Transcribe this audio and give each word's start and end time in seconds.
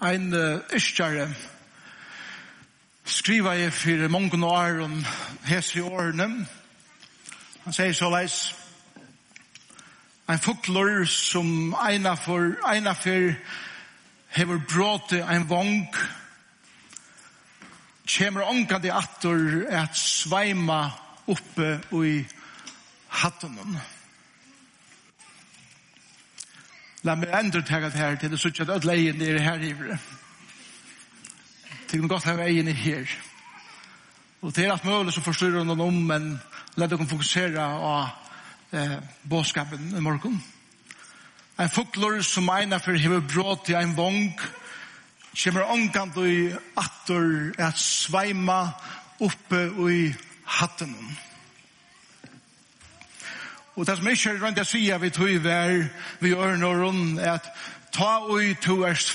en 0.00 0.32
yrkjare 0.32 1.28
skriva 3.04 3.52
jeg 3.58 3.72
for 3.72 4.08
mange 4.08 4.46
år 4.46 4.80
om 4.84 5.04
hese 5.44 5.78
i 5.78 5.82
årene. 5.82 6.46
Han 7.64 7.76
sier 7.76 7.92
så 7.92 8.08
leis, 8.12 8.38
ein 10.30 10.40
fukler 10.40 11.04
som 11.04 11.74
eina 11.74 12.14
for, 12.16 12.54
eina 12.64 12.94
for 12.96 13.34
hever 14.36 14.64
bråte 14.72 15.20
ein 15.26 15.48
vong, 15.50 15.90
kjemur 18.06 18.48
ånka 18.48 18.78
de 18.78 18.92
atter 18.94 19.66
at 19.82 19.96
sveima 19.98 20.82
oppe 21.30 21.76
i 21.92 22.20
hattunum 23.20 23.76
La 27.04 27.14
meg 27.16 27.30
endre 27.32 27.62
tega 27.64 27.88
det 27.88 27.96
her 27.96 28.16
til 28.20 28.32
det 28.32 28.38
sutt 28.40 28.60
at 28.60 28.84
leien 28.84 29.22
er 29.24 29.38
her 29.40 29.62
ivre. 29.64 29.96
Tykken 31.88 32.08
godt 32.08 32.28
hava 32.28 32.44
egen 32.44 32.68
er 32.68 32.76
her. 32.76 33.12
Og 34.42 34.52
det 34.56 34.66
er 34.66 34.72
alt 34.74 34.84
mulig 34.84 35.14
som 35.14 35.24
forstyrrer 35.24 35.64
noen 35.64 35.80
om, 35.84 35.96
men 36.12 36.26
la 36.76 36.86
dere 36.88 37.08
fokusere 37.08 37.64
på 37.80 37.94
eh, 38.76 38.96
båtskapen 39.28 39.96
i 39.96 40.02
morgen. 40.04 40.36
En 41.60 41.72
fuklor 41.72 42.20
som 42.24 42.48
eina 42.52 42.78
for 42.80 42.96
hever 42.96 43.24
brått 43.24 43.72
i 43.72 43.76
en 43.80 43.96
vong, 43.96 44.36
kommer 45.40 45.72
omkant 45.72 46.16
og 46.20 46.28
i 46.28 46.46
atter 46.80 47.26
at 47.64 47.80
sveima 47.80 48.62
oppe 49.20 49.66
og 49.76 49.90
i 49.92 50.06
hatten. 50.60 50.94
Og 53.76 53.86
det 53.86 53.96
som 53.96 54.08
ikke 54.08 54.30
er 54.30 54.40
rundt 54.42 54.58
jeg 54.58 54.66
sier 54.66 54.98
vi 54.98 55.10
tog 55.14 55.36
vær 55.44 55.84
vi 56.20 56.32
ørnåren 56.34 57.18
er 57.18 57.36
at 57.38 57.50
ta 57.94 58.20
ui 58.30 58.54
to 58.62 58.80
erst 58.86 59.12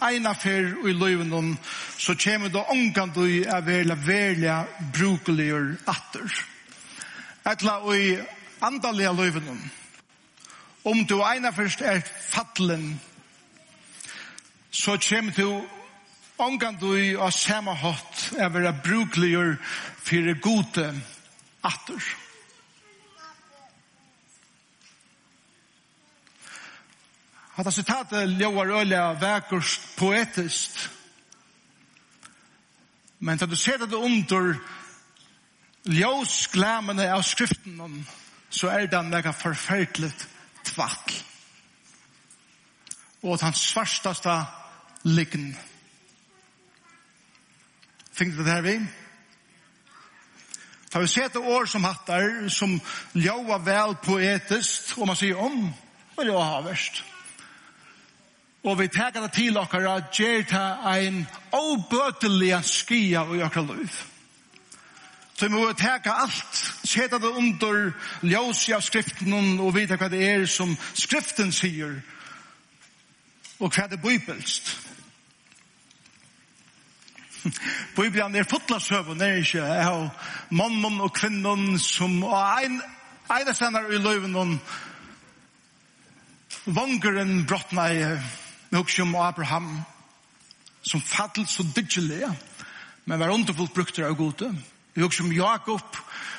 eina 0.00 0.32
fer 0.34 0.74
ui 0.82 0.92
løyvenon 0.92 1.58
så 1.98 2.14
kjem 2.14 2.48
det 2.52 2.64
ångan 2.72 3.12
du 3.14 3.24
er 3.26 3.60
verla 3.64 3.94
velja 3.94 4.56
brukeligur 4.92 5.76
atter. 5.86 6.28
Etla 7.44 7.80
ui 7.84 8.18
andalega 8.60 9.12
løyven 9.12 9.70
om 10.84 11.04
du 11.06 11.20
einaferst 11.22 11.80
er 11.80 12.00
fattlen 12.30 13.00
så 14.70 14.96
kjem 14.96 15.32
du 15.36 15.62
ångan 16.38 16.80
du 16.80 17.20
av 17.20 17.30
samme 17.36 17.74
hatt 17.76 18.30
er 18.38 18.48
vera 18.48 18.72
brukeligur 18.72 19.56
fyrir 20.00 20.40
gode 20.40 20.88
atter. 20.88 21.06
Atter. 21.62 22.29
Hatta 27.60 27.74
sitatet 27.76 28.30
ljóar 28.40 28.70
ølja 28.72 29.10
vekkurs 29.20 29.74
poetist. 29.92 30.78
Men 33.20 33.36
da 33.36 33.44
du 33.44 33.52
ser 33.56 33.76
det 33.82 33.98
under 33.98 34.54
ljósglamene 35.84 37.10
av 37.12 37.20
skriften, 37.28 37.98
så 38.48 38.70
er 38.72 38.88
det 38.88 39.02
nekka 39.10 39.34
forferdelig 39.36 40.08
tvakk. 40.70 41.12
Og 43.20 43.36
at 43.36 43.44
hans 43.50 43.66
svarstaste 43.74 44.38
liggen. 45.04 45.52
du 48.16 48.40
det 48.40 48.52
her 48.54 48.64
vi? 48.64 48.78
Da 50.94 51.04
vi 51.04 51.12
ser 51.12 51.28
det 51.28 51.44
år 51.44 51.68
som 51.68 51.84
hattar, 51.84 52.48
som 52.48 52.80
ljóa 53.12 53.60
vel 53.68 53.98
poetist, 54.00 54.94
og 54.96 55.12
man 55.12 55.16
sier 55.16 55.36
om, 55.36 55.66
og 56.16 56.24
det 56.24 56.32
var 56.32 56.64
verst. 56.64 57.04
Og 58.64 58.76
vi 58.78 58.88
teker 58.92 59.24
det 59.24 59.32
til 59.32 59.56
dere 59.56 59.94
at 59.96 60.12
gjør 60.12 60.42
det 60.50 61.06
en 61.06 61.26
åbøtelig 61.56 62.64
skia 62.64 63.24
i 63.24 63.38
dere 63.40 63.66
liv. 63.66 63.92
Så 65.34 65.48
vi 65.48 65.54
må 65.54 65.72
teka 65.72 66.12
alt, 66.20 66.58
seta 66.84 67.16
det 67.16 67.30
under 67.32 67.92
ljósi 68.20 68.74
av 68.76 68.82
skriften 68.84 69.32
og 69.56 69.72
vita 69.72 69.96
hva 69.96 70.10
det 70.12 70.20
er 70.20 70.44
som 70.44 70.74
skriften 70.92 71.52
sier 71.52 71.94
og 73.60 73.72
hva 73.72 73.86
det 73.88 74.02
bibelst. 74.02 74.68
Bibelen 77.96 78.36
er 78.36 78.44
fotla 78.44 78.76
søvn, 78.84 79.22
er 79.24 79.40
ikke 79.40 79.64
av 79.64 80.10
mannen 80.52 81.00
og 81.00 81.14
kvinnen 81.16 81.78
som 81.80 82.20
og 82.28 82.36
ein, 82.36 82.76
ein 83.32 83.48
er 83.48 83.88
i 83.94 84.02
løven 84.04 84.36
og 84.36 84.58
vangeren 86.66 87.46
brottna 87.48 87.88
i 87.96 88.04
Vi 88.70 88.78
husker 88.78 89.02
om 89.02 89.14
Abraham, 89.14 89.80
som 90.82 91.00
fattel 91.02 91.46
så 91.46 91.64
diggelig, 91.74 92.28
men 93.04 93.18
var 93.20 93.32
underfullt 93.34 93.74
brukt 93.74 93.98
av 93.98 94.14
gode. 94.14 94.52
Vi 94.94 95.02
husker 95.02 95.24
om 95.24 95.32
Jakob, 95.32 95.96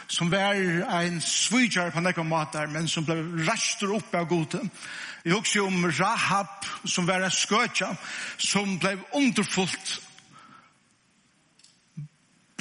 som 0.08 0.32
var 0.32 0.56
en 1.02 1.22
svijar 1.22 1.92
på 1.92 2.00
nekka 2.00 2.24
matar, 2.24 2.72
men 2.72 2.88
som 2.88 3.04
ble 3.04 3.18
rastur 3.48 3.98
opp 3.98 4.16
av 4.16 4.30
gode. 4.32 4.62
Vi 5.24 5.34
husker 5.36 5.68
om 5.68 5.92
Rahab, 5.92 6.66
som 6.86 7.08
var 7.08 7.26
en 7.26 7.36
skøtja, 7.36 7.92
som 8.38 8.78
ble 8.80 8.96
underfullt 9.16 10.00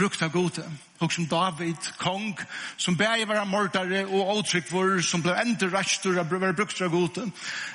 brukt 0.00 0.22
av 0.24 0.32
gode. 0.32 0.64
Og 1.00 1.12
som 1.12 1.26
David, 1.28 1.86
kong, 2.00 2.34
som 2.76 2.96
bæg 2.96 3.26
var 3.28 3.44
mordare 3.48 4.02
og 4.06 4.34
åtrykkvor, 4.38 5.00
som 5.04 5.22
ble 5.24 5.36
enda 5.40 5.68
rastur 5.72 6.18
av 6.20 6.32
var 6.32 6.56
brukt 6.56 6.80
av 6.80 6.92
gode. 6.92 7.28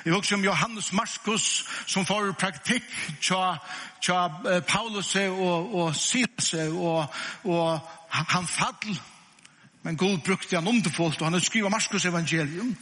Jeg 0.04 0.14
var 0.14 0.22
som 0.26 0.44
Johannes 0.44 0.92
Markus, 0.92 1.64
som 1.86 2.06
får 2.06 2.32
praktikk 2.38 2.86
tja, 3.20 3.56
tja 4.02 4.28
Paulus 4.68 5.14
og, 5.16 5.74
og 5.74 5.94
Silas 5.96 6.54
og, 6.70 7.06
og 7.44 7.92
han 8.10 8.46
fall 8.46 8.98
men 9.86 9.96
god 9.96 10.18
brukte 10.18 10.56
han 10.58 10.66
underfullt, 10.66 11.20
og 11.22 11.30
han 11.30 11.40
skriver 11.40 11.70
Markus 11.70 12.04
evangelium, 12.04 12.72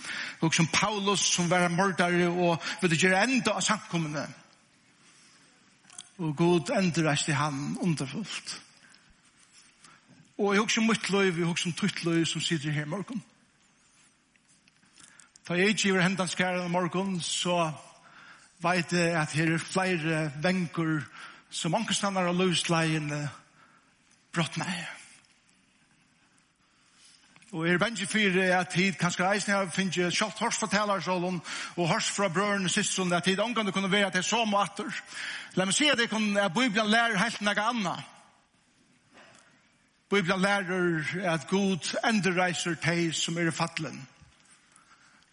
og 0.41 0.55
som 0.55 0.67
Paulus, 0.73 1.21
som 1.21 1.51
var 1.51 1.69
mordare, 1.69 2.29
og 2.29 2.63
vil 2.81 2.97
gjøre 2.97 3.27
enda 3.27 3.53
av 3.59 3.61
samkommende. 3.61 4.23
Og 6.19 6.33
god 6.37 6.73
enda 6.79 7.13
i 7.13 7.37
han 7.37 7.77
underfullt. 7.83 8.64
Og 10.39 10.55
jeg 10.55 10.63
husker 10.63 10.83
mitt 10.83 11.11
løyv, 11.11 11.39
jeg 11.39 11.47
husker 11.47 11.73
tutt 11.79 12.05
løyv 12.05 12.25
som 12.27 12.43
sitter 12.43 12.75
her 12.75 12.89
i 12.89 12.91
morgen. 12.91 13.23
Da 15.49 15.55
jeg 15.55 15.75
ikke 15.75 15.89
gjør 15.89 16.03
hendene 16.03 16.29
skæren 16.29 16.67
i 16.67 16.73
morgen, 16.73 17.21
så 17.21 17.71
vet 18.65 18.93
jeg 18.93 19.15
at 19.21 19.33
her 19.33 19.53
er 19.55 19.59
flere 19.59 20.33
venker 20.43 21.05
som 21.51 21.75
ankerstander 21.75 22.27
og 22.27 22.39
løsleiene 22.41 23.29
brått 24.35 24.57
meg. 24.59 24.87
Og 27.55 27.69
er 27.71 27.79
bensje 27.79 28.07
fyrir 28.11 28.51
at 28.57 28.73
tid 28.75 28.97
kanskje 28.99 29.29
reisne 29.29 29.55
her 29.55 29.69
finnje 29.71 30.09
sjalt 30.11 30.41
hors 30.43 30.59
fra 30.59 30.67
talarsålen 30.67 31.37
og 31.77 31.87
hors 31.93 32.09
fra 32.11 32.27
brøren 32.29 32.67
og 32.67 32.75
sysson 32.75 33.13
at 33.15 33.29
tid 33.29 33.39
omgang 33.39 33.69
det 33.69 33.75
kunne 33.77 33.93
være 33.93 34.09
at 34.09 34.17
det 34.17 34.25
er 34.25 34.27
så 34.27 34.43
måter. 34.45 34.91
La 35.55 35.69
meg 35.69 35.77
si 35.77 35.87
at 35.87 36.01
det 36.01 36.09
kunne 36.11 36.43
at 36.43 36.57
Bibelen 36.57 36.91
lærer 36.91 37.21
helt 37.23 37.45
noe 37.47 37.69
annet. 37.69 38.14
Bibelen 40.11 40.41
lærer 40.41 41.33
at 41.33 41.47
Gud 41.49 41.97
endreiser 42.05 42.75
teg 42.75 43.15
som 43.15 43.39
er 43.39 43.49
i 43.49 43.55
fattelen. 43.55 44.09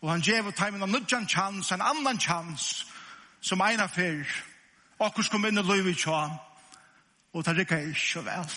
Og 0.01 0.11
han 0.11 0.21
gjev 0.21 0.47
og 0.49 0.55
teimen 0.55 0.81
av 0.81 0.89
nødjan 0.89 1.27
chans, 1.29 1.71
en 1.71 1.81
annan 1.81 2.19
chans, 2.19 2.85
som 3.41 3.61
eina 3.61 3.85
fyr. 3.87 4.25
Akkur 5.01 5.27
kom 5.29 5.45
inn 5.45 5.57
i 5.57 5.65
løyvi 5.65 5.93
tja, 5.97 6.23
og 7.33 7.45
det 7.45 7.57
rikka 7.57 7.77
ikke 7.85 8.25
vel. 8.25 8.53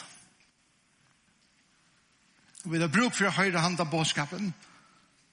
Og 2.64 2.72
vi 2.72 2.80
har 2.80 2.88
bruk 2.88 3.12
for 3.12 3.28
å 3.28 3.36
høyre 3.36 3.60
hand 3.60 3.80
av 3.80 3.91
båtskapen 3.92 4.53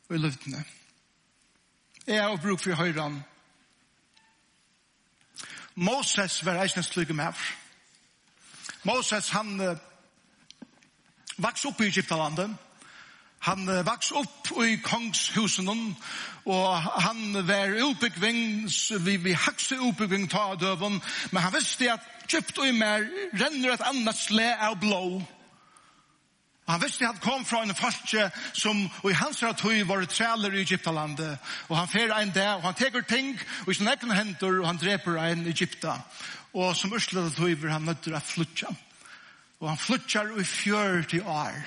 og 0.09 0.15
i 0.15 0.19
luftene. 0.19 0.63
Jeg 2.07 2.19
har 2.23 2.41
bruk 2.43 2.59
for 2.59 2.73
å 2.73 2.81
høyre 2.81 3.01
hand. 3.01 3.21
Moses 5.75 6.41
var 6.45 6.59
eisnes 6.59 6.91
lykke 6.97 7.15
med. 7.15 7.39
Moses 8.83 9.29
han 9.31 9.79
vaks 11.41 11.65
opp 11.65 11.81
i 11.81 11.89
Egyptalandet. 11.89 12.51
Han 13.41 13.65
vaks 13.85 14.11
opp 14.13 14.51
i 14.61 14.75
kongshusen 14.85 15.69
og 16.45 17.01
han 17.01 17.47
var 17.47 17.73
utbyggving, 17.87 18.69
vi, 19.01 19.17
vi 19.17 19.33
hakste 19.33 19.79
utbyggving 19.81 20.27
ta 20.29 20.55
døven, 20.55 20.99
men 21.31 21.41
han 21.41 21.53
visste 21.53 21.89
at 21.93 22.05
Egypt 22.31 22.57
og 22.61 22.67
i 22.69 22.73
mer 22.75 23.05
renner 23.33 23.73
et 23.73 23.85
annet 23.85 24.17
sle 24.17 24.47
av 24.55 24.77
blå. 24.79 25.21
Han 26.69 26.79
visste 26.79 27.03
at 27.03 27.17
han 27.17 27.23
kom 27.23 27.45
fra 27.45 27.63
en 27.65 27.75
falske 27.75 28.29
som 28.53 28.85
i 29.09 29.15
hans 29.17 29.41
ratøy 29.43 29.81
var 29.89 30.05
træler 30.05 30.53
i 30.55 30.61
Egyptalandet. 30.61 31.41
Og 31.67 31.75
han 31.77 31.89
fer 31.91 32.13
en 32.15 32.31
der 32.31 32.53
og 32.55 32.69
han 32.69 32.77
teker 32.79 33.01
ting, 33.01 33.33
og 33.65 33.73
i 33.73 33.75
sin 33.75 33.89
egen 33.91 34.13
hender, 34.15 34.61
og 34.61 34.69
han 34.69 34.79
dreper 34.79 35.17
en 35.19 35.47
Egypta. 35.51 35.97
Og 36.53 36.75
som 36.77 36.93
urslet 36.93 37.25
ratøy 37.25 37.57
var 37.59 37.75
han 37.75 37.89
nødt 37.89 38.05
til 38.05 38.15
å 38.15 38.23
flytte. 38.23 38.71
Og 39.61 39.69
han 39.69 39.77
flytjar 39.77 40.31
i 40.41 40.43
fjør 40.43 41.03
til 41.09 41.27
år. 41.29 41.57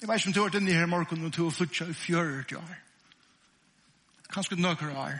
Jeg 0.00 0.08
vet 0.08 0.20
ikke 0.20 0.30
om 0.30 0.34
du 0.34 0.40
har 0.40 0.50
vært 0.50 0.60
inne 0.60 0.76
her 0.76 0.86
i 0.86 0.90
morgen 0.90 1.24
og 1.26 1.32
du 1.34 1.40
har 1.44 1.56
flyttar 1.56 1.90
i 1.90 1.96
fjør 1.98 2.44
til 2.46 2.60
år. 2.60 2.76
Kanskje 4.30 4.60
nøkker 4.60 4.94
år. 4.94 5.16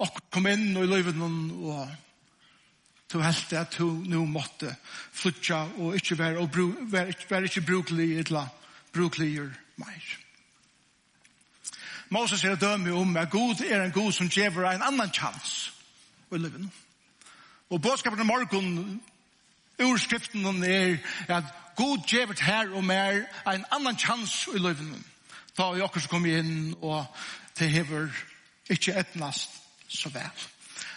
Og 0.00 0.16
kom 0.32 0.48
inn 0.48 0.72
og 0.78 0.86
i 0.86 0.90
livet 0.90 1.18
noen 1.18 1.52
og 1.60 1.92
du 3.12 3.20
helt 3.22 3.52
at 3.54 3.76
du 3.78 3.86
nå 4.10 4.24
måtte 4.26 4.72
flytja 5.14 5.60
og 5.78 5.94
ikke 5.94 6.16
være, 6.18 6.38
og 6.42 6.50
bru, 6.50 6.72
være, 6.90 7.12
ikke, 7.12 7.26
være 7.30 7.50
ikke 7.50 7.66
brukelig 7.68 8.08
eller 8.24 8.48
brukeliger 8.92 9.52
mer. 9.76 10.08
Moses 12.10 12.44
er 12.44 12.56
dømme 12.58 12.92
om 12.92 13.16
at 13.16 13.30
Gud 13.30 13.62
er 13.62 13.84
en 13.84 13.92
Gud 13.92 14.12
som 14.12 14.28
gjever 14.28 14.66
en 14.66 14.82
annan 14.82 15.14
chans 15.14 15.70
i 16.32 16.40
livet 16.40 16.64
nå. 16.64 16.72
Og 17.70 17.82
bådskapen 17.82 18.20
i 18.20 18.24
morgen, 18.24 19.02
urskriften 19.82 20.64
er 20.64 20.96
at 21.28 21.44
god 21.76 21.98
gjevet 22.06 22.40
her 22.40 22.70
og 22.70 22.84
mer 22.84 23.24
en 23.52 23.64
annan 23.70 23.98
chans 23.98 24.48
i 24.54 24.58
løyven. 24.58 25.04
Da 25.58 25.70
vi 25.72 25.82
akkurat 25.82 26.08
kom 26.10 26.26
inn 26.26 26.74
og 26.82 27.06
det 27.58 27.70
hever 27.70 28.08
ikke 28.70 28.98
etnast 28.98 29.50
så 29.88 30.10
vel. 30.10 30.44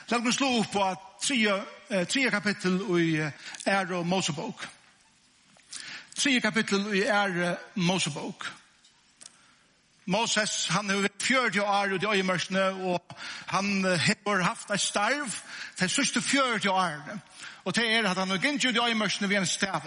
La 0.09 0.17
oss 0.17 0.37
slå 0.39 0.47
opp 0.59 0.71
på 0.71 0.85
tre 2.07 2.29
kapittel 2.31 2.79
i 2.99 3.09
Ære 3.67 3.97
og 3.97 4.07
Mosebok. 4.07 4.67
Tre 6.15 6.39
kapittel 6.41 6.87
i 6.95 7.03
Ære 7.03 7.57
Mosebok. 7.75 8.45
Mosebok. 8.45 8.66
Moses, 10.07 10.67
han 10.71 10.89
har 10.89 11.01
vært 11.03 11.23
40 11.23 11.63
år 11.63 11.93
ut 11.95 12.03
i 12.03 12.07
øyemørsene, 12.07 12.63
og 12.87 13.15
han 13.47 13.83
har 13.83 14.41
haft 14.41 14.69
et 14.71 14.79
starv 14.81 15.33
til 15.75 15.89
sørste 15.89 16.21
40 16.21 16.71
år. 16.71 17.19
Og 17.65 17.75
det 17.75 17.95
er 17.95 18.07
at 18.09 18.17
han 18.17 18.29
har 18.29 18.37
gint 18.37 18.65
ut 18.65 18.75
i 18.75 18.79
øyemørsene 18.87 19.29
ved 19.29 19.37
en 19.37 19.45
stav. 19.45 19.81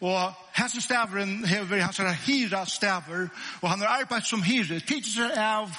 Og 0.00 0.34
hans 0.52 0.76
stavren 0.84 1.44
har 1.44 1.64
vært 1.64 1.82
hans 1.84 2.20
hira 2.26 2.66
staver, 2.66 3.28
og 3.60 3.70
han 3.70 3.80
har 3.80 4.00
arbeidt 4.00 4.26
som 4.26 4.42
hira, 4.42 4.78
tidser 4.78 5.32
av 5.40 5.72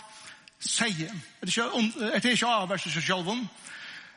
seie. 0.59 1.13
Er 1.41 1.45
det 1.45 1.57
ikke, 1.57 2.11
er 2.13 2.19
det 2.19 2.33
ikke 2.33 2.47
av 2.49 2.69
verset 2.69 2.93
seg 2.93 3.03
selv 3.03 3.29
om? 3.29 3.47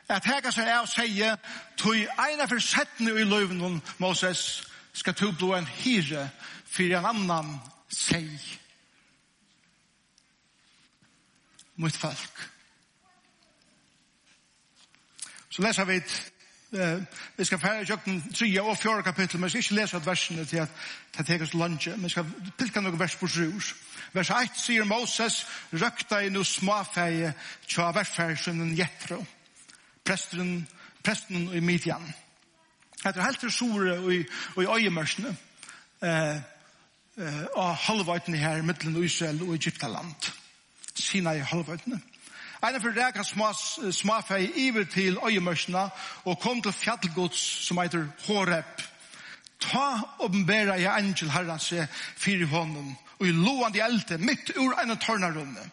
At 0.09 0.25
hega 0.25 0.51
seg 0.53 0.69
av 0.69 0.89
seie, 0.89 1.37
tog 1.77 1.95
eina 2.01 2.49
for 2.49 2.61
settene 2.61 3.13
i 3.13 3.29
løven, 3.29 3.81
Moses, 3.97 4.63
skal 4.93 5.13
to 5.13 5.31
blå 5.31 5.53
en 5.53 5.69
hira, 5.83 6.29
for 6.65 6.97
en 6.97 7.05
annan 7.13 7.57
seie. 7.89 8.64
mot 11.75 11.95
folk. 11.95 12.45
Så 15.49 15.63
leser 15.63 15.85
vi 15.87 15.95
et 16.01 16.15
Eh, 16.75 17.01
vi 17.37 17.45
skal 17.45 17.59
fære 17.59 17.81
i 17.81 17.85
kjøkken 17.85 18.33
3 18.33 18.61
og 18.61 18.77
4 18.77 19.03
kapittel, 19.03 19.39
men 19.39 19.45
vi 19.45 19.49
skal 19.49 19.59
ikke 19.59 19.75
lese 19.75 19.97
at 19.97 20.05
versene 20.05 20.45
til 20.45 20.57
at 20.57 20.69
det 21.17 21.25
tekes 21.25 21.53
lunge, 21.53 21.89
men 21.89 22.03
vi 22.03 22.09
skal 22.09 22.25
pilka 22.57 22.81
noen 22.81 22.99
vers 22.99 23.15
på 23.15 23.27
sjus. 23.27 23.75
Vers 24.13 24.29
1 24.29 24.59
sier 24.59 24.83
Moses, 24.83 25.45
røkta 25.73 26.19
i 26.19 26.29
noe 26.33 26.45
småfeie 26.45 27.33
tja 27.67 27.91
verfersen 27.95 28.73
Jetro, 28.75 29.21
presten, 30.03 30.67
presten 31.03 31.47
i 31.53 31.59
Midian. 31.63 32.13
Etter 33.05 33.21
helt 33.23 33.39
til 33.39 33.51
sore 33.51 33.99
og 33.99 34.13
i, 34.13 34.23
i 34.59 34.67
øyemørsene, 34.77 35.35
eh, 36.01 36.35
eh, 37.17 37.43
og 37.53 37.75
halvvartene 37.87 38.37
her, 38.37 38.61
mittelen 38.61 39.03
Israel 39.03 39.43
og 39.43 39.53
Egyptaland. 39.55 40.15
land 40.15 40.44
sina 40.95 41.35
i 41.35 41.39
halvøytene. 41.39 41.99
Einar 42.63 42.81
for 42.81 42.95
reka 42.95 43.23
småfei 43.91 44.51
iver 44.55 44.83
til 44.83 45.17
øyemørsna 45.27 45.89
og 46.25 46.39
kom 46.39 46.61
til 46.61 46.73
fjallgods 46.73 47.39
som 47.67 47.77
heiter 47.77 48.07
Horeb. 48.27 48.81
Ta 49.59 50.01
oppenbæra 50.19 50.75
i 50.75 50.85
angel 50.89 51.29
herran 51.31 51.59
seg 51.59 51.87
fyrir 52.17 52.47
honom 52.47 52.95
og 53.19 53.27
i 53.27 53.31
loan 53.31 53.73
de 53.73 53.83
elte 53.83 54.17
mitt 54.17 54.51
ur 54.57 54.73
enn 54.81 54.97
tørnarunne. 54.97 55.69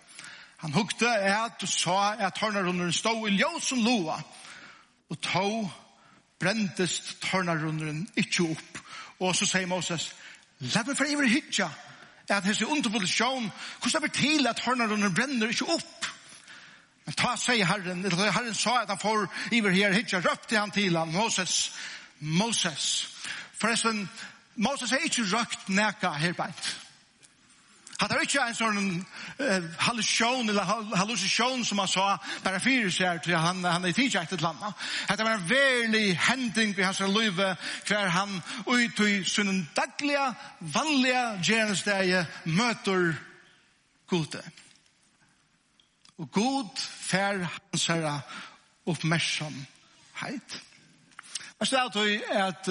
Han 0.63 0.73
hukte 0.73 1.09
et 1.09 1.63
og 1.63 1.69
sa 1.69 2.15
at 2.19 2.37
tørnarunnen 2.39 2.93
stod 2.93 3.29
i 3.29 3.39
ljósen 3.41 3.83
loa 3.83 4.21
og 5.11 5.21
tog 5.21 5.71
brendest 6.39 7.17
tørnarunnen 7.23 8.05
ikkje 8.17 8.51
opp. 8.53 8.79
Og 9.23 9.37
så 9.37 9.47
sier 9.47 9.67
Moses, 9.67 10.13
Lad 10.63 10.87
meg 10.87 10.97
for 10.97 11.11
iver 11.11 11.27
hitja, 11.27 11.67
at 12.29 12.45
hese 12.45 12.65
sjån, 13.07 13.51
hvordan 13.81 14.03
det 14.03 14.03
blir 14.03 14.15
til 14.17 14.47
at 14.47 14.61
hørnerne 14.61 15.15
brenner 15.15 15.49
ikke 15.49 15.69
opp. 15.75 16.07
Men 17.07 17.15
ta 17.19 17.35
seg 17.37 17.65
Herren, 17.67 18.05
Herren 18.07 18.55
sa 18.55 18.83
at 18.83 18.93
han 18.93 19.01
får 19.01 19.27
iver 19.51 19.75
her, 19.75 19.93
hitja 19.93 20.21
røpte 20.23 20.59
han 20.59 20.71
til 20.71 20.97
han, 20.97 21.11
Moses, 21.13 21.73
Moses. 22.21 23.09
Forresten, 23.59 24.09
Moses 24.57 24.93
er 24.93 25.07
ikke 25.07 25.27
røkt 25.33 25.69
neka 25.69 26.13
her 26.23 26.37
beint. 26.39 26.71
Hatt 28.03 28.11
er 28.11 28.25
ikke 28.25 28.43
en 28.51 28.57
sånn 28.59 28.87
uh, 29.39 29.67
hallusjon, 29.87 30.49
eller 30.51 30.97
hallusjon 30.99 31.61
som 31.63 31.79
han 31.79 31.91
sa, 31.91 32.07
bare 32.43 32.59
fyrir 32.59 32.91
seg 32.91 33.21
til 33.23 33.37
han, 33.39 33.61
han 33.63 33.87
er 33.87 33.95
tidsi 33.95 34.19
til 34.27 34.43
landa. 34.43 34.73
Hatt 35.07 35.23
var 35.23 35.37
en 35.37 35.45
verlig 35.47 36.17
hending 36.19 36.75
i 36.75 36.83
hans 36.83 36.99
løyve, 37.07 37.53
hver 37.87 38.11
han 38.11 38.41
ut 38.67 39.05
i 39.07 39.23
sin 39.23 39.63
daglige, 39.77 40.25
vanlige 40.75 41.23
gjernestegje 41.47 42.25
møter 42.51 43.13
gode. 44.11 44.43
Og 46.19 46.35
god 46.35 46.83
fer 46.83 47.47
hans 47.47 47.87
herra 47.87 48.19
oppmerksomhet. 48.91 50.61
Jeg 51.63 51.71
stedet 51.71 52.23
at 52.35 52.67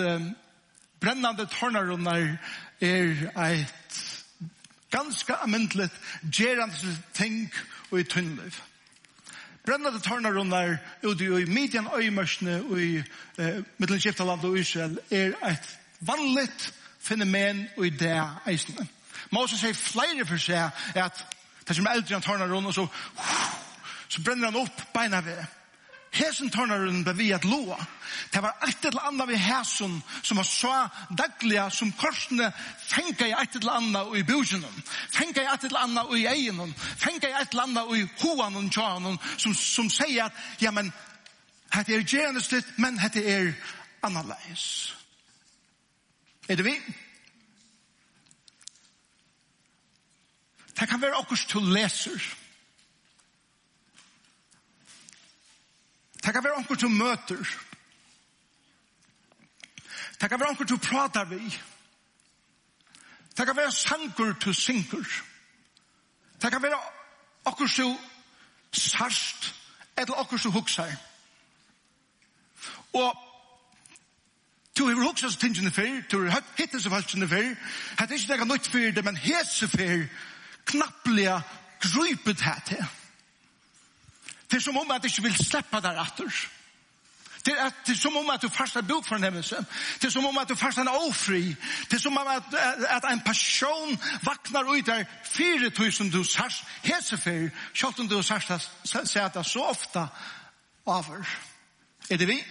brennande 0.99 1.47
tårnarunder 1.55 2.33
er 2.83 3.29
eit 3.47 4.10
ganske 4.91 5.35
amyndlet, 5.43 5.91
gerande 6.31 6.97
ting 7.13 7.53
og 7.91 7.99
i 7.99 8.03
tunnliv. 8.03 8.61
Brennade 9.65 9.99
tørnarunnar 9.99 10.77
ut 11.03 11.21
i 11.21 11.45
midjan 11.45 11.87
øymørsne 11.95 12.63
og 12.63 12.81
i 12.81 12.97
eh, 13.37 13.61
Middelskiftaland 13.77 14.43
og 14.43 14.57
Israel 14.57 14.99
er 15.11 15.33
et 15.49 15.77
vanligt 15.99 16.73
fenomen 16.99 17.67
og 17.77 17.85
i 17.85 17.89
det 17.89 18.17
eisene. 18.47 18.87
Moses 19.31 19.59
sier 19.59 19.77
flere 19.77 20.25
for 20.25 20.41
seg 20.41 20.97
at 20.97 21.25
det 21.67 21.75
som 21.77 21.85
er 21.85 21.99
eldre 21.99 22.17
enn 22.17 22.25
tørnarunnar 22.25 22.73
og 22.73 22.73
så, 22.73 22.87
så 24.09 24.23
brenner 24.25 24.49
han 24.49 24.63
opp 24.63 24.81
beina 24.93 25.21
ved. 25.21 25.45
Hesen 26.11 26.49
tørnaren 26.51 27.05
bevi 27.07 27.29
at 27.31 27.45
loa. 27.47 27.77
Det 28.33 28.41
var 28.43 28.57
et 28.67 28.85
eller 28.85 29.05
annet 29.07 29.29
vi 29.29 29.37
hesen 29.39 29.93
som 30.21 30.41
var 30.41 30.47
så 30.47 30.73
dagliga 31.15 31.69
som 31.71 31.93
korsene 31.95 32.49
fengt 32.83 33.21
i 33.23 33.29
et 33.31 33.55
eller 33.55 33.77
annet 33.77 34.17
i 34.19 34.23
bujenen. 34.27 34.81
Fengt 35.15 35.39
i 35.39 35.45
et 35.47 35.63
eller 35.69 35.85
annet 35.85 36.11
i 36.17 36.25
egenen. 36.27 36.73
Fengt 36.75 37.23
i 37.23 37.31
et 37.31 37.53
eller 37.53 37.63
annet 37.63 37.93
i 37.95 38.03
hoan 38.23 38.59
og 38.59 38.67
tjanen 38.75 39.15
som, 39.37 39.55
som 39.55 39.87
sier 39.89 40.25
at, 40.27 40.43
ja, 40.59 40.73
men, 40.75 40.91
hette 41.71 41.95
er 41.95 42.03
gjerneslitt, 42.03 42.75
men 42.75 42.99
hette 42.99 43.23
er 43.23 43.53
annerledes. 44.03 44.67
Er 46.51 46.59
det 46.59 46.67
vi? 46.67 46.75
Det 50.75 50.89
kan 50.89 51.01
være 51.01 51.23
akkurat 51.23 51.47
til 51.47 51.71
leser. 51.71 52.31
Det 56.23 56.33
kan 56.33 56.43
være 56.43 56.53
onker 56.53 56.75
til 56.75 56.89
møter. 56.89 57.49
Det 60.21 60.29
kan 60.29 60.39
være 60.39 60.49
onker 60.49 60.65
du 60.65 60.77
prater 60.77 61.23
vi. 61.25 61.61
Det 63.37 63.45
kan 63.45 63.55
være 63.57 63.71
sanker 63.71 64.33
til 64.33 64.53
synker. 64.53 65.05
Det 66.41 66.51
kan 66.51 66.61
være 66.61 66.79
onker 67.45 67.67
til 67.67 67.97
sarst 68.73 69.55
eller 69.97 70.19
onker 70.19 70.37
til 70.37 70.51
hukser. 70.51 70.95
Og 72.93 73.17
Du 74.77 74.87
har 74.87 74.95
hugsat 74.95 75.37
tingene 75.39 75.71
før, 75.71 76.01
du 76.11 76.29
har 76.29 76.43
hittet 76.57 76.81
seg 76.81 76.93
falskene 76.93 77.27
før, 77.27 77.49
hatt 77.99 78.11
ikke 78.11 78.27
det 78.33 78.39
er 78.39 78.45
nødt 78.47 78.95
det, 78.95 79.03
men 79.05 79.17
hese 79.19 79.67
før, 79.67 80.05
knapplega, 80.65 81.41
grøypet 81.83 82.41
hatt 82.41 82.69
det. 82.69 82.85
Det 84.51 84.57
er 84.57 84.61
som 84.61 84.77
om 84.77 84.91
at 84.91 85.03
du 85.03 85.07
ikke 85.07 85.23
vil 85.23 85.37
slippe 85.45 85.79
deg 85.79 85.99
etter. 86.01 86.41
Det 87.45 87.53
er, 87.59 87.69
det 87.85 87.93
er 87.95 87.97
som 87.97 88.17
om 88.17 88.29
at 88.29 88.41
du 88.41 88.49
fastar 88.49 88.81
bok 88.81 89.07
for 89.07 89.17
nevnelse. 89.17 89.55
Det 90.01 90.07
er 90.07 90.11
som 90.13 90.25
om 90.25 90.37
at 90.37 90.49
du 90.49 90.55
fastar 90.55 90.81
en 90.81 91.07
ofri. 91.07 91.55
Det 91.89 91.93
er 91.93 92.03
som 92.03 92.17
om 92.17 92.27
at, 92.27 92.53
at, 92.89 93.07
en 93.11 93.21
person 93.25 93.99
vaknar 94.23 94.69
ut 94.69 94.85
der 94.85 95.03
4000 95.23 96.11
du 96.11 96.23
sars 96.23 96.63
hesefer, 96.83 97.49
selv 97.73 97.99
om 97.99 98.07
du 98.07 98.21
sars 98.21 98.51
sier 98.83 99.25
at 99.25 99.33
det 99.33 99.45
så 99.45 99.63
ofta 99.63 100.07
over. 100.85 101.25
Er 102.09 102.17
det 102.17 102.27
vi? 102.27 102.43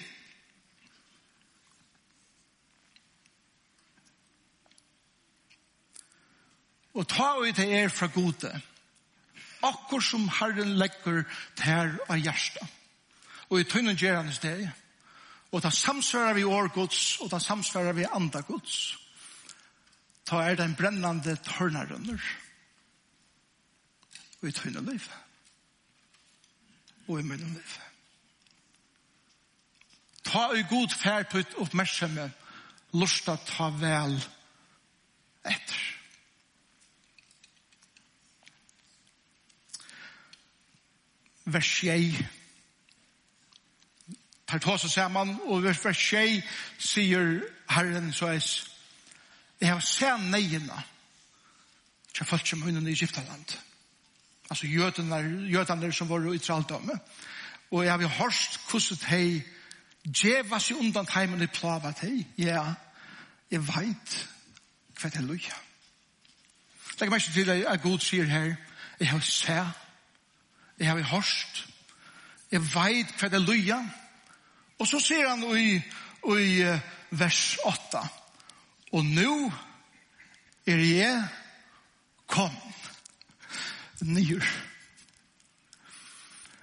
Og 6.95 7.09
ta 7.09 7.37
ut 7.39 7.57
det 7.57 7.69
er 7.83 7.89
fra 7.89 8.07
gode 8.07 8.61
akkur 9.63 10.01
som 10.01 10.29
Herren 10.29 10.79
legger 10.79 11.25
ter 11.57 11.97
av 12.09 12.19
hjärsta. 12.19 12.67
Og 13.51 13.61
i 13.61 13.67
tøynen 13.67 13.99
gjør 13.99 14.23
han 14.23 14.33
steg. 14.33 14.69
Og 15.51 15.63
da 15.63 15.71
samsvarer 15.75 16.37
vi 16.39 16.47
årgods, 16.47 17.21
og 17.21 17.31
da 17.33 17.41
samsvarer 17.43 17.97
vi 17.99 18.07
andagods. 18.07 18.97
Ta 20.27 20.45
er 20.47 20.55
den 20.55 20.77
brennande 20.79 21.35
tørnerønner. 21.37 22.23
Og 24.41 24.49
i 24.49 24.53
tøynen 24.53 24.87
liv. 24.87 25.09
Og 27.09 27.21
i 27.21 27.23
munnen 27.23 27.55
liv. 27.55 27.79
Ta 30.25 30.51
i 30.55 30.63
god 30.71 30.95
ferd 30.95 31.31
på 31.31 31.43
et 31.43 31.57
oppmerksomhet. 31.59 32.37
Lusta 32.95 33.37
ta 33.47 33.71
vel 33.75 34.17
etter. 35.47 36.00
vers 41.53 41.71
6. 41.81 42.25
Tar 44.49 44.59
tås 44.59 44.85
og 44.85 44.91
saman, 44.91 45.37
og 45.47 45.63
vers 45.63 45.83
6 45.83 46.43
sier 46.79 47.41
Herren 47.71 48.13
så 48.13 48.33
eis, 48.33 48.51
jeg 49.61 49.69
har 49.69 49.81
sett 49.85 50.31
neina, 50.33 50.83
til 52.15 52.27
folk 52.27 52.47
som 52.47 52.63
hunden 52.63 52.89
i 52.89 52.93
Egyptaland. 52.93 53.57
Altså 54.51 54.67
jødene, 54.67 55.49
jødene 55.51 55.93
som 55.93 56.09
var 56.09 56.33
i 56.33 56.39
traldomme. 56.39 56.99
Og 57.71 57.85
jeg 57.85 57.93
har 57.93 58.07
hørt 58.09 58.61
hvordan 58.71 58.99
de 59.11 59.43
djeva 60.05 60.59
seg 60.59 60.81
undan 60.81 61.07
heimen 61.15 61.43
i 61.43 61.47
plava 61.47 61.93
til. 61.93 62.25
Ja, 62.39 62.65
jeg 63.51 63.63
vet 63.67 64.17
hva 65.01 65.09
det 65.09 65.21
er 65.21 65.29
løya. 65.29 65.59
Legg 67.01 67.11
meg 67.11 67.23
til 67.23 67.51
at 67.51 67.83
Gud 67.83 68.03
sier 68.05 68.27
her, 68.29 68.57
jeg 69.01 69.09
har 69.09 69.21
sett 69.25 69.90
jeg 70.81 70.89
har 70.89 71.03
hørt. 71.03 71.67
Jeg 72.51 72.63
vet 72.65 73.13
hva 73.21 73.29
det 73.29 73.43
løya. 73.45 73.79
Og 74.81 74.89
så 74.89 75.01
sier 75.03 75.29
han 75.29 75.45
i, 75.59 75.77
i 75.77 76.65
vers 77.11 77.45
8. 77.69 78.03
Og 78.97 79.05
nå 79.05 79.35
er 80.67 80.83
jeg 80.83 81.21
kom 82.31 82.57
nyr. 84.01 84.45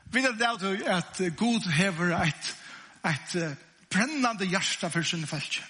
Vi 0.08 0.24
vet 0.24 0.38
det 0.40 0.48
er 0.48 0.94
at 0.98 1.22
Gud 1.38 1.68
hever 1.78 2.16
et, 2.18 2.54
et 3.06 3.58
brennande 3.92 4.48
hjärsta 4.48 4.90
for 4.90 5.04
sin 5.04 5.28
fælse. 5.28 5.64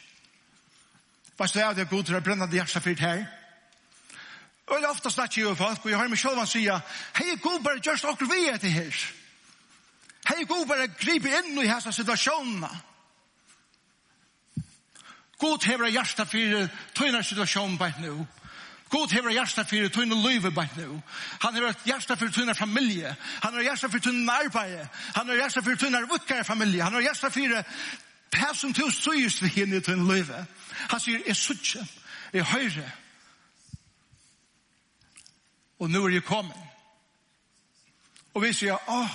Hva 1.37 1.45
er 1.45 1.73
det 1.73 1.85
at 1.85 1.89
Gud 1.89 2.09
har 2.09 2.23
brennande 2.23 2.55
hjärsta 2.55 2.79
for 2.79 2.89
det 2.89 2.99
her? 2.99 3.25
Og 4.67 4.75
det 4.75 4.83
er 4.83 4.89
ofta 4.89 5.09
snakker 5.09 5.41
jo 5.41 5.55
folk, 5.55 5.85
og 5.85 5.91
jeg 5.91 5.99
har 5.99 6.07
meg 6.07 6.19
selv 6.19 6.33
sjølva 6.33 6.45
sida, 6.45 6.81
hei 7.15 7.37
god 7.39 7.61
bare 7.63 7.79
gjørst 7.79 8.05
okkur 8.09 8.27
vi 8.27 8.49
etter 8.51 8.73
her. 8.73 9.05
Hei 10.27 10.43
god 10.43 10.65
bare 10.67 10.89
gripe 10.99 11.31
inn 11.31 11.61
i 11.61 11.69
hessa 11.69 11.91
situasjonene. 11.95 12.69
God 15.39 15.63
hever 15.63 15.87
hjärsta 15.93 16.25
fyrir 16.25 16.67
tøyna 16.97 17.21
situasjon 17.23 17.77
bæt 17.77 18.01
nu. 18.01 18.25
God 18.89 19.11
hever 19.11 19.31
hjärsta 19.35 19.63
fyrir 19.63 19.89
tøyna 19.93 20.15
løyve 20.15 20.51
bæt 20.51 20.77
nu. 20.77 21.01
Han 21.41 21.53
hever 21.53 21.73
hjärsta 21.85 22.15
för 22.15 22.27
tøyna 22.27 22.53
familje. 22.53 23.15
Han 23.41 23.53
hever 23.53 23.63
hjärsta 23.63 23.89
för 23.89 23.99
tøyna 23.99 24.33
arbeid. 24.33 24.87
Han 25.15 25.27
hever 25.27 25.41
hjärsta 25.41 25.61
för 25.61 25.75
tøyna 25.75 26.01
vukkare 26.01 26.43
familje. 26.43 26.83
Han 26.83 26.93
hever 26.93 27.03
hjärsta 27.03 27.29
för 27.29 27.39
fyrir 27.39 27.63
tæsum 28.31 28.73
tøy 28.73 28.91
søyust 28.91 29.41
vi 29.41 29.47
hinn 29.47 29.73
i 29.73 29.79
tøyna 29.79 30.03
løyve. 30.03 30.45
Han 30.89 30.99
sier, 30.99 31.21
jeg 31.27 31.35
suttje, 31.35 31.87
jeg 32.33 32.43
høyre, 32.43 32.91
Og 35.79 35.89
nu 35.89 36.05
er 36.05 36.09
jeg 36.09 36.23
kommet. 36.23 36.57
Og 38.33 38.41
vi 38.41 38.53
sier, 38.53 38.77
åh, 38.89 39.09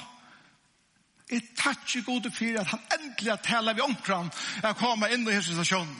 Jeg 1.32 1.42
tatt 1.56 1.94
ikke 1.94 2.04
gode 2.04 2.30
for 2.30 2.60
at 2.60 2.66
han 2.66 2.80
endelig 2.92 3.30
har 3.30 3.38
talt 3.40 3.76
vi 3.76 3.80
omkran 3.80 4.28
jeg 4.62 4.76
kommer 4.76 5.08
inn 5.08 5.22
i 5.24 5.32
hese 5.32 5.54
stasjonen. 5.54 5.94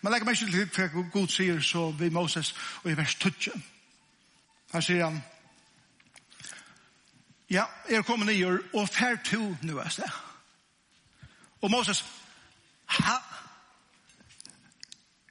Men 0.00 0.12
legger 0.12 0.24
meg 0.24 0.40
ikke 0.40 0.52
til 0.52 0.70
for 0.72 1.10
god 1.12 1.28
sier 1.28 1.60
så 1.60 1.90
vi 1.98 2.08
Moses 2.08 2.54
og 2.84 2.90
i 2.90 2.96
vers 2.96 3.14
12. 3.14 3.60
Her 4.72 4.80
sier 4.80 5.04
han 5.04 5.20
Ja, 7.50 7.64
jeg 7.88 7.98
er 7.98 8.06
kommet 8.06 8.30
nye 8.30 8.60
og 8.72 8.88
fær 8.88 9.18
to 9.24 9.56
nå 9.62 9.78
er 9.78 9.92
det. 9.96 10.10
Og 11.60 11.70
Moses 11.70 12.04
Ha? 12.90 13.16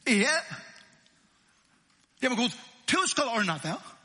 Jeg? 0.08 0.42
Jeg 2.22 2.30
var 2.30 2.36
god, 2.36 2.50
du 2.92 3.08
skal 3.08 3.24
ordne 3.24 3.54
det. 3.54 3.70
Ja? 3.70 3.99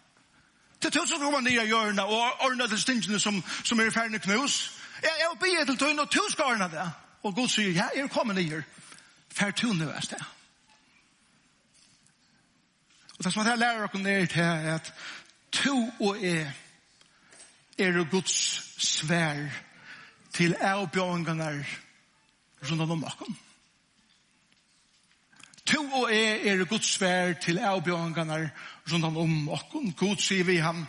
Det 0.85 0.93
tog 0.93 1.09
så 1.09 1.17
kom 1.19 1.35
han 1.35 1.45
nye 1.45 1.67
hjørne 1.67 2.05
og 2.05 2.41
ordnet 2.45 2.69
til 2.71 2.81
stingene 2.81 3.21
som, 3.21 3.45
som 3.65 3.81
er 3.81 3.91
ferdig 3.91 4.21
knus. 4.21 4.81
Jeg, 5.03 5.11
er 5.21 5.39
blir 5.41 5.65
til 5.65 5.79
tøyne, 5.79 6.03
og 6.03 6.11
tog 6.11 6.27
skal 6.33 6.45
ordne 6.45 6.69
det. 6.69 6.91
Og 7.23 7.35
Gud 7.35 7.49
sier, 7.49 7.71
ja, 7.73 7.87
jeg 7.97 8.11
kommer 8.13 8.37
nye. 8.37 8.63
Fær 9.33 9.51
tog 9.51 9.77
nu 9.77 9.89
er 9.89 10.01
det. 10.11 10.21
Og 13.19 13.25
det 13.25 13.33
som 13.33 13.47
jeg 13.47 13.59
lærer 13.59 13.87
dere 13.87 14.03
ned 14.03 14.27
til 14.27 14.43
er 14.43 14.75
at 14.75 14.93
to 15.53 15.91
og 16.01 16.23
jeg 16.23 16.53
er 17.79 18.05
Guds 18.11 18.37
svær 18.85 19.49
til 20.35 20.57
avbjørngene 20.61 21.67
rundt 22.71 22.91
om 22.91 23.01
dere 23.01 23.37
og 25.93 26.09
jeg 26.13 26.47
er 26.47 26.65
Guds 26.65 26.95
svær 26.95 27.33
til 27.33 27.59
avbjørngene 27.59 28.51
rundt 28.93 29.05
om 29.05 29.49
okken. 29.49 29.93
God 29.93 30.17
sier 30.17 30.45
vi 30.45 30.57
ham, 30.57 30.87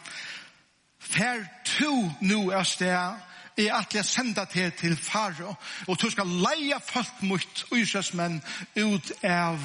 Fær 0.99 1.43
to 1.65 2.11
nu 2.21 2.49
er 2.49 2.63
sted, 2.63 3.19
er 3.57 3.75
at 3.75 3.95
jeg 3.95 4.05
sender 4.05 4.45
til 4.45 4.71
til 4.71 4.95
faro, 4.97 5.53
og 5.87 6.01
du 6.01 6.09
skal 6.09 6.27
leie 6.27 6.79
folk 6.83 7.21
mot 7.21 7.65
Israelsmenn 7.71 8.41
ut 8.75 9.11
av 9.23 9.59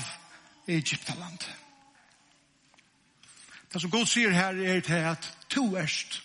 Egyptaland. 0.69 1.49
Det 3.73 3.81
som 3.81 3.91
God 3.91 4.07
sier 4.07 4.31
her 4.31 4.61
er 4.75 4.81
til 4.81 4.93
at 5.13 5.37
to 5.51 5.77
erst 5.77 6.23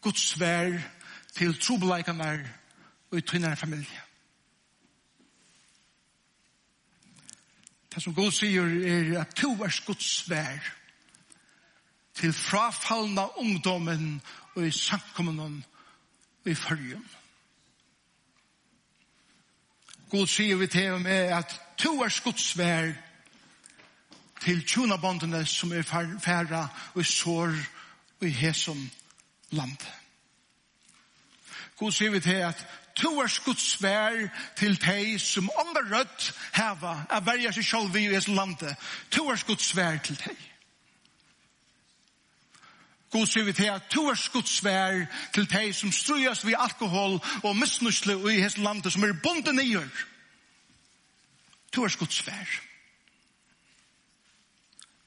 Guds 0.00 0.28
svær 0.28 0.78
til 1.36 1.60
trobeleikene 1.60 2.48
og 3.10 3.18
i 3.18 3.20
tynnere 3.20 3.56
familie. 3.56 4.07
Det 7.98 8.04
som 8.04 8.14
Gud 8.14 8.30
sier 8.30 8.62
er 8.62 9.08
at 9.18 9.32
to 9.34 9.48
er 9.66 9.72
skotsvær 9.74 10.66
til 12.14 12.30
frafallna 12.32 13.24
ungdommen 13.42 14.20
og 14.54 14.68
i 14.68 14.70
samkommenen 14.70 15.56
og 16.44 16.50
i 16.52 16.54
følgen. 16.54 17.02
God 20.14 20.30
sier 20.30 20.62
vi 20.62 20.70
til 20.70 20.92
og 20.92 21.00
med 21.02 21.34
at 21.40 21.58
to 21.82 21.96
er 22.06 22.14
skotsvær 22.14 22.92
til 24.46 24.62
tjonabondene 24.62 25.42
som 25.46 25.74
er 25.74 25.82
færa 26.22 26.68
og 26.94 27.02
i 27.02 27.04
sår 27.04 27.58
og 28.20 28.28
i 28.28 28.30
hesom 28.44 28.90
land. 29.50 29.76
God 31.82 31.90
sier 31.92 32.14
vi 32.14 32.20
til 32.20 32.46
at 32.46 32.62
to 32.98 33.20
er 33.22 33.30
skudsvær 33.30 34.16
til 34.58 34.76
teg 34.82 35.20
som 35.22 35.50
ångar 35.60 35.86
rødt 35.92 36.32
heva 36.56 36.94
er 37.10 37.24
verja 37.26 37.52
seg 37.54 37.66
sjálf 37.66 37.96
i 37.96 38.08
hans 38.10 38.28
lande. 38.28 38.74
To 39.14 39.28
er 39.30 39.38
skudsvær 39.38 40.00
til 40.04 40.18
teg. 40.18 40.38
God 43.12 43.26
sier 43.26 43.46
vi 43.46 43.54
til 43.56 43.70
at 43.72 43.86
to 43.88 44.04
er 44.10 44.18
skudsvær 44.20 45.06
til 45.32 45.46
teg 45.48 45.72
som 45.74 45.92
strujast 45.92 46.44
vi 46.44 46.56
alkohol 46.58 47.20
og 47.42 47.56
misnusle 47.56 48.18
i 48.34 48.40
hans 48.42 48.58
lande 48.58 48.90
som 48.90 49.04
er 49.04 49.16
bonde 49.22 49.54
nyer. 49.56 49.88
To 51.72 51.84
er 51.84 51.94
skudsvær. 51.94 52.58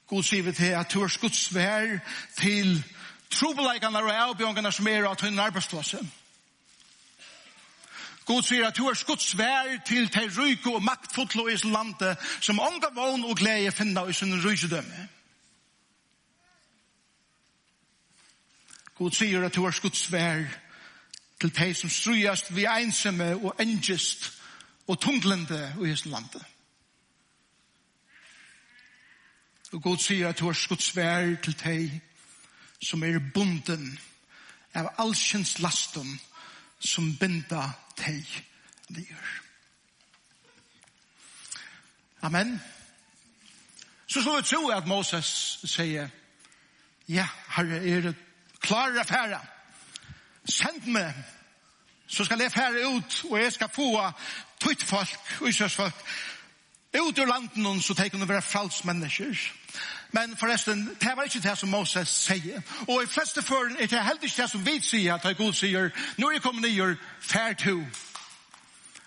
God 0.06 0.22
sier 0.22 0.42
vi 0.42 0.52
til 0.52 0.74
at 0.76 0.90
to 0.90 1.04
er 1.04 1.12
skudsvær 1.12 1.94
til 2.40 2.82
trobeleikene 3.30 4.02
og 4.02 4.10
avbjørnene 4.12 4.72
som 4.72 4.88
er 4.88 5.06
av 5.08 5.16
tøyne 5.16 5.42
arbeidsplassen. 5.42 6.10
God 8.32 8.42
sier 8.42 8.66
at 8.66 8.76
du 8.76 8.86
er 8.88 9.04
Guds 9.06 9.26
til 9.86 10.14
de 10.14 10.40
ryke 10.40 10.74
og 10.74 10.82
maktfotlo 10.82 11.48
i 11.48 11.56
sin 11.56 11.72
lande, 11.72 12.16
som 12.40 12.60
ånga 12.60 12.88
vogn 12.94 13.24
og 13.24 13.36
glede 13.36 13.72
finner 13.72 14.08
i 14.08 14.12
sin 14.12 14.44
rysedømme. 14.44 15.08
God 18.94 19.10
sier 19.10 19.44
at 19.44 19.54
du 19.54 19.64
er 19.64 19.70
skutt 19.70 19.96
svær 19.96 20.44
til 21.40 21.52
de 21.58 21.74
som 21.74 21.90
strøyast 21.90 22.56
vi 22.56 22.64
einsomme 22.64 23.36
og 23.36 23.60
engest 23.60 24.32
og 24.86 25.00
tunglende 25.00 25.74
i 25.84 25.88
hans 25.88 26.06
lande. 26.06 26.44
Og 29.72 29.82
God 29.82 29.98
sier 29.98 30.28
at 30.28 30.40
du 30.40 30.48
er 30.48 30.56
skutt 30.56 30.82
svær 30.82 31.34
til 31.44 31.56
de 31.64 32.00
som 32.80 33.04
er 33.04 33.20
bunden 33.34 33.98
av 34.74 34.94
allskyns 34.98 35.58
lasten 35.58 36.08
og 36.16 36.31
som 36.82 37.16
binda 37.16 37.70
teg 37.96 38.26
lir. 38.88 39.30
Amen. 42.22 42.60
Så 44.06 44.22
slår 44.22 44.36
vi 44.36 44.42
tro 44.42 44.68
at 44.68 44.86
Moses 44.86 45.58
sier, 45.64 46.10
ja, 47.08 47.26
herre, 47.56 47.80
er 47.88 48.00
det 48.00 48.14
klare 48.60 49.00
affære? 49.00 49.40
Send 50.44 50.86
meg, 50.86 51.14
så 52.06 52.24
skal 52.24 52.40
jeg 52.42 52.52
fære 52.52 52.86
ut, 52.88 53.24
og 53.30 53.38
jeg 53.40 53.52
skal 53.52 53.70
få 53.72 53.88
tøyt 54.60 54.82
folk, 54.82 55.18
og 55.40 55.70
folk, 55.70 56.04
ut 57.00 57.18
ur 57.18 57.26
landen, 57.26 57.82
så 57.82 57.94
tenker 57.94 58.18
de 58.18 58.26
å 58.26 58.32
være 58.34 58.44
fralsmennesker. 58.44 59.38
Men 60.12 60.36
forresten, 60.36 60.96
det 61.00 61.12
var 61.16 61.22
ikke 61.22 61.40
det 61.40 61.58
som 61.58 61.68
Moses 61.68 62.08
sier. 62.08 62.60
Og 62.88 63.02
i 63.02 63.08
fleste 63.08 63.42
føren 63.42 63.76
er 63.80 63.86
det 63.86 64.04
heller 64.04 64.24
ikke 64.28 64.42
det 64.42 64.50
som 64.50 64.66
vi 64.66 64.80
sier, 64.84 65.14
at 65.14 65.36
God 65.36 65.52
sier, 65.56 65.88
nå 66.18 66.28
er 66.28 66.36
jeg 66.36 66.42
kommet 66.44 66.68
nye, 66.68 66.96
fair 67.20 67.54
to. 67.58 67.78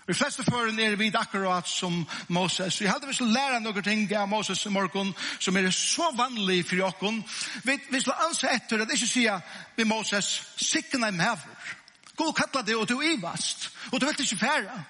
I 0.08 0.14
fleste 0.14 0.44
føren 0.46 0.78
er 0.78 0.96
vi 0.96 1.10
akkurat 1.14 1.68
som 1.68 2.04
Moses. 2.28 2.80
Vi 2.80 2.86
hadde 2.86 3.06
vi 3.06 3.14
skal 3.14 3.32
lære 3.34 3.60
noen 3.60 3.82
ting 3.82 4.04
av 4.14 4.28
Moses 4.28 4.66
i 4.66 4.70
morgen 4.70 5.10
som 5.38 5.56
er 5.56 5.70
så 5.70 6.12
vanlig 6.14 6.60
for 6.68 6.84
oss. 6.86 7.40
Vi, 7.64 7.78
vi 7.90 8.00
skal 8.00 8.26
anse 8.28 8.50
etter 8.54 8.82
at 8.82 8.94
ikke 8.94 9.10
sier 9.10 9.40
vi 9.76 9.84
Moses 9.84 10.28
sikken 10.56 11.04
er 11.04 11.10
mever. 11.10 11.74
God 12.16 12.32
kallar 12.32 12.62
det 12.62 12.76
og 12.76 12.88
du 12.88 13.00
er 13.00 13.16
ivast. 13.16 13.70
Og 13.92 14.00
du 14.00 14.06
vet 14.06 14.20
ikke 14.20 14.38
færre. 14.46 14.84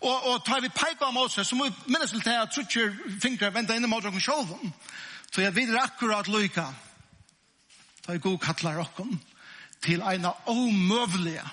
Og, 0.00 0.26
og 0.26 0.44
tar 0.44 0.60
vi 0.60 0.68
peik 0.68 1.04
av 1.04 1.12
Moses 1.12 1.46
så 1.46 1.56
må 1.56 1.68
vi 1.68 1.92
minnes 1.92 2.10
til 2.10 2.24
det 2.24 2.40
at 2.40 2.50
trutcher 2.54 2.96
fingre 3.22 3.52
venter 3.54 3.76
inn 3.76 3.84
i 3.84 3.92
måten 3.92 4.08
okken 4.08 4.24
sjolven. 4.24 4.72
Så 5.34 5.40
jeg 5.40 5.56
videre 5.56 5.80
akkurat 5.80 6.28
lykka. 6.28 6.66
Da 8.06 8.12
jeg 8.12 8.20
god 8.20 8.38
kattler 8.38 8.80
okken 8.82 9.22
til 9.82 10.02
en 10.02 10.26
omøvelige 10.46 11.44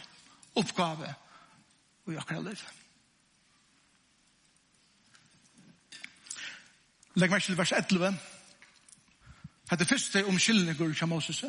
oppgave 0.55 1.13
i 2.07 2.15
akkurat 2.15 2.43
liv. 2.43 2.65
Legg 7.15 7.31
meg 7.31 7.43
til 7.43 7.57
vers 7.57 7.71
11. 7.71 8.19
Hette 9.69 9.85
første 9.85 10.25
om 10.25 10.33
omkyldninger 10.33 10.93
til 10.93 11.07
Moses. 11.07 11.43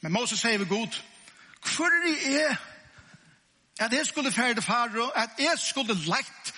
Men 0.00 0.12
Moses 0.12 0.40
sier 0.40 0.58
vi 0.58 0.64
god. 0.64 1.00
Hvor 1.76 1.88
er 1.88 2.48
det 2.48 2.58
at 3.80 3.92
jeg 3.92 4.06
skulle 4.06 4.32
ferde 4.32 4.62
faro, 4.62 5.08
at 5.08 5.30
jeg 5.38 5.58
skulle 5.58 5.94
lagt 5.94 6.54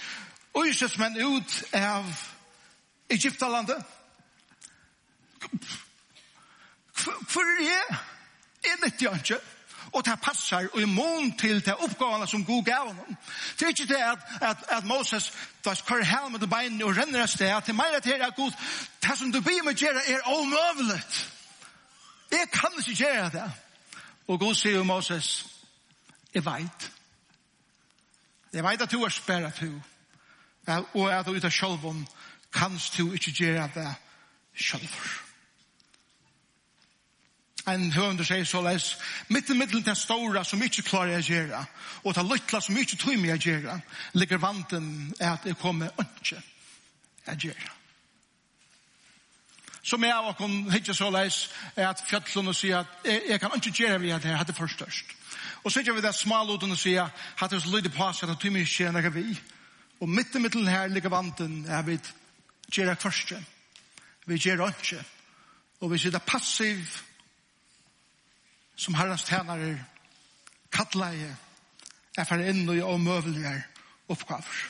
øysesmenn 0.59 1.23
ut 1.23 1.65
av 1.73 2.15
Egyptalandet? 3.11 3.85
Hvor 7.33 7.43
er 7.43 7.65
jeg? 7.65 7.99
Jeg 8.65 8.79
vet 8.85 9.03
jo 9.03 9.15
ikke. 9.15 9.39
Og 9.93 10.05
det 10.05 10.21
passer 10.23 10.69
og 10.73 10.81
i 10.81 10.85
mån 10.85 11.39
til 11.39 11.65
det 11.65 11.75
oppgavene 11.75 12.27
som 12.27 12.45
Gud 12.45 12.63
gav 12.65 12.87
honom. 12.87 13.17
Det 13.59 13.63
er 13.63 13.69
ikke 13.69 13.87
det 13.87 14.03
at, 14.03 14.19
at, 14.41 14.57
at 14.69 14.85
Moses 14.85 15.33
tar 15.65 15.75
skar 15.75 16.05
helmet 16.05 16.41
med 16.41 16.49
bein 16.49 16.83
og 16.83 16.97
renner 16.97 17.23
et 17.23 17.31
sted. 17.31 17.63
Til 17.65 17.75
meg 17.75 17.95
er 17.95 18.01
det 18.01 18.13
at 18.13 18.37
Gud, 18.37 18.53
det 19.03 19.19
som 19.19 19.33
du 19.33 19.41
blir 19.41 19.63
med 19.65 19.75
gjøre 19.75 20.09
er 20.09 20.21
omøvelig. 20.25 21.03
Jeg 22.31 22.49
kan 22.53 22.71
ikke 22.79 23.05
gjøre 23.05 23.31
det. 23.31 23.53
Og 24.29 24.41
Gud 24.41 24.55
sier 24.55 24.79
jo 24.79 24.85
Moses, 24.85 25.47
jeg 26.35 26.45
vet. 26.45 26.91
Jeg 28.53 28.65
vet 28.65 28.83
at 28.83 28.93
du 28.93 29.03
er 29.05 29.09
sperret 29.09 29.61
du. 29.61 29.83
Og 30.95 31.13
at 31.13 31.27
du 31.27 31.33
ut 31.33 31.45
av 31.45 31.51
sjølven, 31.51 32.07
kanst 32.53 32.97
du 32.99 33.13
ikke 33.13 33.33
gjøre 33.33 33.69
det 33.75 33.95
sjølver. 34.55 35.32
En 37.71 37.92
høvende 37.95 38.25
sier 38.26 38.47
så 38.49 38.59
leis, 38.64 38.97
mitt 39.31 39.50
i 39.50 39.54
middelen 39.54 39.85
til 39.87 39.97
stora 39.97 40.42
som 40.45 40.62
ikke 40.62 40.83
klarer 40.83 41.21
å 41.21 41.26
gjøre, 41.26 41.61
og 42.02 42.16
til 42.16 42.26
lytla 42.26 42.61
som 42.61 42.78
ikke 42.78 42.99
tog 42.99 43.21
meg 43.23 43.37
å 43.37 43.45
gjøre, 43.45 43.76
ligger 44.19 44.42
vanten 44.42 44.88
er 45.21 45.37
at 45.37 45.47
jeg 45.47 45.61
kommer 45.61 45.95
ikke 46.02 46.40
å 47.31 47.37
gjøre. 47.38 47.71
Så 49.83 49.99
med 49.99 50.14
av 50.14 50.28
åkken 50.31 50.71
hittir 50.71 50.95
så 50.95 51.09
leis 51.11 51.49
er 51.75 51.88
at 51.88 52.02
fjallunnen 52.07 52.54
sier 52.54 52.83
at 52.83 53.07
jeg, 53.07 53.23
jeg 53.31 53.40
kan 53.42 53.54
ikke 53.57 53.75
gjøre 53.75 53.99
vi 54.02 54.12
at 54.14 54.25
jeg 54.25 54.38
hadde 54.38 54.54
først 54.54 54.78
størst. 54.78 55.14
Og 55.62 55.73
så 55.73 55.83
gjør 55.83 55.99
vi 55.99 56.04
det 56.04 56.14
smaluten 56.14 56.75
og 56.75 56.78
sier 56.78 57.07
at 57.07 57.50
det 57.50 57.59
er 57.59 57.64
så 57.64 57.73
lydig 57.75 57.90
på 57.95 58.11
seg 58.14 58.31
at 58.31 58.38
tog 58.42 58.54
meg 58.54 58.66
ikke 58.66 58.90
gjøre 58.90 59.14
vi. 59.14 59.25
Og 60.02 60.11
mitt 60.11 60.35
i 60.35 60.42
middelen 60.42 60.71
her 60.71 60.90
ligger 60.90 61.14
vanten 61.14 61.64
er 61.66 61.83
vi 61.87 61.99
gjøre 62.71 62.97
først. 62.99 63.35
Vi 64.26 64.38
gjøre 64.38 64.71
ikke. 64.71 65.02
Og 65.83 65.90
vi 65.90 65.99
sier 65.99 66.14
det 66.14 66.23
passiv 66.26 66.99
som 68.76 68.95
herrens 68.95 69.25
tjenere 69.29 69.76
kattleie 70.73 71.33
er 72.19 72.29
for 72.29 72.41
inn 72.45 72.69
og 72.69 72.95
omøvelige 72.95 73.57
oppgaver. 74.12 74.62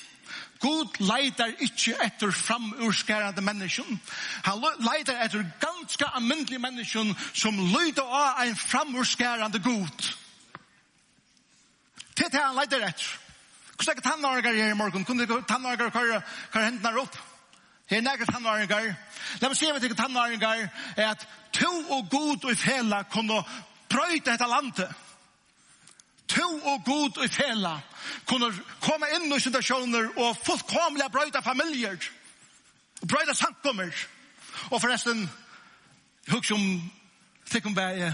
God 0.63 1.01
leitar 1.03 1.51
ikkje 1.65 1.97
etter 2.05 2.31
framurskærande 2.31 3.43
menneskjon. 3.43 3.99
Han 4.47 4.63
leitar 4.87 5.19
etter 5.25 5.43
ganske 5.61 6.07
almindelige 6.15 6.63
menneskjon 6.63 7.11
som 7.35 7.59
lyder 7.73 8.07
av 8.07 8.45
en 8.45 8.57
framurskærande 8.57 9.59
god. 9.59 10.13
Det 12.15 12.29
er 12.29 12.31
det 12.37 12.45
han 12.45 12.57
leitar 12.61 12.87
etter. 12.87 13.11
Hvordan 13.75 13.91
er 13.91 14.01
det 14.01 14.07
tannargar 14.07 14.55
her 14.55 14.71
i 14.71 14.79
morgen? 14.79 15.05
Hvordan 15.05 15.21
er 15.21 15.27
det 15.27 15.47
tannargar 15.49 15.91
kvar, 15.91 16.23
kvar 16.53 16.69
hendene 16.69 17.03
opp? 17.03 17.19
Her 17.91 17.99
er 17.99 18.07
nægget 18.07 18.31
tannargar. 18.31 18.87
La 19.41 19.49
meg 19.51 19.59
si 19.59 19.67
at 19.67 19.83
ikke 19.83 19.99
tannargar 19.99 20.69
er 20.97 21.09
at 21.09 21.27
to 21.53 21.73
og 21.91 22.07
god 22.11 22.45
og 22.45 22.57
fela 22.57 23.03
kunne 23.11 23.43
brøyta 23.93 24.33
dette 24.33 24.49
landet. 24.49 24.91
To 26.33 26.49
og 26.65 26.85
god 26.85 27.25
i 27.25 27.29
fela 27.29 27.75
kunne 28.29 28.49
komme 28.81 29.09
inn 29.17 29.33
i 29.33 29.41
situasjoner 29.41 30.15
og 30.17 30.39
fullkomlig 30.47 31.09
brøyta 31.13 31.43
familier. 31.45 31.99
Brøyta 33.03 33.35
samkommer. 33.37 33.93
Og 34.71 34.81
forresten, 34.81 35.27
hugg 36.31 36.47
som 36.47 36.63
tikkum 37.51 37.75
bæg, 37.75 38.13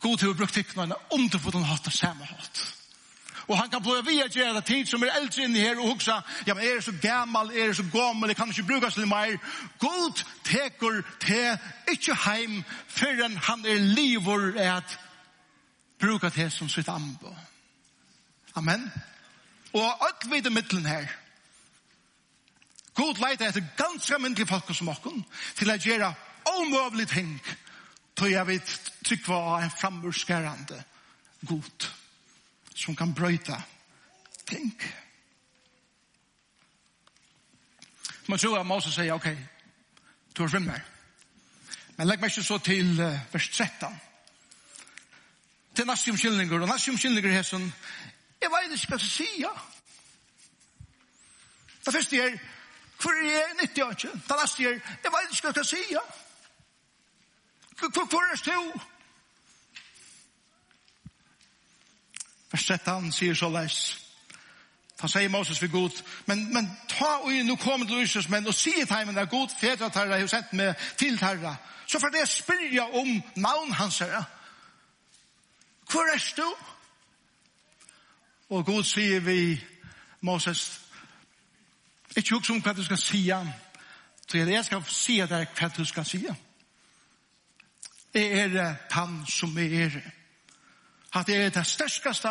god 0.00 0.18
til 0.18 0.32
å 0.32 0.38
bruke 0.38 0.54
tikkene, 0.54 0.96
om 1.14 1.28
du 1.28 1.38
hatt 1.38 1.86
og 1.86 1.94
samme 1.94 2.24
hatt 2.24 2.77
og 3.48 3.58
han 3.58 3.70
kan 3.70 3.82
börja 3.82 4.02
via 4.02 4.26
göra 4.28 4.60
tid 4.60 4.86
som 4.86 5.02
er 5.02 5.14
eldre 5.16 5.44
inne 5.44 5.58
her 5.58 5.78
og 5.78 5.88
hugsa, 5.88 6.20
ja 6.46 6.54
men 6.54 6.64
er 6.64 6.74
det 6.74 6.84
så 6.84 6.92
gammal, 7.02 7.50
er 7.50 7.66
det 7.66 7.76
så 7.76 7.84
gammal, 7.92 8.28
det 8.28 8.36
kan 8.36 8.48
ikke 8.48 8.62
brukas 8.62 8.94
till 8.94 9.06
mer. 9.06 9.38
God 9.78 10.24
teker 10.44 11.02
te, 11.20 11.58
ikke 11.90 12.14
heim, 12.14 12.64
før 12.88 13.28
han 13.46 13.66
er 13.66 13.78
livor 13.78 14.52
at 14.60 14.98
bruka 16.00 16.28
det 16.28 16.52
som 16.52 16.68
sitt 16.68 16.88
ambo. 16.88 17.36
Amen. 18.54 18.92
Og 19.72 20.06
alt 20.06 20.30
vid 20.30 20.46
i 20.46 20.50
middelen 20.50 20.86
her. 20.86 21.06
God 22.94 23.14
leiter 23.28 23.48
etter 23.48 23.64
ganske 23.76 24.18
myndelig 24.18 24.48
folk 24.48 24.74
som 24.74 24.88
okken 24.88 25.24
til 25.56 25.70
å 25.70 25.76
gjøre 25.78 26.14
omøvelig 26.58 27.08
ting 27.08 27.34
til 28.18 28.32
jeg 28.32 28.46
vet 28.46 28.72
trykva 29.06 29.36
av 29.36 29.62
en 29.62 29.70
framurskærende 29.70 30.82
god 31.46 31.88
som 32.74 32.96
kan 32.96 33.14
brøyta 33.14 33.60
ting. 34.46 34.82
Man 38.28 38.38
tror 38.38 38.58
at 38.58 38.66
Moses 38.66 38.94
sier, 38.94 39.12
ok, 39.12 39.28
du 40.36 40.42
har 40.42 40.54
rymmer. 40.54 40.80
Men 41.96 42.06
legg 42.06 42.20
meg 42.20 42.30
ikke 42.30 42.44
så 42.46 42.58
til 42.62 42.92
uh, 43.00 43.16
vers 43.32 43.48
13. 43.48 44.00
Til 45.74 45.86
nasi 45.86 46.10
omkyldninger, 46.10 46.60
og 46.60 46.68
nasi 46.68 46.90
omkyldninger 46.90 47.38
er 47.38 47.46
sånn, 47.46 47.66
jeg 48.42 48.52
vet 48.52 48.76
ikke 48.76 48.92
hva 48.92 49.00
jeg 49.00 49.10
sier. 49.10 49.64
Det 51.86 51.94
første 51.94 52.20
er, 52.22 52.38
hvor 53.00 53.16
er 53.16 53.30
jeg 53.30 53.56
nyttig 53.62 53.82
av 53.84 53.96
ikke? 53.96 54.12
Det 54.28 54.38
neste 54.42 54.68
er, 54.68 54.78
jeg 55.04 55.12
vet 55.14 55.34
ikke 55.34 55.48
hva 55.48 55.62
jeg 55.62 55.70
sier. 55.72 56.14
Hvor 57.78 58.22
er 58.22 58.30
det 58.30 58.38
stod? 58.42 58.86
Vers 62.52 62.66
13 62.66 63.12
sier 63.12 63.34
så 63.34 63.48
leis. 63.52 63.78
Da 65.02 65.06
sier 65.06 65.28
Moses 65.30 65.58
for 65.58 65.70
god, 65.70 66.02
men, 66.26 66.52
men 66.54 66.66
ta 66.90 67.20
og 67.22 67.32
nå 67.46 67.54
kommer 67.62 67.86
til 67.86 68.00
Jesus, 68.02 68.28
men 68.28 68.46
og 68.46 68.54
sier 68.54 68.84
til 68.86 68.96
ham, 68.96 69.12
det 69.14 69.22
er 69.22 69.30
god, 69.30 69.52
fedre 69.60 69.90
terra, 69.90 70.16
jeg 70.16 70.26
har 70.26 70.32
sendt 70.32 70.52
meg 70.58 70.88
til 70.98 71.18
herre. 71.20 71.54
Så 71.86 72.00
for 72.02 72.10
det 72.10 72.26
spør 72.28 72.64
jeg 72.72 72.82
om 72.82 73.22
navn 73.36 73.72
hans 73.72 73.98
herre. 73.98 74.24
Hvor 75.90 76.10
er 76.14 76.24
du? 76.36 76.48
Og 78.48 78.66
god 78.66 78.84
sier 78.84 79.20
vi 79.20 79.60
Moses, 80.20 80.80
ikke 82.16 82.34
hukk 82.34 82.46
som 82.46 82.60
hva 82.64 82.74
du 82.74 82.82
skal 82.84 82.98
sija, 82.98 83.38
så 84.28 84.38
jeg 84.38 84.64
skal 84.64 84.84
si 84.90 85.20
deg 85.20 85.54
hva 85.54 85.68
du 85.76 85.84
skal 85.84 86.04
sija. 86.04 86.34
Jeg 88.14 88.50
er 88.50 88.74
han 88.90 89.20
som 89.28 89.58
er 89.58 90.00
at 91.14 91.26
det 91.26 91.36
er 91.36 91.48
det 91.48 91.66
sterskaste 91.66 92.28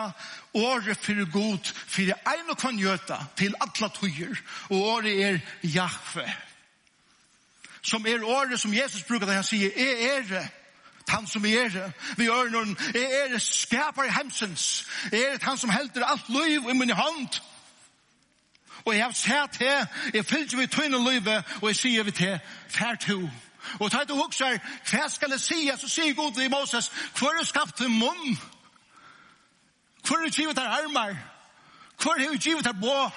året 0.53 0.97
for 0.97 1.31
god, 1.31 1.73
for 1.87 2.01
en 2.01 2.49
og 2.49 2.57
kvann 2.57 2.77
gjøta 2.77 3.17
til 3.37 3.55
alle 3.61 3.89
tøyer, 3.89 4.35
og 4.69 4.77
året 4.77 5.23
er 5.23 5.39
Jahve. 5.63 6.33
Som 7.81 8.05
er 8.05 8.23
året 8.23 8.59
som 8.59 8.73
Jesus 8.73 9.03
bruker, 9.03 9.25
da 9.25 9.33
han 9.33 9.43
sier, 9.43 9.71
er 9.75 10.17
er 10.17 10.21
det, 10.21 10.47
han 11.09 11.27
som 11.27 11.45
er 11.45 11.69
det, 11.69 11.91
vi 12.17 12.23
gjør 12.23 12.49
noen, 12.51 12.77
er 12.95 13.23
er 13.23 13.33
det 13.33 13.41
skaper 13.41 14.03
i 14.03 14.13
hemsens, 14.13 14.85
er 15.11 15.33
det 15.33 15.43
han 15.43 15.57
som 15.57 15.69
helter 15.69 16.05
alt 16.05 16.29
liv 16.29 16.69
i 16.69 16.73
min 16.77 16.89
hånd, 16.89 17.41
og 18.85 18.95
jeg 18.95 19.03
har 19.03 19.11
sett 19.11 19.59
det, 19.59 19.87
jeg 20.13 20.25
fyllt 20.25 20.57
vi 20.57 20.67
tøyne 20.67 21.11
livet, 21.11 21.43
og 21.61 21.67
jeg 21.67 21.75
sier 21.75 22.03
vi 22.03 22.11
til, 22.11 22.39
fær 22.69 22.95
to, 22.95 23.29
Og 23.79 23.91
ta 23.91 24.01
et 24.01 24.11
og 24.11 24.17
hukser, 24.17 24.59
hva 24.89 25.09
skal 25.11 25.33
jeg 25.35 25.39
si? 25.43 25.71
Så 25.77 25.89
sier 25.91 26.13
God 26.15 26.31
til 26.31 26.49
Moses, 26.49 26.91
hva 27.19 27.33
er 27.35 27.43
skapt 27.43 27.77
til 27.77 27.89
munn? 27.91 28.37
Hvor 30.07 30.17
er 30.17 30.29
givet 30.29 30.59
her 30.59 30.67
armar? 30.67 31.15
Hvor 32.01 32.11
er 32.11 32.37
givet 32.37 32.65
her 32.65 32.73
bå? 32.73 33.09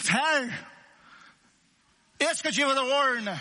Fær! 0.00 0.68
Jeg 2.20 2.30
skal 2.34 2.54
givet 2.54 2.74
her 2.74 2.82
årene. 2.82 3.40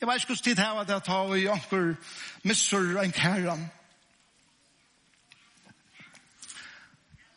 Jeg 0.00 0.08
vet 0.08 0.14
ikke 0.14 0.26
hvordan 0.26 0.44
tid 0.44 0.56
her 0.56 0.70
var 0.70 0.84
det 0.84 0.96
å 0.96 1.04
ta 1.04 1.18
og 1.24 1.36
anker 1.52 1.94
missur 2.42 3.00
en 3.00 3.12
kæran. 3.12 3.66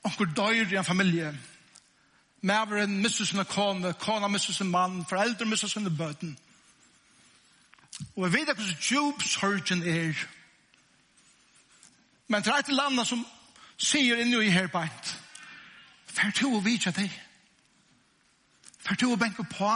Anker 0.04 0.32
døyr 0.36 0.72
i 0.72 0.80
en 0.80 0.86
familie. 0.88 1.34
Mæveren 2.42 3.02
missur 3.02 3.26
sin 3.26 3.46
kone, 3.46 3.94
kona 3.94 4.28
missur 4.28 4.54
sin 4.54 4.72
mann, 4.72 5.06
foreldre 5.10 5.46
missur 5.46 5.68
sin 5.68 5.98
bøten. 5.98 6.38
Og 8.16 8.24
jeg 8.24 8.34
vet 8.34 8.40
ikke 8.40 8.54
hvordan 8.54 8.82
djup 8.82 9.24
sorgen 9.24 9.84
er. 9.84 10.28
Men 12.28 12.44
det 12.44 12.52
er 12.52 12.60
et 12.60 12.74
land 12.76 13.06
som 13.06 13.26
sier 13.78 14.20
inni 14.20 14.42
i 14.46 14.52
her 14.52 14.68
beint. 14.68 15.14
Fær 16.08 16.32
to 16.36 16.52
og 16.58 16.66
vidtja 16.66 16.92
deg. 16.92 17.12
Fær 18.84 18.96
to 19.00 19.12
og 19.12 19.20
benke 19.20 19.44
på. 19.44 19.70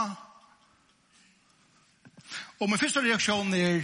Og 2.60 2.68
min 2.68 2.78
første 2.78 3.00
reaksjon 3.00 3.54
er 3.54 3.82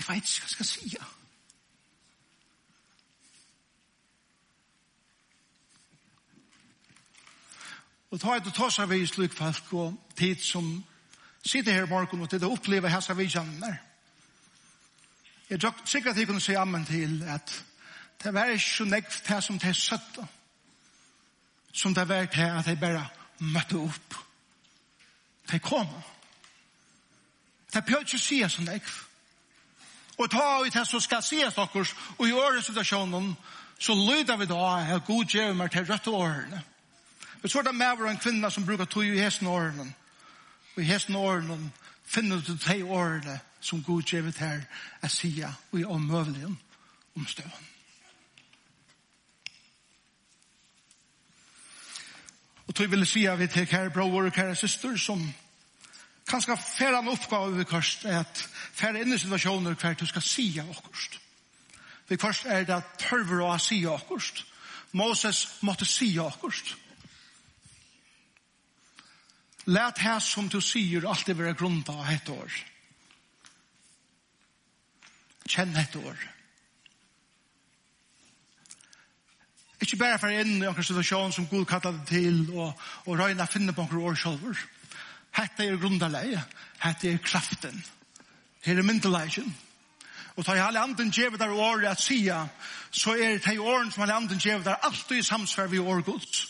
jeg 0.00 0.04
vet 0.08 0.16
ikke 0.16 0.40
hva 0.40 0.46
jeg 0.46 0.50
skal 0.50 0.66
si. 0.66 0.96
Og 8.10 8.20
ta 8.20 8.34
et 8.34 8.48
og 8.48 8.54
ta 8.56 8.70
seg 8.74 8.88
vi 8.90 9.04
slik 9.06 9.36
folk 9.38 9.74
og 9.78 10.16
tid 10.18 10.40
som 10.42 10.72
sitter 11.46 11.72
her 11.72 11.86
i 11.86 11.90
morgen 11.92 12.24
og 12.24 12.30
til 12.30 12.42
å 12.44 12.56
oppleve 12.56 12.90
hessa 12.90 13.14
vidjaner. 13.14 13.78
Ja 13.78 13.89
Jeg 15.50 15.60
tror 15.60 15.74
sikkert 15.84 16.12
at 16.12 16.18
jeg 16.18 16.26
kunne 16.26 16.40
si 16.40 16.52
ammen 16.52 16.84
til 16.86 17.22
at 17.28 17.64
det 18.22 18.34
var 18.34 18.44
ikke 18.44 18.64
så 18.64 18.84
nekv 18.84 19.16
det 19.28 19.42
som 19.44 19.58
det 19.58 19.68
er 19.68 19.72
søtt 19.72 20.20
som 21.72 21.94
det 21.94 22.08
var 22.08 22.24
til 22.24 22.40
at 22.42 22.66
jeg 22.66 22.80
bare 22.80 23.08
møtte 23.38 23.76
opp. 23.76 24.14
De 25.52 25.58
kom. 25.58 25.86
Det 27.74 27.84
bør 27.84 27.98
ikke 27.98 28.18
si 28.18 28.42
så 28.48 28.62
nekv. 28.62 28.90
Og 30.18 30.30
ta 30.30 30.60
ut 30.60 30.74
det 30.74 30.86
som 30.86 31.00
skal 31.00 31.22
si 31.22 31.44
oss, 31.44 31.58
og 32.18 32.28
i 32.28 32.32
årets 32.32 32.66
situasjonen, 32.66 33.36
så 33.78 33.94
lyder 33.94 34.36
vi 34.36 34.46
da 34.46 34.94
at 34.94 35.04
god 35.06 35.24
gjør 35.24 35.52
meg 35.52 35.70
til 35.70 35.86
rødt 35.86 36.06
årene. 36.06 36.62
Vi 37.42 37.48
så 37.48 37.62
det 37.62 37.74
med 37.74 37.86
en 38.08 38.18
kvinne 38.18 38.50
som 38.50 38.66
bruker 38.66 38.84
tog 38.84 39.04
i 39.04 39.20
hesten 39.20 39.46
årene. 39.46 39.94
Og 40.76 40.82
i 40.82 40.86
hesten 40.86 41.16
årene 41.16 41.70
finner 42.04 42.40
du 42.40 42.56
til 42.58 42.84
årene 42.84 43.40
som 43.60 43.82
god 43.82 44.04
givet 44.12 44.38
her 44.38 44.64
att 45.00 45.12
säga 45.12 45.54
og 45.70 45.80
i 45.80 45.84
omövligen 45.84 46.58
om 47.16 47.26
stöden. 47.26 47.66
Och 52.70 52.72
då 52.72 52.86
vill 52.86 53.06
jag 53.16 53.36
vi 53.36 53.46
til 53.46 53.66
kære 53.66 53.90
bror 53.90 54.26
og 54.26 54.32
kære 54.32 54.56
syster 54.56 54.96
som 54.96 55.32
kanske 56.28 56.56
fære 56.56 56.98
en 56.98 57.08
oppgave 57.08 57.56
vi 57.56 57.64
först 57.64 58.04
er 58.04 58.20
at 58.20 58.48
fære 58.72 59.00
inn 59.00 59.12
i 59.12 59.18
situasjoner 59.18 59.74
hver 59.74 59.94
du 59.94 60.06
ska 60.06 60.20
säga 60.20 60.64
okkurst. 60.64 61.20
Vi 62.08 62.16
först 62.16 62.46
er 62.46 62.64
det 62.64 62.74
at 62.74 62.98
tørver 62.98 63.42
å 63.42 63.52
och 63.52 63.60
säga 63.60 63.90
okkurst. 63.90 64.44
Moses 64.92 65.62
måtte 65.62 65.84
säga 65.84 66.22
okkurst. 66.22 66.76
Lät 69.66 69.98
her 69.98 70.18
som 70.18 70.48
du 70.48 70.60
sier 70.60 71.08
alltid 71.08 71.36
være 71.36 71.54
grunnt 71.54 71.88
av 71.88 72.06
et 72.10 72.28
år. 72.28 72.69
Kjenn 75.50 75.74
et 75.76 75.96
år. 75.98 76.26
Ikke 79.80 79.96
bare 79.96 80.18
for 80.20 80.30
inn 80.30 80.58
i 80.58 80.60
noen 80.60 80.84
situasjon 80.84 81.32
som 81.34 81.48
Gud 81.48 81.64
kallar 81.66 81.96
det 81.96 82.06
til, 82.12 82.42
og, 82.52 82.76
og 83.06 83.16
røyna 83.18 83.48
finne 83.48 83.74
på 83.74 83.86
noen 83.88 84.12
år 84.12 84.20
selv. 84.20 84.60
Hette 85.34 85.66
er 85.66 85.80
grunderleie, 85.80 86.42
hette 86.84 87.10
er 87.10 87.24
kraften. 87.24 87.82
Her 88.62 88.78
er 88.78 88.86
myndelagen. 88.86 89.48
Og 90.36 90.44
tar 90.44 90.56
jeg 90.56 90.66
alle 90.66 90.80
anden 90.84 91.10
djevet 91.10 91.40
der 91.40 91.50
året 91.50 91.88
at 91.90 92.00
sia, 92.00 92.44
så 92.90 93.16
er 93.16 93.38
det 93.38 93.44
de 93.46 93.60
årene 93.60 93.92
som 93.92 94.02
alle 94.02 94.14
anden 94.14 94.38
djevet 94.38 94.64
der 94.64 94.84
alltid 94.86 95.18
i 95.18 95.26
samsvar 95.26 95.66
vi 95.66 95.78
år 95.78 96.04
gods. 96.06 96.46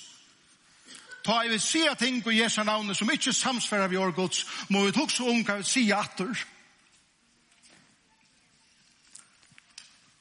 Ta 1.25 1.41
jeg 1.45 1.51
vil 1.51 1.61
sia 1.61 1.95
ting 1.95 2.23
på 2.25 2.31
Jesu 2.31 2.63
navnet 2.65 2.97
som 2.97 3.11
ikke 3.11 3.33
samsvær 3.33 3.87
vi 3.87 3.97
år 3.97 4.11
gods, 4.17 4.47
må 4.69 4.85
vi 4.85 4.93
tukse 4.93 5.23
om 5.23 5.43
hva 5.45 5.61
vi 5.61 5.69
sia 5.69 6.01
atter. 6.01 6.33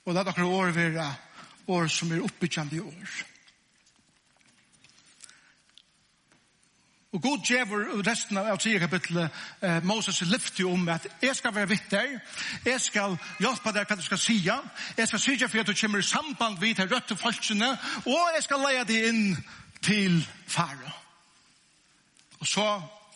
Og 0.10 0.16
la 0.18 0.24
dere 0.26 0.46
år 0.46 0.72
være 0.74 1.04
år 1.70 1.88
som 1.94 2.12
er 2.12 2.24
oppbyggjande 2.26 2.82
år. 2.82 3.10
Og 7.14 7.22
god 7.22 7.46
djever 7.46 7.86
resten 8.08 8.38
av 8.38 8.58
10 8.58 8.80
kapitlet 8.82 9.38
eh, 9.62 9.86
Moses 9.86 10.22
lyfter 10.26 10.66
om 10.66 10.90
at 10.90 11.06
jeg 11.22 11.36
skal 11.38 11.54
være 11.54 11.70
vitt 11.70 11.88
der, 11.94 12.18
jeg 12.66 12.82
skal 12.82 13.18
hjelpe 13.42 13.74
deg 13.74 13.86
hva 13.86 13.98
du 13.98 14.06
skal 14.06 14.22
sija, 14.22 14.60
jeg 14.98 15.10
skal 15.10 15.22
sija 15.22 15.50
for 15.50 15.62
at 15.62 15.70
du 15.70 15.78
kommer 15.78 16.02
i 16.02 16.10
samband 16.10 16.58
vidt 16.62 16.82
her 16.82 16.90
rødt 16.90 17.14
og 17.14 17.22
falskene, 17.22 17.70
og 18.06 18.36
jeg 18.36 18.46
skal 18.46 18.66
leie 18.66 18.86
deg 18.90 19.10
inn 19.10 19.26
til 19.82 20.22
fara. 20.48 20.94
Og 22.40 22.50
så 22.50 22.70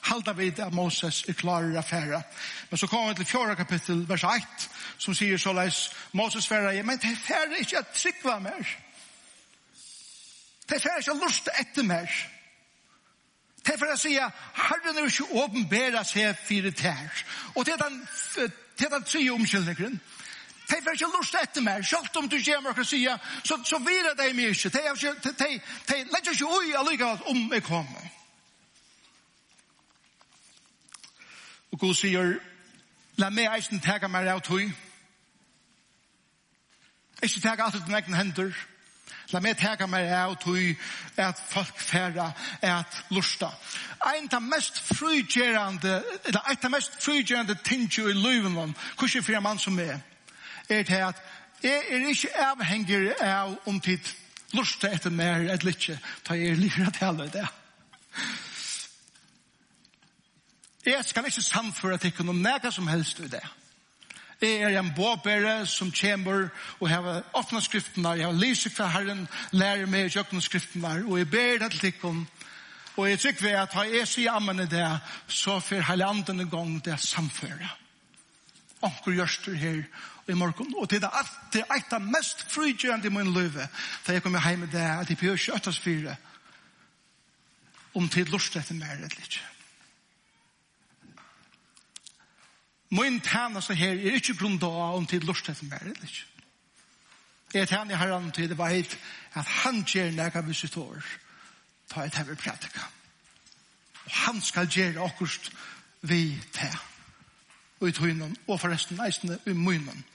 halda 0.04 0.34
vid 0.34 0.60
at 0.60 0.74
Moses 0.74 1.24
er 1.28 1.34
klar 1.34 1.64
i 1.64 1.76
affæra. 1.76 2.22
Men 2.70 2.78
så 2.78 2.88
kommer 2.88 3.08
vi 3.08 3.16
til 3.16 3.26
fjorda 3.26 3.56
kapittel, 3.56 4.10
vers 4.10 4.24
1, 4.24 4.70
som 4.98 5.16
sier 5.16 5.38
så 5.38 5.54
leis, 5.54 5.92
Moses 6.12 6.48
færa, 6.48 6.84
men 6.84 6.98
det 6.98 7.18
færa 7.18 7.60
ikke 7.60 7.78
at 7.78 7.88
tryggva 7.96 8.40
mer. 8.40 8.64
Det 10.70 10.82
færa 10.82 10.98
ikke 10.98 11.12
at 11.12 11.22
lusta 11.24 11.52
etter 11.60 11.84
mer. 11.84 12.10
Det 13.66 13.80
færa 13.80 13.96
sier, 13.98 14.32
Herren 14.56 14.98
er 14.98 15.06
ikke 15.06 15.44
åpenbæra 15.44 16.04
seg 16.04 16.36
fire 16.48 16.72
tær. 16.72 17.24
Og 17.56 17.66
det 17.66 17.74
er 17.74 17.88
den, 17.88 18.08
det 18.80 18.86
er 18.86 18.90
den 18.98 19.04
tre 19.04 19.30
omkyldningren. 19.30 20.02
Det 20.68 20.84
færa 20.84 20.92
ikke 20.92 21.14
lust 21.18 21.36
etter 21.44 21.62
mer. 21.62 21.82
Sjalt 21.82 22.18
om 22.18 22.30
du 22.30 22.38
kommer 22.46 22.80
og 22.80 22.86
sier, 22.86 23.18
så, 23.44 23.60
så 23.66 23.80
vira 23.80 24.16
deg 24.20 24.36
mye 24.36 24.52
ikke. 24.52 24.70
Det 24.70 24.84
er 24.84 24.94
ikke, 24.94 25.16
det 25.24 25.32
er 25.32 25.48
ikke, 25.48 25.72
det 25.88 25.96
er 25.96 26.04
ikke, 26.04 26.18
det 26.20 26.28
er 26.28 26.92
ikke, 26.92 27.08
det 27.08 27.22
er 27.22 27.32
ikke, 27.32 27.54
det 27.54 27.62
er 27.62 27.62
ikke, 27.62 28.23
Og 31.74 31.80
Gud 31.80 31.96
sier, 31.98 32.36
la 33.18 33.32
meg 33.34 33.50
eisen 33.50 33.82
tega 33.82 34.08
meg 34.08 34.28
av 34.30 34.44
tøy. 34.46 34.68
Ikke 37.24 37.42
tega 37.42 37.66
alt 37.66 37.80
uten 37.80 37.98
egen 37.98 38.14
hender. 38.14 38.54
La 39.34 39.42
meg 39.42 39.58
tega 39.58 39.88
meg 39.90 40.12
av 40.14 40.36
tøy 40.44 40.76
at 41.18 41.40
folk 41.50 41.80
færa, 41.82 42.28
at 42.62 43.00
lusta. 43.10 43.50
Ein 44.06 44.30
av 44.30 44.46
mest 44.46 44.84
frugjerande, 44.86 45.96
eller 46.28 46.46
ein 46.52 46.68
av 46.70 46.76
mest 46.76 47.00
frugjerande 47.02 47.58
tingju 47.66 48.06
i 48.12 48.18
løyven, 48.20 48.76
kursi 48.98 49.24
fyrir 49.26 49.42
mann 49.42 49.60
som 49.60 49.80
er, 49.80 49.98
er 50.70 50.84
til 50.84 51.08
at 51.10 51.24
jeg 51.64 51.82
er 51.90 52.08
ikke 52.12 52.36
avhengig 52.52 53.16
av 53.18 53.56
om 53.66 53.80
tid 53.82 54.14
lusta 54.54 54.92
etter 54.94 55.10
mer, 55.10 55.48
eller 55.50 55.74
ikke, 55.74 55.98
ta 56.26 56.38
jeg 56.38 56.54
er 56.54 56.60
livet 56.60 57.02
av 57.02 57.26
det. 57.34 57.48
Jeg 60.86 61.06
skal 61.06 61.26
ikke 61.26 61.42
samføre 61.42 61.98
til 61.98 62.28
om 62.28 62.42
noe 62.44 62.72
som 62.72 62.88
helst 62.88 63.20
i 63.24 63.30
det. 63.32 63.44
Jeg 64.44 64.74
er 64.74 64.80
en 64.80 64.92
båbære 64.96 65.66
som 65.66 65.92
kommer 65.92 66.50
og 66.80 66.90
har 66.90 67.24
åpne 67.34 67.62
skriftene, 67.62 68.10
jeg 68.10 68.26
har 68.26 68.34
lyset 68.36 68.74
fra 68.76 68.90
Herren, 68.92 69.28
lærer 69.52 69.86
meg 69.88 70.10
å 70.10 70.18
gjøre 70.18 70.42
skriftene, 70.44 71.06
og 71.08 71.18
jeg 71.18 71.30
ber 71.32 71.62
det 71.62 71.70
til 71.80 71.94
om, 72.10 72.26
og 72.98 73.08
jeg 73.10 73.20
tykker 73.20 73.46
ved 73.46 73.56
at 73.62 73.78
har 73.78 73.88
jeg 73.94 74.08
sier 74.08 74.36
ammen 74.36 74.60
i 74.60 74.68
det, 74.68 74.90
så 75.28 75.60
får 75.64 75.88
hele 75.88 76.06
andre 76.06 76.36
en 76.36 76.50
gang 76.50 76.76
det 76.84 77.00
samføre. 77.00 77.70
Anker 78.84 79.16
det 79.16 79.58
her 79.60 79.80
i 80.28 80.36
morgen, 80.36 80.76
og 80.76 80.90
det 80.90 81.04
er 81.04 81.16
alltid 81.22 81.64
et 81.64 81.96
av 81.96 82.04
mest 82.04 82.44
frigjørende 82.52 83.08
i 83.08 83.16
min 83.16 83.34
løve, 83.34 83.70
da 84.04 84.14
jeg 84.14 84.24
kommer 84.24 84.44
hjem 84.44 84.68
i 84.68 84.72
det, 84.76 84.84
at 84.84 85.10
jeg 85.10 85.18
behøver 85.18 85.40
ikke 85.40 85.56
åttes 85.56 85.80
fire, 85.80 86.16
om 87.96 88.10
tid 88.10 88.26
lort 88.26 88.56
etter 88.60 88.76
mer, 88.76 88.98
eller 88.98 89.20
ikke. 89.24 89.53
Min 92.94 93.22
tæna 93.22 93.62
så 93.62 93.74
her 93.74 93.90
er 93.90 94.14
ikke 94.14 94.38
grunn 94.38 94.60
da 94.62 94.68
om 94.68 95.06
til 95.08 95.30
etter 95.30 95.64
mer, 95.66 95.80
eller 95.82 96.04
ikke. 96.04 96.26
Jeg 97.54 97.68
tæna 97.68 97.94
i 97.94 97.98
herran 97.98 98.32
til 98.32 98.50
det 98.50 98.58
veit 98.58 99.00
at 99.34 99.46
han 99.46 99.84
gjer 99.84 100.12
nega 100.12 100.42
vi 100.42 100.54
sitt 100.54 100.78
år 100.78 101.02
ta 101.90 102.02
et 102.06 102.16
hever 102.16 102.36
prædika. 102.36 102.82
Og 104.06 104.12
han 104.12 104.42
skal 104.42 104.68
gjer 104.68 105.04
akkurst 105.04 105.52
vi 106.02 106.42
te. 106.54 106.70
Og 107.80 107.90
i 107.90 107.92
tøynen, 107.92 108.38
og 108.48 108.60
forresten 108.60 109.00
eisne 109.06 109.40
i 109.46 109.54
munnen. 109.54 110.06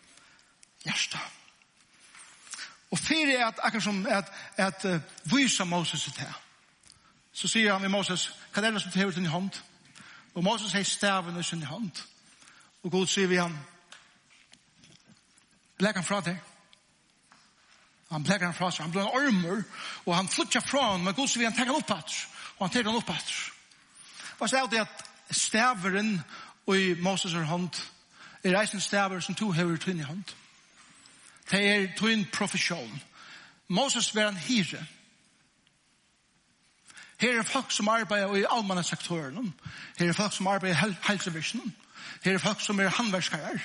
Gjersta. 0.84 1.18
Og 2.90 2.98
fyrir 2.98 3.38
er 3.38 3.46
at 3.46 3.60
akkur 3.62 3.80
som 3.80 4.06
at, 4.06 4.24
at 4.56 4.84
uh, 4.84 5.00
vysa 5.32 5.64
Moses 5.64 6.06
i 6.06 6.10
te. 6.10 6.32
Så 7.32 7.48
sier 7.48 7.72
han 7.72 7.84
i 7.84 7.88
Moses, 7.92 8.30
hva 8.52 8.62
er 8.62 8.70
det 8.70 8.82
som 8.82 8.92
tever 8.92 9.10
sin 9.12 9.26
hånd? 9.26 9.50
Og 10.34 10.44
Moses 10.44 10.72
hei 10.72 10.84
staven 10.84 11.40
i 11.40 11.42
sin 11.42 11.62
hånd. 11.62 11.90
Og 11.92 12.17
Og 12.82 12.90
god 12.90 13.06
sier 13.06 13.26
vi 13.26 13.40
han. 13.40 13.54
Blek 15.78 15.98
han 15.98 16.06
fra 16.06 16.20
deg. 16.26 16.38
Han 18.10 18.24
blek 18.24 18.42
han 18.42 18.56
fra 18.56 18.70
seg. 18.72 18.86
Han 18.86 18.94
ble 18.94 19.04
en 19.04 19.14
ormer, 19.20 19.62
og 20.06 20.14
han 20.16 20.30
flyttet 20.32 20.64
fra 20.64 20.92
han, 20.92 21.04
men 21.04 21.14
god 21.14 21.28
sier 21.28 21.42
vi 21.42 21.48
han 21.48 21.56
tek 21.56 21.68
han 21.68 21.80
opp 21.80 21.92
etter. 21.92 22.18
Og 22.56 22.66
han 22.66 22.74
tek 22.74 22.88
han 22.88 22.98
opp 22.98 23.12
etter. 23.12 23.40
Hva 24.38 24.48
er 24.48 24.70
det 24.70 24.84
at 24.84 25.04
staveren 25.34 26.18
i 26.74 26.94
Moses 27.00 27.34
er 27.34 27.48
hånd, 27.48 27.74
er 28.44 28.60
eisen 28.60 28.80
staver 28.80 29.20
som 29.20 29.34
to 29.34 29.50
hever 29.50 29.76
tynn 29.76 30.00
i 30.00 30.06
hånd. 30.06 30.24
Det 31.50 31.60
er 31.64 31.88
tynn 31.96 32.26
profesjon. 32.32 33.00
Moses 33.68 34.14
var 34.14 34.28
en 34.28 34.36
hyre. 34.36 34.80
Her 37.18 37.38
er 37.38 37.42
folk 37.42 37.72
som 37.72 37.88
arbeider 37.88 38.36
i 38.36 38.46
allmanne 38.50 38.84
sektoren. 38.84 39.54
Her 39.98 40.08
er 40.08 40.12
folk 40.12 40.32
som 40.32 40.46
arbeider 40.46 40.76
i 40.76 40.96
helsevisjonen. 41.08 41.74
Her 42.24 42.34
er 42.34 42.38
folk 42.38 42.60
som 42.60 42.80
er 42.80 42.88
handverskare. 42.88 43.58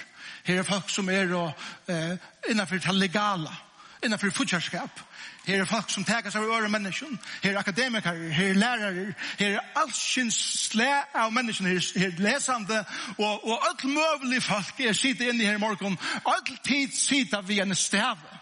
Her 0.43 0.59
er 0.59 0.63
folk 0.63 0.89
som 0.89 1.09
er 1.09 1.53
eh, 1.87 2.17
innenfor 2.49 2.75
det 2.75 2.95
legala, 2.95 3.55
innenfor 4.03 4.29
fudgjerskap. 4.29 4.99
Her 5.45 5.61
er 5.61 5.65
folk 5.65 5.89
som 5.91 6.03
tegas 6.03 6.35
av 6.35 6.43
øre 6.47 6.69
mennesken. 6.69 7.19
Her 7.43 7.53
er 7.53 7.59
akademikere, 7.59 8.29
her 8.31 8.49
er 8.49 8.53
lærere, 8.53 9.13
her 9.39 9.57
er 9.57 9.65
allskyns 9.75 10.37
slæ 10.69 10.91
av 11.15 11.33
mennesken, 11.33 11.67
her, 11.67 12.05
er 12.05 12.21
lesende. 12.23 12.85
og, 13.17 13.47
og 13.47 13.67
alt 13.69 13.83
møvelig 13.83 14.43
folk 14.43 14.79
er 14.79 14.93
sitte 14.93 15.27
inne 15.29 15.43
her 15.43 15.55
i 15.55 15.59
morgen. 15.59 15.97
Alt 16.25 16.53
tid 16.63 16.95
sitte 16.95 17.43
vi 17.47 17.59
en 17.59 17.75
stave. 17.75 18.39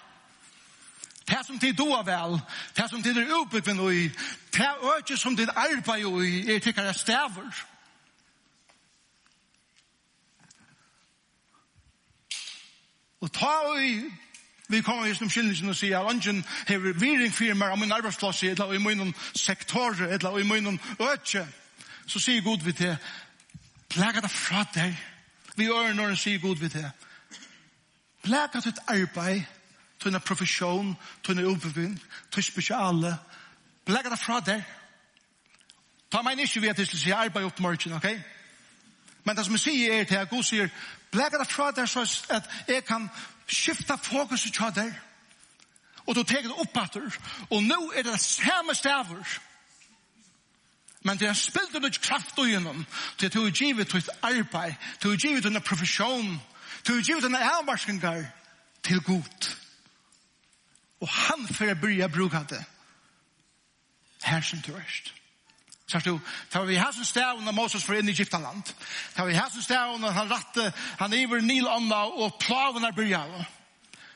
Det 1.30 1.46
som 1.48 1.60
tid 1.60 1.74
doa 1.74 2.02
vel, 2.04 2.40
det 2.78 2.90
som 2.90 3.04
tid 3.04 3.18
er 3.18 3.34
oppbyggven 3.40 3.80
i, 3.94 4.08
det 4.54 4.72
øke 4.98 5.18
som 5.18 5.38
tid 5.38 5.50
arbeid 5.56 6.06
i, 6.26 6.56
er 6.56 6.60
tikkare 6.60 6.94
staver. 6.94 7.66
Og 13.22 13.32
ta 13.34 13.46
og 13.46 13.78
vi 14.72 14.82
kommer 14.82 15.06
just 15.06 15.22
om 15.22 15.30
skillningen 15.30 15.70
og 15.70 15.76
sier 15.76 16.00
at 16.00 16.14
ungen 16.14 16.46
hever 16.68 16.94
viring 16.94 17.34
firmer 17.34 17.66
om 17.66 17.80
min 17.80 17.92
arbeidsplass 17.92 18.44
eller 18.44 18.74
i 18.74 18.78
munnen 18.78 19.16
sektor 19.36 19.92
eller 20.08 20.38
i 20.38 20.44
munnen 20.44 20.80
øtje. 21.00 21.48
Så 22.08 22.20
sier 22.20 22.42
god 22.42 22.64
vi 22.64 22.72
til 22.72 22.96
plega 23.90 24.22
det 24.22 24.32
fra 24.32 24.64
deg. 24.74 24.96
Vi 25.56 25.68
gjør 25.68 25.94
når 25.94 26.08
han 26.08 26.18
sier 26.18 26.40
god 26.40 26.56
vi 26.56 26.70
til 26.70 26.88
plega 28.24 28.62
ditt 28.64 28.80
arbeid 28.88 29.44
tøyne 30.00 30.20
profesjon 30.20 30.96
tøyne 31.24 31.48
ubevinn 31.48 32.00
tøyne 32.32 32.44
spesiale. 32.44 33.16
Plega 33.86 34.10
det 34.10 34.20
fra 34.20 34.40
deg. 34.40 34.64
Ta 36.12 36.22
meg 36.22 36.40
ikke 36.40 36.62
ved 36.62 36.70
at 36.70 36.80
jeg 36.80 36.88
skal 36.88 37.00
si 37.00 37.12
arbeid 37.12 37.46
opp 37.46 37.60
morgen 37.60 37.94
ok? 38.00 38.08
Men 39.24 39.36
det 39.36 39.46
som 39.46 39.54
jeg 39.54 39.66
sier 39.68 40.00
er 40.00 40.04
til 40.04 40.16
at 40.16 40.30
god 40.30 40.44
sier 40.44 40.72
Læg 41.14 41.32
det 41.32 41.48
fra 41.52 41.72
deg 41.72 41.90
så 41.90 42.06
at 42.30 42.50
jeg 42.68 42.86
kan 42.86 43.10
skifta 43.48 43.96
fokuset 43.96 44.56
fra 44.58 44.70
deg. 44.72 44.94
Og 46.08 46.16
du 46.16 46.24
teker 46.24 46.50
det 46.50 46.60
opp 46.60 46.78
etter. 46.78 47.18
Og 47.50 47.64
nå 47.64 47.92
er 47.96 48.04
det 48.08 48.20
samme 48.20 48.76
staver. 48.76 49.40
Men 51.04 51.18
det 51.18 51.28
er 51.28 51.34
spilt 51.34 51.76
ut 51.76 52.02
kraft 52.02 52.40
og 52.40 52.48
gjennom. 52.48 52.86
til 53.18 53.26
at 53.26 53.34
du 53.34 53.46
er 53.46 53.52
givet 53.52 53.88
til 53.88 53.98
et 53.98 54.10
arbeid. 54.22 54.74
Til 54.74 54.96
at 54.98 55.04
du 55.04 55.12
er 55.12 55.18
givet 55.18 55.42
til 55.44 55.56
en 55.56 55.62
profesjon. 55.62 56.42
Til 56.84 56.94
at 56.94 56.96
du 56.96 57.00
er 57.00 57.04
givet 57.04 57.22
til 57.22 57.30
en 57.30 57.36
avmarskinger. 57.36 58.26
Til 58.84 59.02
god. 59.02 59.56
Og 61.02 61.10
han 61.10 61.48
får 61.48 61.66
jeg 61.66 61.80
bryr 62.12 62.44
det. 62.50 62.66
Her 64.24 64.42
som 64.42 64.60
du 64.60 64.76
erst. 64.76 65.21
Sørst 65.92 66.06
du, 66.06 66.20
det 66.54 66.68
vi 66.68 66.78
her 66.80 66.92
som 66.92 67.04
stævn 67.04 67.44
når 67.44 67.52
Moses 67.52 67.84
for 67.84 68.00
inn 68.00 68.08
i 68.08 68.14
Egyptaland. 68.14 68.64
Det 69.18 69.26
vi 69.28 69.34
har 69.36 69.50
som 69.52 69.64
stævn 69.66 70.00
når 70.00 70.14
han 70.16 70.30
ratte, 70.32 70.70
han 71.00 71.14
iver 71.14 71.42
nilånda 71.44 72.06
og 72.16 72.38
plaven 72.40 72.88
er 72.88 72.96
byrja. 72.96 73.26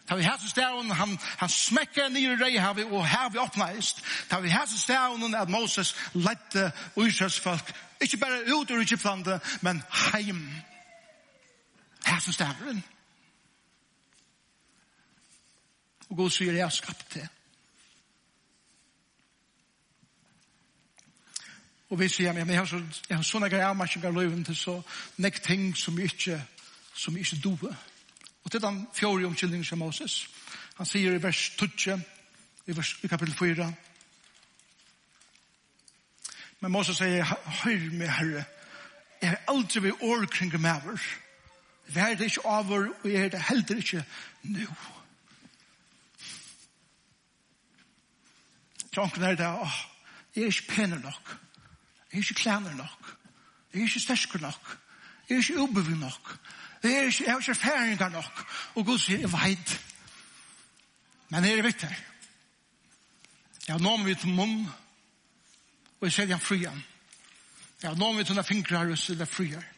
Det 0.05 0.13
var 0.13 0.17
vi 0.17 0.23
her 0.23 0.37
som 0.37 0.91
han, 0.91 1.19
han 1.37 1.49
smekker 1.49 2.09
nye 2.09 2.37
rei 2.39 2.57
her 2.57 2.79
og 2.85 3.07
her 3.07 3.29
vi 3.29 3.41
oppnæst. 3.43 4.03
Det 4.31 4.43
vi 4.43 4.49
her 4.49 4.65
som 4.65 4.77
stævn 4.77 5.35
at 5.35 5.49
Moses 5.49 5.95
lette 6.13 6.71
uisjøsfolk, 6.95 7.73
ikke 8.01 8.17
bare 8.17 8.55
ut 8.55 8.71
ur 8.71 8.81
Egyptalandet, 8.81 9.59
men 9.61 9.83
heim. 10.13 10.49
Her 12.05 12.19
som. 12.19 12.83
Og 16.09 16.17
god 16.17 16.29
sier, 16.29 16.53
jeg 16.53 16.65
har 16.65 16.69
skapt 16.69 17.13
det. 17.13 17.27
Og 21.95 21.99
vi 21.99 22.09
sier, 22.11 22.33
men 22.35 22.49
jeg 22.49 22.57
har, 22.57 22.65
så, 22.67 22.81
jeg 23.09 23.15
har 23.15 23.23
sånne 23.23 23.47
greier 23.47 23.69
avmerkninger 23.69 24.11
løyven 24.11 24.41
til 24.43 24.55
så 24.59 24.73
nek 25.23 25.37
ting 25.39 25.69
som 25.79 25.95
ikke, 26.03 26.41
som 26.91 27.15
ikke 27.15 27.37
doer. 27.39 27.77
Og 28.43 28.51
til 28.51 28.59
den 28.59 28.81
fjore 28.93 29.29
omkyldningen 29.29 29.63
som 29.63 29.79
Moses, 29.79 30.17
han 30.75 30.89
sier 30.89 31.15
i 31.15 31.21
vers 31.23 31.43
12, 31.55 32.01
i, 32.67 32.75
vers, 32.75 32.91
i 32.99 33.07
kapittel 33.07 33.37
4, 33.39 33.67
Men 36.59 36.71
Moses 36.75 36.99
sier, 36.99 37.31
høyr 37.61 37.87
meg, 37.93 38.11
Herre, 38.11 38.43
jeg 39.21 39.31
har 39.31 39.55
aldri 39.55 39.85
vært 39.85 40.03
år 40.03 40.27
kring 40.35 40.51
meg 40.59 40.83
over. 40.83 41.07
Vi 41.87 42.03
er 42.03 42.19
det 42.19 42.27
ikke 42.33 42.45
over, 42.57 42.89
og 42.91 43.07
jeg 43.07 43.23
er 43.29 43.33
det 43.37 43.43
heller 43.53 43.79
ikke 43.85 44.03
nå. 44.43 44.67
Tanken 48.91 49.23
er 49.31 49.39
det, 49.39 49.47
åh, 49.47 49.81
jeg 50.35 50.43
er 50.43 50.55
ikke 50.57 50.71
pener 50.75 51.03
nok. 51.07 51.35
Jeg 52.15 52.21
er 52.21 52.23
ikke 52.23 52.41
klæner 52.41 52.75
nok. 52.75 53.17
Jeg 53.73 53.79
er 53.79 53.85
ikke 53.85 53.99
stersker 53.99 54.39
nok. 54.39 54.77
Jeg 55.29 55.35
er 55.35 55.39
ikke 55.39 55.61
ubevig 55.61 55.97
nok. 55.97 56.37
Jeg 56.83 56.91
er 56.91 57.01
ikke, 57.01 57.23
jeg 57.23 57.33
er 57.33 57.39
ikke 57.39 57.51
erfaringer 57.51 58.09
nok. 58.09 58.45
Og 58.75 58.85
Gud 58.85 58.99
sier, 58.99 59.19
jeg 59.19 59.31
vet. 59.31 59.81
Men 61.29 61.43
det 61.43 61.51
er 61.51 61.61
viktig. 61.61 61.89
Jeg 63.67 63.73
har 63.73 63.83
noen 63.83 64.05
mitt 64.07 64.23
munn, 64.23 64.63
og 65.99 66.07
jeg 66.07 66.13
ser 66.13 66.31
den 66.31 66.39
fri 66.39 66.61
igjen. 66.61 66.83
Jeg 67.81 67.89
har 67.89 67.99
noen 67.99 68.15
mitt 68.15 68.31
under 68.31 68.47
fingre 68.47 68.85
og 68.87 68.97
ser 68.97 69.19
den 69.19 69.27
fri 69.27 69.49
igjen. 69.49 69.69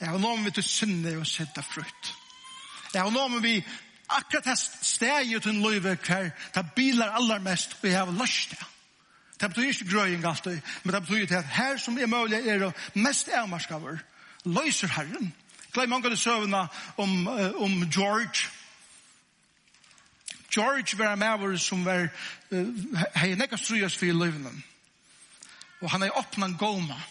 Jeg 0.00 0.08
har 0.08 0.18
noen 0.18 0.44
mitt 0.48 0.64
sinne, 0.64 1.16
og 1.18 1.26
ser 1.26 1.52
den 1.54 1.70
frukt. 1.74 2.14
Jeg 2.94 3.02
har 3.02 3.12
noen 3.12 3.36
mitt 3.42 3.68
akkurat 4.08 4.48
det 4.48 4.58
steget 4.80 5.44
uten 5.44 5.60
løyve 5.60 5.98
hver, 6.06 6.32
det 6.54 6.70
bilar 6.76 7.18
aller 7.20 7.38
mest, 7.44 7.76
og 7.82 7.88
jeg 7.90 7.98
har 7.98 8.16
løst 8.16 8.56
det. 8.56 8.71
Det 9.42 9.50
betyr 9.50 9.68
ikke 9.68 9.90
grøying 9.90 10.24
alltid, 10.24 10.60
men 10.84 10.94
det 10.94 11.02
betyr 11.02 11.38
at 11.38 11.44
her 11.44 11.76
som 11.76 11.98
er 11.98 12.06
mulig 12.06 12.48
er 12.48 12.58
det 12.58 12.72
mest 12.94 13.28
avmarskaver, 13.28 13.98
løyser 14.44 14.88
Herren. 14.88 15.34
Glem 15.72 15.88
mange 15.88 16.10
av 16.10 16.16
søvnene 16.16 16.68
om, 16.96 17.26
uh, 17.26 17.62
om 17.62 17.90
George. 17.90 18.46
George 20.54 20.98
var 20.98 21.12
en 21.12 21.18
maver 21.18 21.56
som 21.56 21.84
var 21.84 22.06
uh, 22.52 23.02
hei 23.16 23.34
nekka 23.34 23.58
strujas 23.58 23.98
for 23.98 24.06
i 24.06 24.14
løyvene. 24.14 24.54
Og 25.80 25.90
han 25.90 26.02
er 26.02 26.18
åpna 26.18 26.46
en 26.46 26.56
goma. 26.56 27.02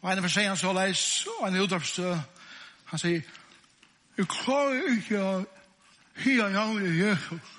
Og 0.00 0.08
han 0.08 0.18
er 0.18 0.22
for 0.22 0.30
seg 0.36 0.46
han 0.46 0.56
så 0.56 0.72
leis, 0.72 1.26
og 1.26 1.46
han 1.48 1.56
er 1.56 1.66
utdrafstø. 1.66 2.14
Han 2.92 3.02
sier, 3.02 3.22
Jeg 4.16 4.28
klarer 4.30 4.94
ikke 4.94 5.24
å 5.24 5.40
hyre 6.22 6.52
navnet 6.54 7.00
Jesus. 7.02 7.56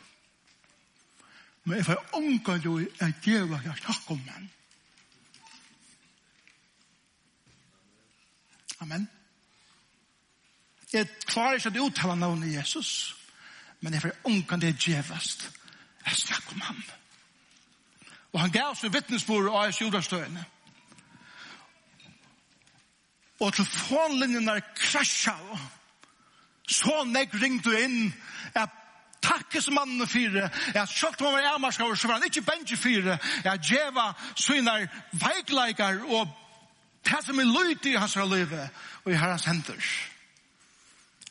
Men 1.64 1.78
jeg 1.78 1.86
får 1.86 2.06
unga 2.18 2.58
du 2.58 2.74
at 3.02 3.26
djeva 3.26 3.62
jeg 3.66 3.84
takk 3.86 4.12
om 4.12 4.22
han. 4.28 4.50
Amen. 8.82 9.10
Jeg 10.94 11.08
klarer 11.26 11.60
ikke 11.60 11.70
at 11.70 11.82
uttale 11.84 12.16
navnet 12.20 12.56
Jesus, 12.56 13.16
men 13.80 13.94
jeg 13.94 14.02
får 14.02 14.18
ånka 14.28 14.58
det 14.58 14.74
djevast 14.82 15.50
jeg 16.06 16.18
takk 16.28 16.52
om 16.52 16.62
han. 16.66 16.82
Og 18.32 18.40
han 18.42 18.54
gav 18.54 18.76
seg 18.80 18.94
vittnesbord 18.94 19.50
av 19.52 19.66
hans 19.66 19.82
jordastøyene. 19.82 20.44
Og 23.42 23.54
telefonlinjen 23.54 24.50
er 24.50 24.64
krasja. 24.78 25.36
Så 26.72 27.04
nek 27.10 27.34
ringte 27.42 27.74
inn 27.84 28.14
at 28.56 28.81
takkes 29.22 29.70
mannen 29.74 30.08
fyre, 30.08 30.50
at 30.76 30.90
sjokt 30.90 31.22
man 31.22 31.34
var 31.34 31.42
var 31.42 31.56
avmarskar, 31.56 31.96
så 31.96 32.08
var 32.08 32.20
han 32.20 32.30
ikke 32.30 32.46
bensje 32.46 32.78
fyre, 32.78 33.18
at 33.44 33.66
djeva 33.66 34.12
synar 34.36 34.88
veikleikar 35.12 36.02
og 36.08 36.38
det 37.06 37.26
som 37.26 37.40
er 37.40 37.50
løyt 37.50 37.86
i 37.86 37.98
hans 37.98 38.16
løyve 38.16 38.70
og 39.06 39.12
i 39.12 39.18
herrens 39.18 39.46
hender. 39.46 39.82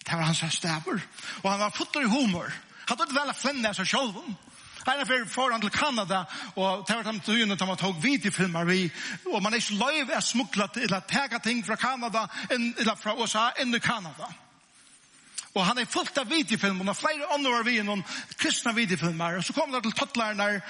Det 0.00 0.18
var 0.18 0.26
hans 0.26 0.44
staver, 0.54 1.00
og 1.42 1.50
han 1.50 1.60
var 1.60 1.74
fotler 1.74 2.02
i 2.02 2.10
humor. 2.10 2.52
Han 2.88 2.98
hadde 2.98 3.14
vel 3.14 3.34
flenne 3.38 3.74
seg 3.74 3.86
sjolven. 3.86 4.38
Han 4.86 5.00
er 5.00 5.26
foran 5.28 5.60
til 5.60 5.70
Kanada, 5.70 6.24
og 6.56 6.86
det 6.88 6.96
var 6.96 7.12
de 7.12 7.20
tøyene 7.20 7.56
han 7.60 7.76
tog 7.76 8.02
videofilmer 8.02 8.64
vi, 8.64 8.90
og 9.26 9.42
man 9.42 9.52
er 9.52 9.60
ikke 9.60 9.76
løyve 9.76 10.16
er 10.16 10.24
smuklet, 10.24 10.80
å 10.88 11.00
tega 11.08 11.38
ting 11.38 11.60
fra 11.66 11.76
Kanada, 11.76 12.26
eller 12.50 12.96
fra 12.96 13.14
USA, 13.20 13.50
inn 13.60 13.74
i 13.76 13.78
Kanada. 13.78 14.30
Og 15.54 15.66
han 15.66 15.78
er 15.78 15.88
fullt 15.90 16.18
av 16.20 16.28
videofilmer, 16.30 16.92
og 16.92 16.96
flere 16.96 17.26
andre 17.34 17.52
var 17.56 17.64
vi 17.66 17.78
i 17.80 17.86
noen 17.86 18.02
kristne 18.38 18.70
videofilmer. 18.76 19.40
Og 19.40 19.44
så 19.44 19.54
kom 19.56 19.72
det 19.74 19.82
til 19.82 19.96
Tottlerne, 19.98 20.60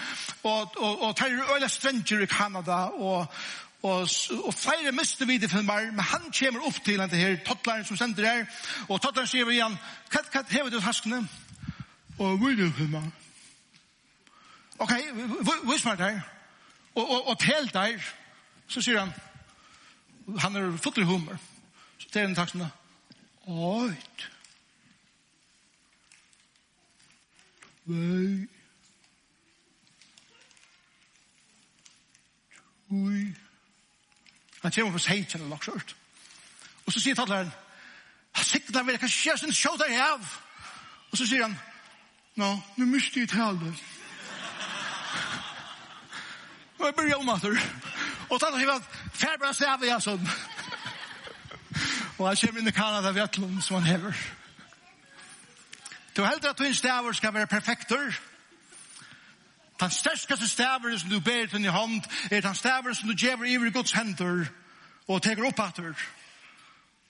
og, 0.42 0.76
og, 0.76 1.02
og 1.02 1.16
tar 1.16 1.34
øyne 1.34 1.68
Stranger 1.68 2.24
i 2.24 2.28
Kanada, 2.30 2.78
og, 2.96 3.26
og, 3.82 4.08
og 4.44 4.54
flere 4.56 4.92
miste 4.96 5.28
videofilmer, 5.28 5.90
men 5.92 6.00
han 6.12 6.32
kommer 6.38 6.64
opp 6.64 6.80
til 6.84 6.96
denne 6.96 7.20
her 7.20 7.36
Tottlerne 7.44 7.84
som 7.84 8.00
sender 8.00 8.28
her, 8.30 8.46
og 8.88 9.02
Tottlerne 9.02 9.28
sier 9.28 9.52
igjen, 9.52 9.76
hva, 10.14 10.24
hva 10.32 10.44
hever 10.48 10.72
du 10.72 10.80
haskene? 10.80 11.20
Og 12.20 12.40
videofilmer. 12.40 13.12
Ok, 14.80 14.96
vis 15.68 15.84
meg 15.84 16.00
der. 16.00 16.20
Og, 16.94 17.04
og, 17.04 17.28
og 17.28 17.40
tel 17.40 17.68
der. 17.72 18.10
Så 18.70 18.80
sier 18.80 19.02
han, 19.02 19.12
han 20.40 20.56
er 20.56 20.76
fullt 20.80 21.00
i 21.02 21.08
humor. 21.08 21.36
Så 22.00 22.08
tel 22.08 22.30
han 22.30 22.36
takk 22.38 22.54
sånn, 22.54 22.68
Oit. 23.50 23.90
Oit. 23.90 24.30
tvei, 27.90 28.48
tvei, 32.88 33.36
Han 34.62 34.72
kommer 34.72 34.92
på 34.92 34.98
seg 34.98 35.28
til 35.28 35.42
nok 35.48 35.64
skjørt. 35.64 35.96
Og 36.86 36.92
så 36.92 37.00
sier 37.00 37.16
tattleren, 37.16 37.50
han 38.36 38.44
sikkert 38.44 38.76
han 38.76 38.86
vil, 38.86 38.92
jeg 38.92 39.00
kan 39.00 39.12
skje 39.12 39.36
sin 39.40 39.54
sjå 39.56 39.72
deg 39.80 39.94
av. 39.96 40.26
Og 41.10 41.18
så 41.18 41.26
sier 41.26 41.46
han, 41.46 41.56
nå, 42.36 42.50
nu 42.76 42.84
miste 42.86 43.22
jeg 43.22 43.30
tale. 43.32 43.72
Og 46.78 46.84
jeg 46.86 46.96
blir 46.98 47.10
jommater. 47.14 47.56
Og 48.28 48.36
tattleren 48.36 48.60
sier 48.60 48.74
at, 48.74 49.00
fær 49.22 49.40
bra 49.40 49.54
stav 49.56 49.84
i 49.84 49.90
jeg 49.90 50.04
sånn. 50.04 50.28
Og 52.18 52.28
han 52.28 52.36
kommer 52.36 52.60
inn 52.60 52.68
i 52.68 52.76
Kanada, 52.76 53.14
Vettlund, 53.16 53.62
som 53.64 53.80
han 53.80 53.88
hever. 53.88 54.22
Du 56.20 56.24
heldur 56.24 56.50
at 56.50 56.58
din 56.58 56.74
stavur 56.74 57.12
skal 57.12 57.34
være 57.34 57.46
perfektur. 57.46 58.12
Den 59.80 59.90
sterskaste 59.90 60.48
stavur 60.48 60.98
som 60.98 61.10
du 61.10 61.20
ber 61.20 61.46
til 61.46 61.64
i 61.64 61.72
hånd 61.72 62.02
er 62.30 62.40
den 62.40 62.54
stavur 62.54 62.92
som 62.92 63.08
du 63.08 63.14
gjever 63.16 63.44
i 63.44 63.70
Guds 63.70 63.92
hender 63.92 64.44
og 65.08 65.22
teker 65.22 65.46
opp 65.48 65.60
atur. 65.64 65.96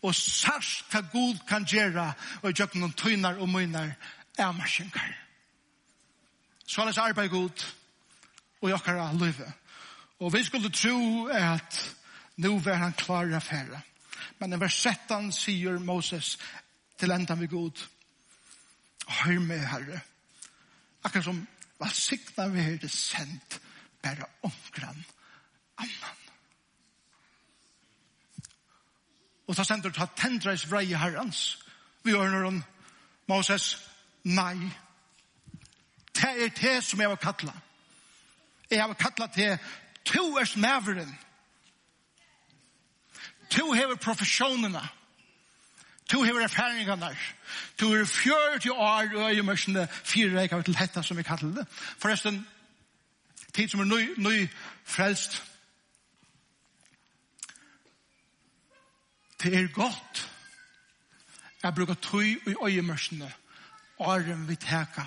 Og 0.02 0.14
sars 0.14 0.84
hva 0.92 1.02
Gud 1.12 1.42
kan 1.48 1.66
gjera 1.66 2.12
og 2.42 2.54
gjøkken 2.54 2.84
noen 2.84 2.94
tøynar 2.94 3.42
og 3.42 3.50
møynar 3.50 3.96
er 4.38 4.52
marsinkar. 4.52 5.10
Så 6.66 6.82
alles 6.82 6.98
arbeid 6.98 7.34
god 7.34 7.66
og 8.62 8.70
jokkara 8.70 9.12
løyve. 9.12 9.52
Og 10.20 10.32
vi 10.32 10.44
skulle 10.44 10.70
tro 10.70 11.26
at 11.26 11.96
nu 12.36 12.58
var 12.58 12.74
han 12.74 12.92
klar 12.92 13.34
affæra. 13.34 13.80
Men 14.38 14.52
i 14.52 14.60
vers 14.60 14.82
13 14.82 15.32
sier 15.32 15.78
Moses 15.78 16.38
til 16.98 17.10
enda 17.10 17.34
vi 17.34 17.46
Gud, 17.46 17.88
Hør 19.10 19.40
med, 19.40 19.64
Herre. 19.66 20.00
Akkurat 21.04 21.24
som 21.24 21.40
hva 21.80 21.88
sikna 21.96 22.46
vi 22.52 22.62
her 22.62 22.76
det 22.80 22.90
sendt 22.92 23.60
bare 24.04 24.26
omkran 24.44 25.04
annan. 25.80 26.18
Og 29.48 29.56
ta 29.56 29.64
sender 29.66 29.90
ta 29.90 30.06
tendreis 30.16 30.66
vrei 30.70 30.84
i 30.90 30.98
herrens. 30.98 31.58
Vi 32.04 32.12
gjør 32.12 32.30
når 32.30 32.44
han 32.44 32.62
Moses, 33.28 33.72
nei. 34.24 34.54
Det 36.14 36.30
er 36.30 36.54
det 36.60 36.76
som 36.84 37.00
jeg 37.00 37.08
har 37.08 37.18
kattla. 37.22 37.54
Jeg 38.70 38.82
har 38.82 38.94
kattla 38.94 39.26
til 39.34 39.58
to 40.04 40.36
er 40.38 40.44
smaveren. 40.44 41.10
To 43.50 43.72
hever 43.72 43.96
profesjonene. 43.96 44.82
To 46.10 46.22
hever 46.22 46.40
erfaringarna. 46.40 47.14
To 47.78 47.92
er 47.94 48.04
fjörd 48.04 48.60
til 48.60 48.72
år 48.72 49.14
og 49.14 49.34
i 49.34 49.40
mørsene 49.40 49.88
fire 49.90 50.40
reikar 50.40 50.62
til 50.62 50.76
hetta 50.76 51.02
som 51.02 51.16
vi 51.16 51.22
kallar 51.22 51.54
det. 51.54 51.66
Forresten, 51.98 52.46
tid 53.54 53.68
som 53.68 53.80
er 53.80 53.84
nøy, 53.84 54.08
nøy 54.18 54.48
frelst. 54.84 55.42
Det 59.42 59.54
er 59.54 59.72
godt 59.72 60.26
jeg 61.62 61.74
bruker 61.74 61.94
tøy 61.94 62.40
i 62.46 62.54
øyemørsene 62.64 63.32
åren 63.98 64.48
vi 64.48 64.56
teka 64.56 65.04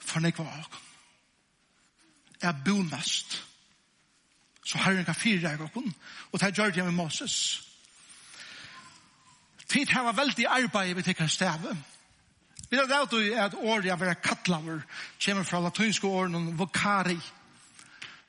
for 0.00 0.20
nek 0.20 0.38
var 0.38 0.58
okkur. 0.64 0.82
Jeg 2.42 2.62
bonast. 2.64 3.44
Så 4.64 4.78
herren 4.78 5.04
kan 5.04 5.14
fyra 5.14 5.52
i 5.52 5.58
okkur. 5.60 5.92
Og 6.32 6.40
det 6.40 6.54
gjør 6.56 6.70
det 6.70 6.84
med 6.84 6.92
Moses. 6.92 7.65
Tid 9.68 9.90
hava 9.90 10.12
veldig 10.14 10.46
arbeid 10.46 10.96
vi 10.96 11.02
tekkar 11.02 11.30
stave. 11.30 11.76
Vi 12.70 12.76
har 12.76 12.86
galt 12.90 13.12
i 13.18 13.34
at 13.34 13.54
året 13.54 13.90
av 13.92 14.00
vera 14.00 14.14
kattlaver 14.14 14.82
kommer 15.24 15.44
fra 15.46 15.60
latinske 15.62 16.06
åren 16.06 16.56
vokari. 16.58 17.18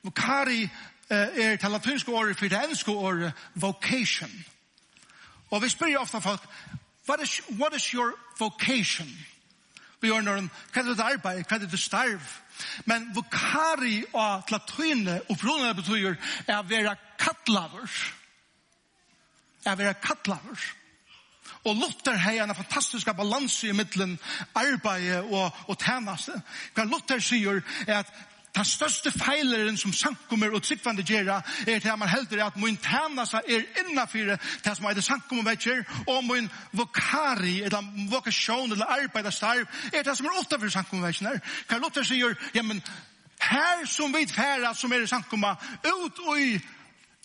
Vokari 0.02 0.68
er 1.10 1.56
til 1.56 1.70
latinske 1.70 2.12
året 2.12 2.38
for 2.38 2.48
det 2.48 2.60
engelske 2.62 2.90
året 2.90 3.32
vocation. 3.54 4.30
Og 5.50 5.62
vi 5.62 5.68
spyrir 5.68 5.98
ofta 5.98 6.18
folk, 6.18 6.44
what 7.08 7.22
is, 7.22 7.40
what 7.58 7.74
is 7.74 7.84
your 7.84 8.12
vocation? 8.38 9.08
Vi 10.00 10.08
gjør 10.08 10.22
når 10.22 10.44
hva 10.46 10.82
er 10.82 10.88
det 10.92 11.02
arbeid, 11.02 11.44
hva 11.48 11.56
er 11.56 11.66
det 11.66 11.80
starv? 11.80 12.34
Men 12.86 13.08
vokari 13.14 14.04
og 14.12 14.50
latine 14.50 15.20
opprunnet 15.30 15.76
betyr 15.76 16.14
er 16.46 16.62
vera 16.62 16.94
kattlaver. 17.18 17.90
Er 19.66 19.74
vera 19.74 19.92
kattlaver. 19.92 20.77
Og 21.64 21.76
Luther 21.76 22.16
har 22.16 22.42
en 22.42 22.54
fantastisk 22.54 23.10
balans 23.16 23.64
i 23.64 23.72
middelen 23.72 24.18
arbeid 24.54 25.14
og, 25.20 25.52
og 25.68 25.78
tjeneste. 25.78 26.40
Hva 26.74 26.84
Luther 26.84 27.20
sier 27.20 27.62
er 27.86 28.00
at 28.02 28.12
den 28.58 28.64
største 28.64 29.10
feileren 29.12 29.76
som 29.76 29.92
sankummer 29.92 30.54
og 30.54 30.62
tryggvande 30.62 31.04
gjerra 31.06 31.42
er 31.66 31.78
til 31.78 31.92
at 31.92 31.98
man 31.98 32.08
heldur 32.08 32.40
at 32.44 32.56
min 32.56 32.76
tænasa 32.76 33.40
er 33.46 33.66
innafyrir 33.82 34.40
til 34.64 34.76
som 34.76 34.88
er 34.88 35.00
sankummer 35.00 35.50
vekkjer 35.50 35.84
og 36.06 36.24
min 36.24 36.48
vokari 36.72 37.60
eller 37.62 37.92
vokasjon 38.10 38.72
eller 38.72 38.86
arbeidstarv 38.86 39.66
er 39.92 40.02
til 40.02 40.16
som 40.16 40.26
er 40.26 40.40
åttafyrir 40.40 40.74
sankummer 40.74 41.06
vekkjer 41.06 41.38
Karl 41.68 41.84
Luther 41.84 42.02
sier, 42.02 42.34
ja 42.54 42.62
men 42.62 42.82
her 43.40 43.86
som 43.86 44.14
vi 44.14 44.26
færa 44.26 44.74
som 44.74 44.92
er 44.92 45.06
sankummer 45.06 45.54
ut 45.84 46.18
og 46.26 46.40
i 46.40 46.58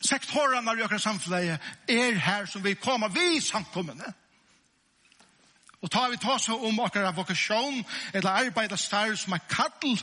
sektorene 0.03 0.75
i 0.75 0.81
jøkere 0.81 0.99
samfunnet 0.99 1.59
er 1.87 2.19
her 2.19 2.45
som 2.45 2.63
vi 2.63 2.73
kommer 2.73 3.09
vi 3.09 3.39
samkommende. 3.41 4.13
Og 5.83 5.91
tar 5.91 6.09
vi 6.09 6.17
ta 6.17 6.37
så 6.39 6.55
om 6.55 6.79
akkurat 6.79 7.15
vokasjon, 7.15 7.83
eller 8.13 8.29
arbeid 8.29 8.71
og 8.71 8.79
starv 8.79 9.15
som 9.19 9.33
er 9.33 9.43
kattel, 9.49 9.99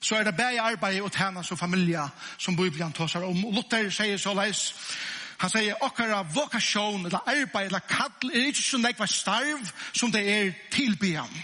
så 0.00 0.16
er 0.16 0.24
det 0.24 0.36
bare 0.36 0.60
arbeid 0.60 1.00
og 1.00 1.12
tjene 1.12 1.44
som 1.44 1.56
familie 1.56 2.02
som 2.38 2.56
Bibelen 2.56 2.92
tar 2.92 3.06
seg 3.06 3.22
om. 3.22 3.44
Og 3.44 3.54
Luther 3.54 3.90
sier 3.90 4.18
så 4.18 4.34
leis, 4.34 4.72
han 5.38 5.50
sier 5.52 5.78
akkurat 5.84 6.34
vokasjon, 6.34 7.06
eller 7.06 7.22
arbeid 7.26 7.70
eller 7.70 7.86
kattel, 7.88 8.32
er 8.34 8.50
ikke 8.50 8.62
så 8.62 8.80
nekva 8.80 9.06
starv 9.06 9.70
som 9.92 10.12
det 10.12 10.24
er 10.28 10.52
tilbyen. 10.72 11.38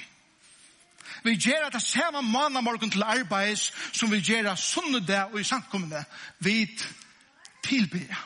Vi 1.23 1.35
gjør 1.35 1.71
det 1.73 1.83
samme 1.83 2.23
mann 2.23 2.65
morgen 2.65 2.91
til 2.91 3.03
arbeid 3.03 3.57
som 3.93 4.11
vi 4.11 4.21
gjør 4.21 4.55
sunnedag 4.55 5.33
og 5.33 5.41
i 5.41 5.45
samkommende. 5.45 6.05
Vi 6.39 6.67
tilbe. 7.67 8.17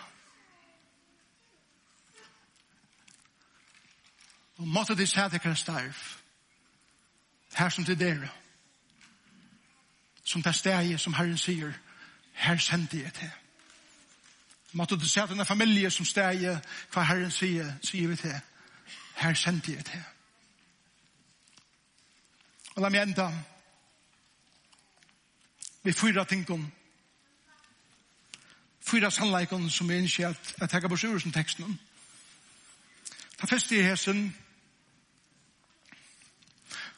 Og 4.60 4.68
måtte 4.68 4.96
de 4.96 5.06
sæt 5.06 5.34
ekkert 5.34 5.58
starv. 5.58 5.94
Her 7.56 7.68
som 7.68 7.84
til 7.84 7.98
dere. 7.98 8.28
Som 10.24 10.42
det 10.42 10.54
steg 10.54 11.00
som 11.00 11.14
Herren 11.14 11.38
sier, 11.38 11.72
her 12.32 12.56
sendte 12.56 13.02
jeg 13.02 13.12
til. 13.12 13.30
Måtte 14.72 14.96
du 14.96 15.08
se 15.08 15.22
at 15.22 15.28
denne 15.28 15.44
familie 15.44 15.90
som 15.90 16.06
steg 16.06 16.44
hva 16.92 17.02
Herren 17.02 17.30
sier, 17.30 17.72
sier 17.82 18.08
vi 18.08 18.16
til. 18.16 18.36
Her 19.16 19.34
sendte 19.34 19.72
jeg 19.72 19.84
til. 19.84 20.04
Og 22.76 22.82
la 22.82 22.88
meg 22.88 23.02
enda. 23.02 23.30
Vi 25.82 25.92
fyra 25.92 26.24
tingene 26.24 26.70
fyra 28.80 29.10
sannleikon 29.10 29.70
som 29.70 29.88
vi 29.88 29.98
innskje 30.00 30.28
at 30.28 30.54
jeg 30.60 30.68
tenker 30.68 30.88
på 30.88 30.98
sjørusen 31.00 31.32
teksten. 31.32 31.78
Ta 33.40 33.46
fest 33.46 33.72
i 33.72 33.82
hesen. 33.82 34.30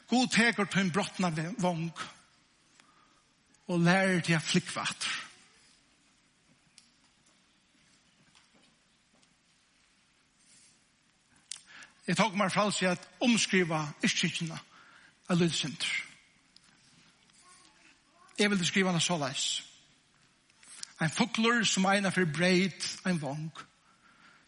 God 0.07 0.27
teker 0.31 0.65
til 0.65 0.81
en 0.81 0.91
brottna 0.91 1.29
vong 1.57 1.85
og 3.67 3.79
lærer 3.79 4.19
til 4.21 4.35
å 4.37 4.43
flikva 4.43 4.83
atter. 4.83 5.13
Jeg 12.03 12.19
tok 12.19 12.35
meg 12.35 12.51
fra 12.51 12.67
seg 12.75 12.97
at 12.97 13.05
omskriva 13.23 13.85
iskikkina 14.03 14.57
av 15.31 15.39
lydsynder. 15.39 15.93
Jeg 18.39 18.51
vil 18.51 18.65
skriva 18.67 18.91
henne 18.91 19.03
så 19.03 19.15
leis. 19.21 19.45
Ein 20.99 21.09
fugler 21.09 21.63
som 21.65 21.85
eina 21.85 22.11
for 22.11 22.25
breit, 22.25 22.85
ein 23.05 23.21
vong. 23.21 23.49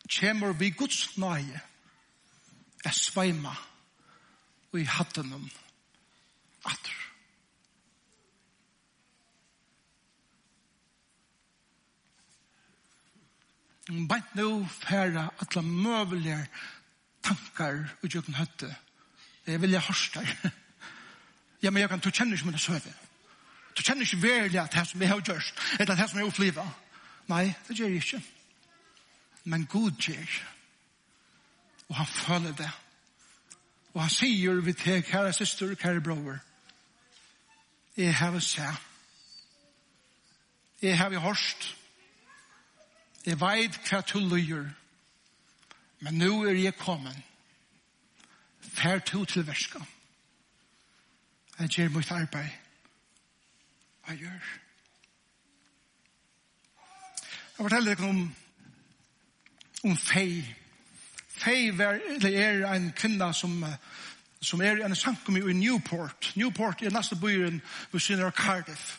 Kjemur 0.07 0.53
vi 0.59 0.69
Guds 0.69 1.17
nøye, 1.17 1.61
er 2.85 2.93
sveima 2.93 3.55
og 4.71 4.79
i 4.79 4.85
hattenum 4.85 5.49
atur. 6.65 7.01
Bant 14.09 14.35
nu 14.35 14.65
færa 14.65 15.27
atla 15.41 15.61
møvelige 15.61 16.39
tankar 17.23 17.83
og 18.01 18.09
jøkken 18.15 18.37
høtte. 18.37 18.75
Jeg 19.45 19.61
vilja 19.61 19.79
horstar. 19.79 20.25
ja, 21.63 21.69
men 21.69 21.81
jeg 21.81 21.89
kan, 21.89 21.99
du 21.99 22.09
kjenner 22.09 22.33
ikke 22.37 22.49
mine 22.49 22.61
søve. 22.61 22.93
Du 23.77 23.83
kjenner 23.83 24.05
ikke 24.05 24.21
verlig 24.21 24.59
at 24.59 24.71
det 24.71 24.87
som 24.87 25.01
jeg 25.01 25.09
har 25.09 25.21
gjort, 25.21 25.53
eller 25.79 25.95
det 25.95 26.09
som 26.09 26.19
jeg 26.19 26.25
har 26.25 26.31
opplivet. 26.31 26.69
Nei, 27.27 27.45
det 27.67 27.77
gjør 27.77 27.87
jeg 27.87 27.95
ikke. 27.95 28.21
Men 29.43 29.65
Gud 29.65 29.91
gjør. 29.91 30.35
Og 31.89 31.95
han 31.95 32.07
føler 32.07 32.55
det. 32.55 32.71
Og 33.93 34.01
han 34.01 34.09
sier 34.09 34.61
vi 34.61 34.73
til 34.73 35.03
kære 35.03 35.33
syster 35.33 35.71
og 35.71 35.77
kære 35.77 36.01
bror. 36.01 36.39
Jeg 37.97 38.15
har 38.15 38.39
sett. 38.39 38.81
Jeg 40.81 40.97
har 40.97 41.19
hørt. 41.19 41.75
Jeg 43.25 43.39
vet 43.41 43.79
hva 43.89 44.01
du 44.01 44.19
lyger. 44.19 44.69
Men 45.99 46.13
nå 46.13 46.43
er 46.45 46.53
jeg 46.53 46.77
kommet. 46.77 47.17
Fær 48.61 48.99
to 48.99 49.25
til 49.25 49.47
verska. 49.47 49.79
Jeg 51.59 51.69
gjør 51.69 51.89
mitt 51.89 52.11
arbeid 52.11 52.64
hva 54.05 54.15
gjør? 54.15 54.49
Jeg 57.55 57.63
forteller 57.63 57.95
deg 57.95 58.09
om 58.09 58.25
om 59.85 59.97
fei. 59.97 60.41
Fei 61.29 61.69
var, 61.77 61.99
er 62.25 62.65
en 62.73 62.91
kvinna 62.97 63.33
som 63.33 63.63
som 64.45 64.61
er 64.61 64.83
en 64.85 64.95
sankum 64.95 65.37
i 65.37 65.53
Newport. 65.53 66.31
Newport 66.35 66.81
er 66.81 66.93
næste 66.93 67.15
byen 67.15 67.61
ved 67.91 67.99
sin 67.99 68.19
av 68.21 68.31
Cardiff. 68.31 68.97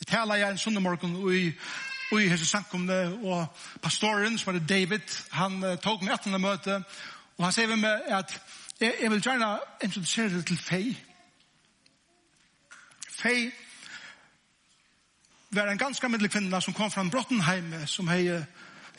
Jeg 0.00 0.06
taler 0.06 0.34
jeg 0.34 0.50
en 0.50 0.58
søndagmorgen 0.58 1.16
i 1.34 1.52
Og 2.12 2.22
i 2.22 2.28
hese 2.28 2.46
sankumne, 2.46 3.18
og 3.26 3.46
pastoren, 3.82 4.38
som 4.38 4.54
heter 4.54 4.66
David, 4.66 5.00
han 5.30 5.64
uh, 5.64 5.74
tok 5.82 6.02
meg 6.02 6.12
etter 6.14 6.38
møte, 6.38 6.76
og 7.36 7.44
han 7.44 7.52
sier 7.52 7.72
meg 7.74 8.04
at 8.06 8.30
jeg, 8.80 8.92
jeg 9.02 9.10
vil 9.10 9.22
gjerne 9.22 9.48
introdusere 9.82 10.28
det 10.36 10.44
til 10.46 10.58
fei. 10.58 10.84
Fei 13.10 13.50
var 15.56 15.72
en 15.72 15.78
ganske 15.78 16.08
middelig 16.08 16.30
kvinne 16.30 16.60
som 16.62 16.74
kom 16.74 16.90
fra 16.90 17.02
en 17.02 17.86
som 17.86 18.08
hei, 18.08 18.44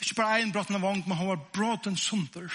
ikke 0.00 0.14
bare 0.14 0.42
en 0.42 0.52
brotten 0.52 0.76
av 0.76 0.82
vong, 0.82 1.04
men 1.06 1.16
hun 1.16 1.28
var 1.28 1.46
brotten 1.52 1.96
sunder. 1.96 2.50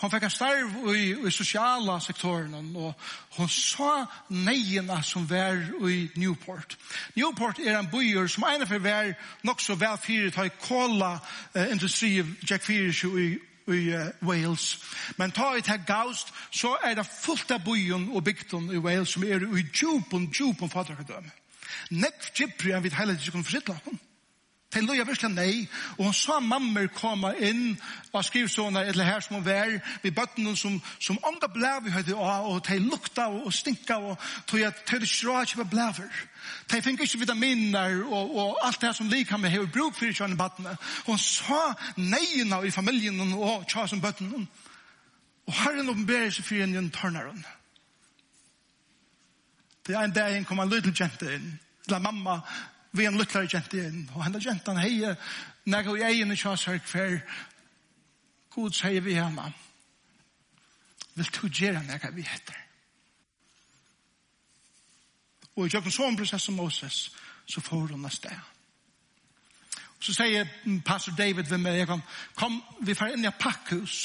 Hun 0.00 0.08
fikk 0.08 0.24
en 0.24 0.32
starv 0.32 0.76
i, 0.96 1.10
i 1.12 1.30
sosiala 1.30 1.98
sektoren, 2.00 2.54
og 2.76 2.94
hun 3.36 3.48
sa 3.52 4.06
neina 4.32 5.02
som 5.04 5.26
var 5.28 5.58
i 5.90 6.06
Newport. 6.16 6.78
Newport 7.16 7.60
er 7.60 7.76
en 7.78 7.90
byer 7.92 8.30
som 8.32 8.46
ene 8.48 8.68
for 8.68 8.80
var 8.80 9.12
nok 9.44 9.60
så 9.60 9.76
vel 9.76 9.98
fyrt 10.00 10.38
har 10.40 10.48
kola 10.62 11.18
eh, 11.54 11.68
industriet 11.74 12.26
Jack 12.48 12.64
Fyrish 12.64 13.04
i, 13.04 13.28
i 13.68 13.80
uh, 13.92 14.08
Wales. 14.24 14.78
Men 15.18 15.36
ta 15.36 15.52
i 15.54 15.60
til 15.60 15.84
gaust, 15.86 16.32
så 16.50 16.78
er 16.84 16.96
det 16.96 17.06
fullt 17.06 17.52
av 17.52 17.60
byen 17.64 18.08
og 18.14 18.24
bygden 18.24 18.72
i 18.72 18.80
Wales 18.80 19.12
som 19.12 19.28
er 19.28 19.44
i 19.44 19.66
djupen, 19.68 20.30
djupen 20.32 20.72
faderkadømme. 20.72 21.30
Nekv 21.90 22.30
gypri 22.34 22.72
han 22.74 22.84
vid 22.84 22.96
heila 22.98 23.16
ikke 23.16 23.34
kunne 23.34 23.48
forsittla 23.48 23.78
hon. 23.84 24.00
Til 24.70 24.84
loja 24.86 25.02
virkelig 25.02 25.32
nei, 25.34 25.54
og 25.98 26.04
hon 26.04 26.14
sa 26.14 26.36
mammer 26.38 26.86
koma 26.94 27.32
inn 27.42 27.72
og 28.14 28.22
skriv 28.22 28.46
sånne 28.48 28.84
eller 28.86 29.08
her 29.08 29.24
som 29.24 29.40
hon 29.40 29.46
var, 29.46 29.72
vi 30.02 30.12
bøtten 30.14 30.46
som, 30.56 30.76
som 31.02 31.18
onga 31.26 31.48
blævi 31.50 31.90
høyde 31.90 32.14
av, 32.14 32.46
og 32.46 32.60
de 32.68 32.78
lukta 32.84 33.26
og, 33.32 33.48
og 33.48 33.54
stinka, 33.54 33.98
og 33.98 34.30
tog 34.46 34.62
at 34.68 34.84
de 34.86 35.10
sjå 35.10 35.40
ikke 35.42 35.58
var 35.64 35.70
blæver. 35.72 36.22
De 36.70 36.82
fikk 36.86 37.02
ikke 37.02 37.24
vitaminer 37.24 37.98
og, 38.04 38.36
og 38.36 38.60
alt 38.62 38.78
det 38.80 38.94
som 38.94 39.10
lika 39.10 39.36
med 39.42 39.50
hei 39.50 39.66
bruk 39.66 39.98
for 39.98 40.14
kjønne 40.14 40.38
bøttene. 40.38 40.76
Hon 41.08 41.18
sa 41.18 41.72
neina 41.98 42.62
i 42.62 42.70
familien 42.70 43.34
og 43.34 43.66
tja 43.66 43.88
som 43.90 44.02
bøtten. 44.02 44.46
Og 45.50 45.56
herren 45.64 45.90
oppenberer 45.90 46.30
seg 46.30 46.46
for 46.46 46.62
en 46.62 46.94
tørnaren. 46.94 47.42
Det 49.86 49.94
er 49.94 50.04
en 50.04 50.12
dag 50.12 50.36
en 50.36 50.44
kom 50.44 50.60
en 50.60 50.70
liten 50.70 50.94
jente 50.94 51.34
inn. 51.34 51.52
La 51.88 51.98
mamma, 51.98 52.40
vi 52.92 53.06
en 53.06 53.18
luttlare 53.18 53.48
jente 53.52 53.80
inn. 53.86 54.04
Og 54.14 54.24
henne 54.24 54.42
jenten 54.44 54.78
hei, 54.80 55.14
når 55.64 55.96
jeg 55.96 56.06
er 56.06 56.22
inne 56.24 56.36
i 56.36 56.40
kjøs 56.40 56.66
her 56.68 56.80
hver, 56.92 57.20
god 58.54 58.76
sier 58.76 59.00
vi 59.00 59.16
henne, 59.16 59.52
vil 61.14 61.32
du 61.36 61.48
gjøre 61.48 61.82
når 61.86 62.14
vi 62.14 62.26
heter. 62.26 62.62
Og 65.56 65.66
i 65.66 65.72
kjøkken 65.72 65.92
sånn 65.92 66.16
prosess 66.16 66.46
som 66.46 66.56
Moses, 66.56 67.02
så 67.50 67.60
får 67.60 67.90
hun 67.90 68.04
neste. 68.04 68.30
Og 69.98 70.06
så 70.06 70.14
sier 70.16 70.48
pastor 70.86 71.16
David 71.18 71.50
ved 71.50 71.60
meg, 71.60 71.82
jeg 71.82 71.90
kan, 71.90 72.02
kom, 72.38 72.62
vi 72.80 72.96
får 72.96 73.16
inn 73.16 73.26
i 73.26 73.38
pakkhus. 73.40 74.00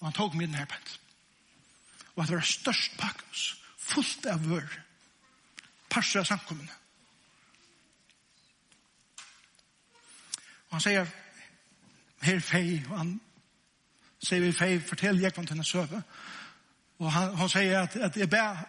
Og 0.00 0.08
han 0.08 0.16
tog 0.16 0.36
med 0.36 0.48
den 0.48 0.58
her 0.58 0.70
pakkhus 0.70 1.00
og 2.14 2.22
at 2.22 2.30
det 2.30 2.36
var 2.36 2.48
størst 2.48 2.96
pakkes, 2.98 3.44
fullt 3.78 4.26
av 4.30 4.46
vør, 4.48 4.78
parser 5.90 6.22
av 6.22 6.28
samkommende. 6.28 6.72
Og 10.68 10.76
han 10.78 10.84
sier, 10.84 11.10
her 12.24 12.40
fei, 12.42 12.80
og 12.88 12.96
han 12.98 13.12
sier 14.22 14.42
vi 14.42 14.54
fei, 14.56 14.78
fortell 14.82 15.20
jeg 15.22 15.36
om 15.38 15.46
henne 15.46 15.66
søve. 15.66 16.00
Og 17.02 17.10
han, 17.12 17.34
han 17.38 17.50
sier 17.52 17.82
at, 17.82 17.96
at 18.08 18.16
jeg 18.16 18.30
ber, 18.30 18.62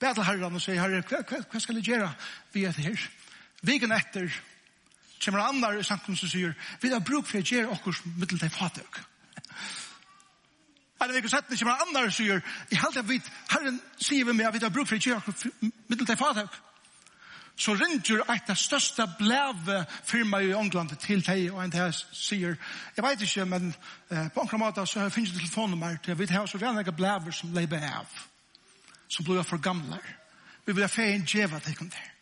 ber 0.00 0.14
til 0.14 0.28
herren 0.28 0.56
og 0.56 0.62
sier, 0.62 0.80
herre, 0.80 1.02
hva, 1.08 1.22
hva, 1.28 1.42
hva 1.50 1.62
skal 1.62 1.80
jeg 1.80 1.90
gjøre 1.90 2.12
vi 2.54 2.64
er 2.68 2.76
her? 2.86 3.08
Vigen 3.66 3.92
etter, 3.96 4.30
kommer 5.24 5.42
andre 5.42 5.80
i 5.80 5.84
samkommet 5.84 6.20
som 6.20 6.30
sier, 6.30 6.54
vi 6.82 6.92
har 6.92 7.04
bruk 7.04 7.26
for 7.26 7.40
å 7.40 7.44
gjøre 7.44 7.72
okkurs 7.74 8.04
middel 8.06 8.40
til 8.40 8.52
fatøk. 8.52 9.00
Er 11.00 11.08
det 11.08 11.16
ikke 11.20 11.28
sett 11.28 11.50
det 11.50 11.58
kommer 11.60 11.82
andre 11.84 12.10
sier, 12.10 12.40
i 12.72 12.78
halde 12.80 13.02
jeg 13.02 13.08
vidt, 13.08 13.32
herren 13.50 13.80
sier 14.00 14.24
vi 14.24 14.32
meg 14.32 14.48
at 14.48 14.54
vi 14.54 14.64
har 14.64 14.72
bruk 14.72 14.88
for 14.88 14.96
ikke 14.96 15.20
middel 15.88 16.06
til 16.06 16.16
fatak. 16.16 16.56
Så 17.56 17.72
ringer 17.72 18.20
et 18.32 18.50
av 18.52 18.56
største 18.60 19.04
bleve 19.18 19.78
firma 20.04 20.42
i 20.44 20.52
England 20.52 20.96
til 21.00 21.22
deg, 21.24 21.46
og 21.52 21.62
en 21.64 21.72
til 21.72 21.94
sier, 22.12 22.56
jeg 22.96 23.04
vet 23.04 23.22
ikke, 23.24 23.46
men 23.48 23.70
eh, 24.10 24.28
på 24.32 24.44
enkla 24.44 24.60
måte 24.60 24.84
så 24.88 25.08
finnes 25.12 25.32
det 25.32 25.40
telefonnummer 25.40 25.96
til, 26.04 26.18
vi 26.18 26.28
har 26.32 26.46
så 26.46 26.60
gjerne 26.60 26.84
ikke 26.84 26.96
bleve 26.96 27.32
som 27.32 27.54
leber 27.56 27.88
av, 27.88 28.20
som 29.08 29.24
blir 29.24 29.44
for 29.44 29.60
gamle. 29.60 30.00
Vi 30.66 30.72
vil 30.72 30.84
ha 30.84 30.92
feien 30.92 31.24
djeva 31.24 31.60
til 31.64 31.78
dem 31.80 31.92
der. 31.92 32.15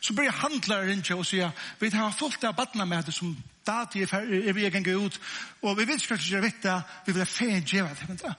Så 0.00 0.12
blir 0.12 0.30
handlare 0.30 0.92
inte 0.92 1.14
och 1.14 1.26
säga, 1.26 1.52
vi 1.78 1.90
har 1.90 2.10
fullt 2.10 2.44
av 2.44 2.54
badna 2.54 2.84
med 2.84 3.04
det 3.04 3.12
som 3.12 3.36
dati 3.66 4.02
er 4.02 4.52
vi 4.52 4.70
kan 4.70 4.82
gå 4.82 5.06
ut, 5.06 5.20
og 5.62 5.78
vi 5.78 5.84
vil 5.84 6.00
skrøtt 6.00 6.24
ikke 6.24 6.42
vite, 6.42 6.82
vi 7.06 7.12
vil 7.12 7.22
ha 7.22 7.28
feien 7.28 7.64
djeva 7.64 7.94
det, 7.94 8.08
vent 8.08 8.22
da. 8.24 8.34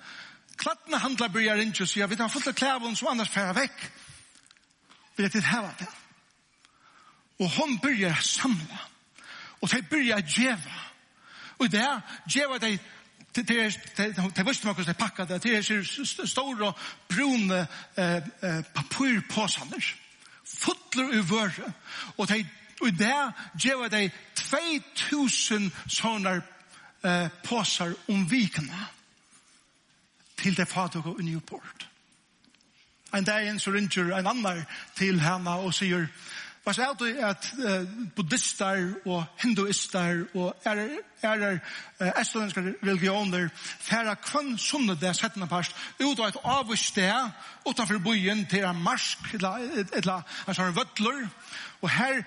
Klattene 0.57 0.99
handler 1.01 1.31
bryr 1.33 1.61
ikke 1.61 1.85
og 1.85 1.89
sier, 1.89 2.07
vi 2.07 2.19
har 2.19 2.29
fullt 2.29 2.51
av 2.51 2.57
klæven 2.57 2.95
som 2.95 3.11
annars 3.11 3.29
færer 3.33 3.57
vekk. 3.57 3.83
Vi 5.17 5.25
er 5.25 5.33
til 5.33 5.45
heva 5.45 5.71
det. 5.79 5.89
Og 7.39 7.49
hon 7.57 7.77
bryr 7.81 8.13
samla, 8.21 8.81
og 9.61 9.69
de 9.71 9.81
bryr 9.89 10.21
djeva. 10.21 10.79
Og 11.59 11.71
det 11.71 11.81
er 11.81 12.01
djeva 12.29 12.57
de 12.57 12.79
Det 13.35 13.49
er 13.49 13.71
det 14.35 14.43
visste 14.45 14.67
man 14.67 14.75
kunde 14.75 14.93
packa 14.93 15.23
det 15.23 15.39
det 15.39 15.41
pakket 15.41 15.43
det. 15.43 15.43
Det 15.43 16.17
er 16.19 16.25
store 16.27 16.73
brune 17.07 17.67
papurpåsander 18.75 20.00
fotler 20.59 21.13
i 21.13 21.21
vøre. 21.29 21.73
Og 22.17 22.27
de, 22.29 22.45
og 22.81 22.99
der 22.99 23.31
gjør 23.59 23.87
de 23.87 24.09
2000 24.35 25.69
sånne 25.87 26.41
eh, 27.03 27.29
påser 27.43 27.93
om 28.09 28.25
vikene 28.31 28.87
til 30.41 30.57
det 30.57 30.67
fadet 30.67 31.05
og 31.05 31.23
Newport. 31.23 31.87
En 33.13 33.23
dag 33.23 33.61
så 33.61 33.71
ringer 33.71 34.15
en 34.17 34.27
annen 34.27 34.65
til 34.95 35.19
henne 35.19 35.57
og 35.59 35.73
sier, 35.75 36.07
Hva 36.61 36.73
sier 36.77 36.91
du 36.93 37.07
at 37.25 37.47
buddhister 38.15 38.83
og 39.09 39.23
hinduister 39.41 40.19
og 40.37 40.51
ærer 40.65 40.91
er, 41.23 41.45
er, 41.99 42.11
estoniske 42.21 42.61
religioner 42.83 43.47
færa 43.55 44.13
kvann 44.21 44.57
sunne 44.61 44.93
det 45.01 45.15
settende 45.17 45.47
parst 45.49 45.73
ut 45.99 46.19
av 46.19 46.27
et 46.27 46.37
avvist 46.43 46.91
sted 46.93 47.31
utanfor 47.65 47.97
byen 48.05 48.45
til 48.49 48.67
en 48.69 48.83
marsk 48.85 49.33
eller 49.39 50.21
en 50.45 50.53
sånn 50.53 50.77
vøtler 50.77 51.25
og 51.81 51.89
her 51.89 52.21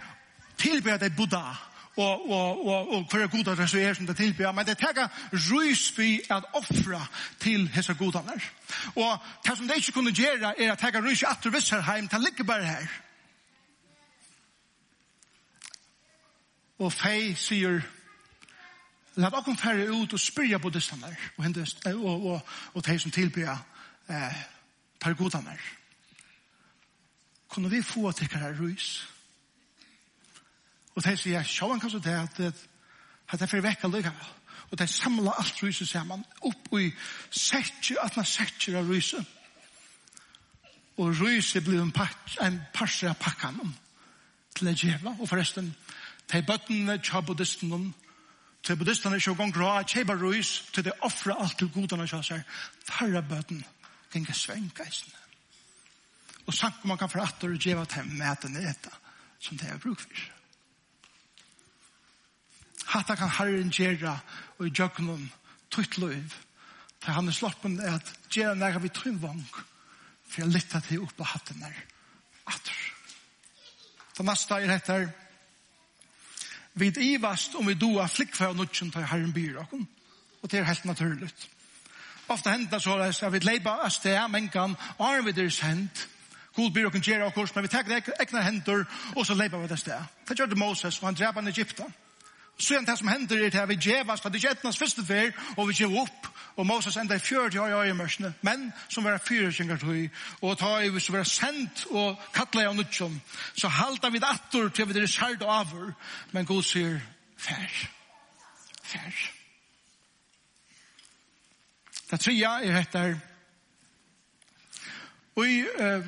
tilbyr 0.58 0.98
det 0.98 1.14
Buddha 1.14 1.54
og 1.94 2.26
og 2.26 2.66
og 2.66 2.92
og 2.94 3.06
for 3.10 3.30
goda 3.30 3.54
det 3.54 3.70
så 3.70 3.78
er 3.78 3.94
som 3.94 4.06
det 4.06 4.16
tilbyr. 4.16 4.52
Men 4.52 4.66
det 4.66 4.78
taka 4.78 5.06
rysby 5.32 6.20
at 6.30 6.44
offra 6.54 7.06
til 7.38 7.68
hesa 7.68 7.92
godanar 7.92 8.50
og 8.96 9.18
det 9.46 9.56
som 9.56 9.68
det 9.68 9.76
ikkje 9.76 9.92
kunne 9.92 10.12
gjera 10.14 10.54
er 10.58 10.72
at 10.72 10.78
taka 10.78 10.98
rysby 11.00 11.30
at 11.30 11.38
til 11.42 11.52
visserheim 11.52 12.08
til 12.08 12.20
ligger 12.20 12.44
bare 12.44 12.64
her. 12.64 12.86
Og 16.78 16.92
fei 16.92 17.34
sier, 17.38 17.82
lat 19.16 19.36
okkom 19.38 19.56
færre 19.56 19.86
ut 19.90 20.12
og 20.12 20.20
spyrja 20.20 20.58
buddhistene 20.58 21.12
og, 21.36 21.44
og, 21.46 22.04
og, 22.04 22.26
og, 22.32 22.40
og 22.74 22.86
de 22.86 22.98
som 22.98 23.10
tilbyr 23.14 23.50
eh, 23.50 24.42
tar 25.00 25.14
pergodene. 25.14 25.58
Kunne 27.48 27.70
vi 27.70 27.82
få 27.82 28.10
til 28.12 28.28
hva 28.28 28.40
hver 28.40 28.56
rys? 28.60 29.06
Og 30.94 31.04
de 31.04 31.16
sier, 31.18 31.42
sjåan 31.42 31.80
kanskje 31.82 32.00
det 32.02 32.14
at 32.14 32.38
det 32.38 33.42
er 33.42 33.50
for 33.50 33.62
vekk 33.62 33.84
allikevel. 33.86 34.32
Og 34.70 34.78
de 34.78 34.86
samla 34.90 35.36
alt 35.38 35.62
ryset 35.62 35.88
sammen 35.88 36.24
opp 36.42 36.72
i 36.78 36.88
setje, 37.30 37.98
at 38.02 38.16
man 38.16 38.26
setje 38.26 38.76
av 38.78 38.90
ryset. 38.90 39.24
Og 40.96 41.14
ryset 41.20 41.64
blir 41.64 41.82
en, 41.82 41.92
pak, 41.94 42.36
en 42.42 42.60
parser 42.74 43.10
av 43.10 43.18
pakkanen 43.20 43.74
til 44.54 44.70
det 44.70 44.76
djevla. 44.80 45.16
Og 45.18 45.28
forresten, 45.28 45.72
De 46.32 46.40
bøttene 46.42 46.98
tja 47.02 47.20
buddhistene, 47.20 47.92
til 48.64 48.78
buddhistene 48.80 49.20
tja 49.20 49.34
gong 49.36 49.54
rå, 49.56 49.70
kjeba 49.88 50.16
ruis, 50.16 50.56
til 50.72 50.86
de 50.86 50.94
offra 51.04 51.36
alt 51.42 51.58
til 51.58 51.70
godene 51.74 52.08
tja 52.08 52.22
seg, 52.24 52.44
tarra 52.88 53.22
bøtten, 53.22 53.64
genge 54.12 54.34
svengeisene. 54.34 55.20
Og 56.46 56.54
sank 56.54 56.84
man 56.84 56.98
kan 57.00 57.08
foratter 57.08 57.52
og 57.52 57.60
djeva 57.60 57.84
til 57.88 58.08
mætene 58.18 58.64
etta, 58.68 58.92
som 59.40 59.58
det 59.60 59.70
er 59.70 59.80
bruk 59.80 60.00
for. 60.00 60.24
Hatta 62.94 63.16
kan 63.16 63.32
herren 63.38 63.72
gjera 63.72 64.18
og 64.58 64.66
i 64.66 64.72
djøkkenen 64.72 65.30
tutt 65.72 65.96
løyv, 65.98 66.34
til 67.00 67.16
han 67.16 67.28
er 67.28 67.36
sloppen 67.36 67.78
at 67.80 68.12
gjera 68.32 68.54
nægge 68.54 68.82
vi 68.84 68.92
trym 68.92 69.20
vong, 69.22 69.42
for 70.28 70.42
jeg 70.42 70.52
lytta 70.52 70.80
til 70.84 71.02
oppe 71.04 71.24
hatten 71.24 71.64
der. 71.64 71.80
Atter. 72.46 72.80
Det 74.16 74.26
neste 74.28 74.60
er 74.60 74.74
etter, 74.76 75.08
vi 76.74 76.92
ivast 77.00 77.54
om 77.54 77.66
vi 77.66 77.74
doa 77.74 78.06
flickva 78.06 78.50
og 78.50 78.56
nutjen 78.56 78.90
til 78.90 79.06
herren 79.06 79.32
byr 79.32 79.60
okon. 79.62 79.88
Og 80.42 80.50
det 80.50 80.58
er 80.58 80.64
helt 80.64 80.84
naturligt. 80.84 81.48
Ofta 82.28 82.50
hendar 82.50 82.78
så 82.78 82.96
er 82.98 83.26
at 83.26 83.32
vi 83.32 83.38
leipa 83.38 83.70
av 83.84 83.90
sted, 83.90 84.18
mengan, 84.28 84.76
og 84.98 85.06
har 85.06 85.22
vi 85.22 85.32
deres 85.32 85.60
hend, 85.60 86.06
god 86.56 86.70
byr 86.70 86.86
okon 86.86 87.00
gjerra 87.04 87.26
okon, 87.26 87.48
men 87.54 87.62
vi 87.62 87.68
tek 87.68 88.08
egna 88.20 88.40
hendur, 88.40 88.84
og 89.16 89.26
så 89.26 89.34
leipa 89.34 89.58
vi 89.58 89.68
av 89.70 89.76
sted. 89.76 90.00
Det 90.28 90.38
gjør 90.38 90.46
det 90.46 90.58
Moses, 90.58 90.98
og 90.98 91.06
han 91.08 91.14
drepa 91.14 91.40
en 91.40 91.48
Egypta. 91.48 91.84
Så 92.58 92.74
igjen 92.74 92.86
det 92.86 92.98
som 92.98 93.08
hender 93.08 93.44
er 93.44 93.50
til 93.50 93.58
at 93.58 93.68
vi 93.68 93.76
djevast, 93.76 94.26
at 94.26 94.32
det 94.32 94.42
ikke 94.42 94.50
etnas 94.50 94.78
første 94.78 95.04
fer, 95.04 95.32
og 95.56 95.68
vi 95.68 95.74
djev 95.74 95.96
opp, 96.00 96.28
Og 96.56 96.66
Moses 96.66 96.96
enda 96.96 97.16
i 97.18 97.22
fjörd 97.22 97.54
i 97.54 97.58
høy 97.58 97.92
mørsene, 97.98 98.30
men 98.42 98.68
som 98.88 99.04
var 99.04 99.18
fyra 99.18 99.50
kjengar 99.50 99.80
tøy, 99.82 100.06
og 100.40 100.58
ta 100.58 100.76
i 100.78 101.00
som 101.00 101.16
var 101.16 101.26
sendt 101.26 101.86
og 101.90 102.20
kattla 102.34 102.68
av 102.68 102.76
nutjom, 102.78 103.16
så 103.58 103.68
halda 103.68 104.10
vi 104.14 104.22
dator 104.22 104.68
til 104.70 104.88
vi 104.88 105.00
er 105.00 105.10
sard 105.10 105.42
og 105.42 105.54
avur, 105.56 105.92
men 106.32 106.46
god 106.46 106.62
sier, 106.62 107.00
fær, 107.36 107.74
fær. 108.82 109.24
Det 112.10 112.20
tria 112.20 112.58
er 112.62 112.78
etter, 112.84 113.16
og 115.34 115.48
i 115.50 115.64
uh, 115.66 116.06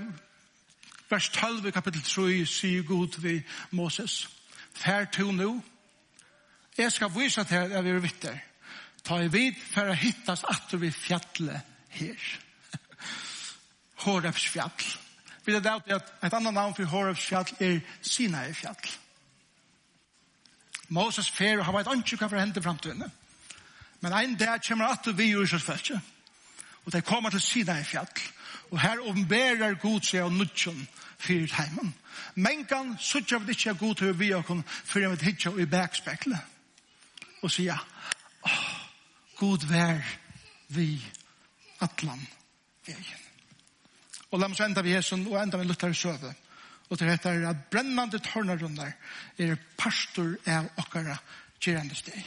vers 1.11 1.29
12 1.35 1.73
kapittel 1.73 2.03
3 2.03 2.45
sier 2.47 2.87
god 2.87 3.19
vi 3.19 3.41
Moses, 3.71 4.29
fær 4.75 5.11
to 5.11 5.33
nu, 5.33 5.63
jeg 6.79 6.93
skal 6.93 7.11
vise 7.17 7.45
til 7.45 7.57
at 7.57 7.73
jeg 7.73 7.95
er 7.95 7.99
vitter, 7.99 8.39
Ta 9.07 9.23
i 9.23 9.29
vid 9.29 9.57
för 9.57 9.89
att 9.89 9.99
hittas 9.99 10.45
att 10.45 10.73
vi 10.73 10.93
fjallet 10.93 11.63
här. 11.89 12.41
Horeps 13.97 14.43
fjall. 14.43 14.71
Vi 15.45 15.53
vet 15.53 15.67
att 15.67 16.25
ett 16.25 16.33
annat 16.33 16.55
namn 16.55 16.75
för 16.75 16.85
Horeps 16.85 17.21
fjall 17.21 17.45
är 17.59 17.81
Sinai 18.01 18.55
fjall. 18.55 18.77
Moses 20.89 21.31
fer 21.31 21.59
har 21.59 21.73
varit 21.73 21.87
anki 21.87 22.17
hva 22.17 22.29
for 22.29 22.39
hendt 22.39 22.57
i 22.57 22.63
framtiden. 22.63 23.11
Men 24.01 24.13
ein 24.13 24.37
dag 24.37 24.63
kommer 24.63 24.85
at 24.85 25.07
vi 25.19 25.25
i 25.25 25.37
Ursus. 25.37 25.91
Og 26.85 26.93
de 26.93 27.03
kommer 27.03 27.31
til 27.31 27.41
Sinai 27.41 27.85
fjall. 27.85 28.09
Og 28.71 28.81
her 28.81 28.99
åpenberer 28.99 29.75
Gud 29.75 30.01
seg 30.01 30.23
og 30.23 30.33
nudgen 30.33 30.89
fyrir 31.19 31.55
heimen. 31.55 31.95
Mengan 32.35 32.97
suttja 32.99 33.39
vi 33.39 33.55
ikke 33.55 33.75
god 33.75 33.95
til 33.95 34.19
vi 34.19 34.33
og 34.35 34.45
kun 34.45 34.65
fyrir 34.85 35.09
vi 35.09 35.25
hitja 35.25 35.51
i 35.51 35.67
bækspeklet. 35.67 36.39
Og 37.43 37.51
sier, 37.51 37.87
åh, 38.43 38.86
god 39.37 39.69
vær 39.69 40.03
vi 40.69 41.05
atlan 41.81 42.27
vegen. 42.87 43.23
Og 44.31 44.41
la 44.41 44.49
oss 44.51 44.61
enda 44.65 44.83
vi 44.83 44.97
hesen 44.97 45.27
og 45.29 45.39
enda 45.41 45.61
vi 45.61 45.69
luttar 45.69 45.93
i 45.93 45.95
søve. 45.95 46.33
Og 46.89 46.99
til 46.99 47.09
dette 47.11 47.29
er 47.29 47.49
at 47.49 47.65
brennande 47.71 48.19
tårnarundar 48.23 48.93
er 49.39 49.57
pastor 49.79 50.37
av 50.47 50.69
okkara 50.79 51.17
gjerande 51.61 51.97
steg. 51.99 52.27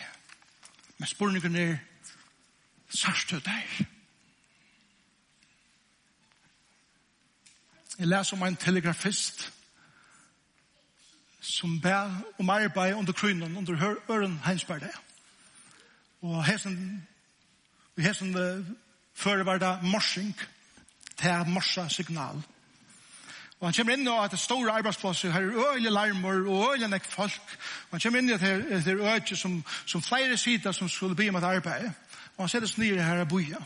Men 0.98 1.08
spurningen 1.08 1.56
er 1.56 1.78
sarstu 2.90 3.40
der. 3.40 3.86
Jeg 8.00 8.08
leser 8.08 8.38
om 8.38 8.44
en 8.48 8.56
telegrafist 8.56 9.50
som 11.44 11.80
ber 11.82 12.12
om 12.40 12.50
arbeid 12.50 12.94
under 12.96 13.14
krynen 13.14 13.58
under 13.58 13.96
øren 14.10 14.40
hensberg 14.46 14.82
det. 14.82 14.96
Og 16.22 16.46
hesen, 16.46 17.08
og 17.98 18.04
hesen 18.04 18.36
uh, 18.36 18.66
før 19.14 19.44
var 19.44 19.58
det 19.58 19.80
morsing, 19.84 20.36
til 21.20 21.48
morsa 21.48 21.88
signal. 21.90 22.42
Og 23.60 23.68
han 23.68 23.74
kommer 23.76 23.94
inn 23.94 24.08
og 24.08 24.24
at 24.24 24.32
det 24.32 24.40
store 24.40 24.72
arbeidsplasser, 24.72 25.32
her 25.32 25.42
er 25.42 25.74
øyelig 25.74 25.92
larmer 25.92 26.46
og 26.48 26.72
øyelig 26.72 26.88
nek 26.88 27.06
folk. 27.12 27.58
Og 27.90 27.98
han 27.98 28.00
kommer 28.00 28.20
inn 28.20 28.30
i 28.30 28.34
at 28.38 28.42
det 28.86 28.94
er 28.94 29.02
øyelig 29.04 29.38
som, 29.38 29.64
som 29.86 30.02
flere 30.02 30.38
sider 30.38 30.72
som 30.72 30.90
skulle 30.90 31.16
bli 31.16 31.30
med 31.30 31.44
arbeid. 31.44 31.90
Og 32.38 32.44
han 32.44 32.50
ser 32.50 32.60
det 32.60 32.70
snir 32.70 33.02
her 33.02 33.20
og 33.20 33.28
boja. 33.28 33.60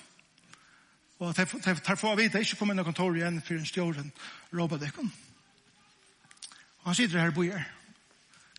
Og 1.20 1.36
tar 1.36 1.96
få 1.96 2.12
av 2.12 2.18
vite, 2.18 2.42
ikke 2.42 2.58
kom 2.58 2.74
inn 2.74 2.82
i 2.82 2.84
kontoret 2.84 3.22
igjen 3.22 3.42
for 3.46 3.54
en 3.54 3.66
stjåren 3.70 4.12
robadekken. 4.54 5.14
Og 6.82 6.90
han 6.90 6.96
sitter 6.96 7.20
her 7.20 7.30
og 7.30 7.38
boja. 7.38 7.62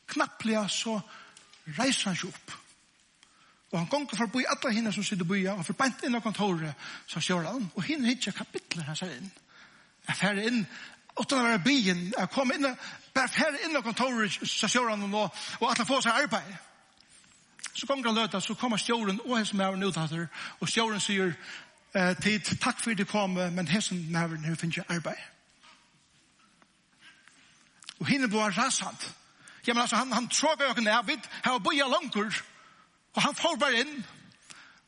Knapplega 0.07 0.68
så 0.68 1.01
reiser 1.78 2.12
han 2.12 2.16
seg 2.16 2.30
opp 2.30 2.55
Og 3.74 3.80
han 3.80 3.88
gonger 3.90 4.14
for 4.14 4.28
å 4.28 4.30
bo 4.30 4.38
i 4.38 4.46
alle 4.46 4.70
hinne 4.70 4.92
som 4.94 5.02
sitter 5.02 5.26
boia, 5.26 5.56
og 5.58 5.64
for 5.66 5.74
bant 5.74 6.02
inn 6.06 6.14
av 6.14 6.22
kontoret, 6.22 6.78
så 7.10 7.18
kjører 7.18 7.48
han. 7.56 7.64
Og 7.74 7.82
hinne 7.82 8.06
hittar 8.06 8.36
kapitler 8.36 8.86
han 8.86 8.94
ser 8.94 9.10
inn. 9.16 9.32
Jeg 10.06 10.18
færre 10.20 10.44
inn, 10.46 10.60
utan 11.18 11.40
å 11.40 11.48
være 11.48 11.62
byen, 11.64 12.04
jeg 12.12 12.30
kom 12.30 12.52
inn, 12.54 12.68
bare 13.16 13.32
færre 13.34 13.64
inn 13.66 13.74
av 13.74 13.82
kontoret, 13.82 14.38
så 14.46 14.70
kjører 14.70 14.94
han 14.94 15.10
nå, 15.10 15.24
og 15.58 15.66
at 15.72 15.82
han 15.82 15.90
får 15.90 16.06
seg 16.06 16.22
arbeid. 16.22 16.54
Så 17.72 17.90
gonger 17.90 18.12
han 18.12 18.20
løta, 18.20 18.40
så 18.40 18.54
kommer 18.54 18.78
stjåren 18.78 19.18
og 19.24 19.34
hans 19.40 19.52
mæren 19.58 19.82
uthatter, 19.82 20.30
og 20.60 20.70
stjåren 20.70 21.02
sier, 21.02 21.34
eh, 21.98 22.14
tid, 22.22 22.54
takk 22.62 22.78
for 22.78 22.94
det 22.94 23.10
kom, 23.10 23.34
men 23.34 23.74
hessen 23.74 24.06
mæren 24.14 24.46
hun 24.46 24.56
finner 24.56 24.86
arbeid. 24.86 25.18
Og 27.98 28.06
hinne 28.06 28.30
blir 28.30 28.54
rasant. 28.54 29.10
Ja, 29.66 29.74
men 29.74 29.82
altså, 29.82 29.96
han, 29.96 30.12
han 30.12 30.28
tråkker 30.28 30.68
jo 30.68 30.78
ikke 30.78 30.86
ned, 30.86 31.06
vi 31.06 31.18
har 31.42 31.58
boia 31.58 31.90
langkur, 31.90 32.44
Og 33.14 33.22
han 33.22 33.34
får 33.34 33.56
bare 33.56 33.80
inn, 33.84 33.94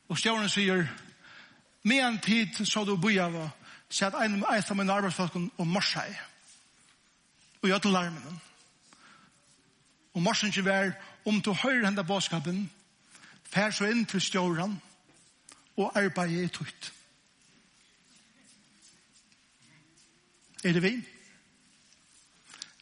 og 0.09 0.19
stjåren 0.19 0.51
sier, 0.51 0.87
med 1.87 2.03
en 2.03 2.19
tid 2.19 2.67
så 2.67 2.83
du 2.85 2.97
boi 2.99 3.19
av 3.23 3.37
så 3.89 4.09
at 4.09 4.17
en 4.19 4.43
av 4.45 4.77
mine 4.77 4.93
arbeidsfolken 4.93 5.51
og 5.57 5.67
morsa 5.67 6.03
i. 6.11 6.15
Og 7.63 7.69
gjør 7.71 7.79
til 7.79 7.95
larmen. 7.95 8.41
Og 10.15 10.23
morsen 10.23 10.49
ikke 10.49 10.65
vær, 10.65 10.91
om 11.25 11.41
du 11.41 11.53
hører 11.53 11.85
henne 11.85 12.05
båtskapen, 12.05 12.71
fær 13.47 13.71
så 13.71 13.87
inn 13.87 14.05
til 14.07 14.21
stjåren 14.21 14.81
og 15.77 15.93
arbeidet 15.95 16.45
i 16.45 16.49
tøyt. 16.49 16.93
Er 20.65 20.73
det 20.73 20.83
vi? 20.83 20.95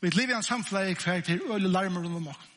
Vi 0.01 0.11
lever 0.11 0.33
i 0.33 0.37
en 0.37 0.43
samfunn 0.43 0.89
i 0.89 0.97
hver 0.97 1.21
til 1.21 1.43
øle 1.53 1.69
larmer 1.69 2.07
om 2.07 2.29
oss. 2.29 2.51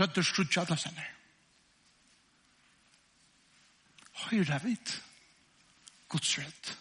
Rødder 0.00 0.22
skrutja 0.22 0.60
alle 0.60 0.76
sender. 0.76 1.13
høyra 4.30 4.58
vidt 4.64 4.94
Guds 6.08 6.38
rødt. 6.38 6.72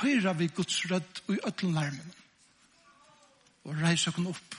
Høyra 0.00 0.32
vi 0.32 0.48
Guds 0.48 0.78
rødt 0.90 1.22
i 1.28 1.38
øtlen 1.46 1.74
larmen. 1.74 2.14
Og 3.64 3.76
reis 3.80 4.06
okken 4.10 4.26
opp. 4.30 4.56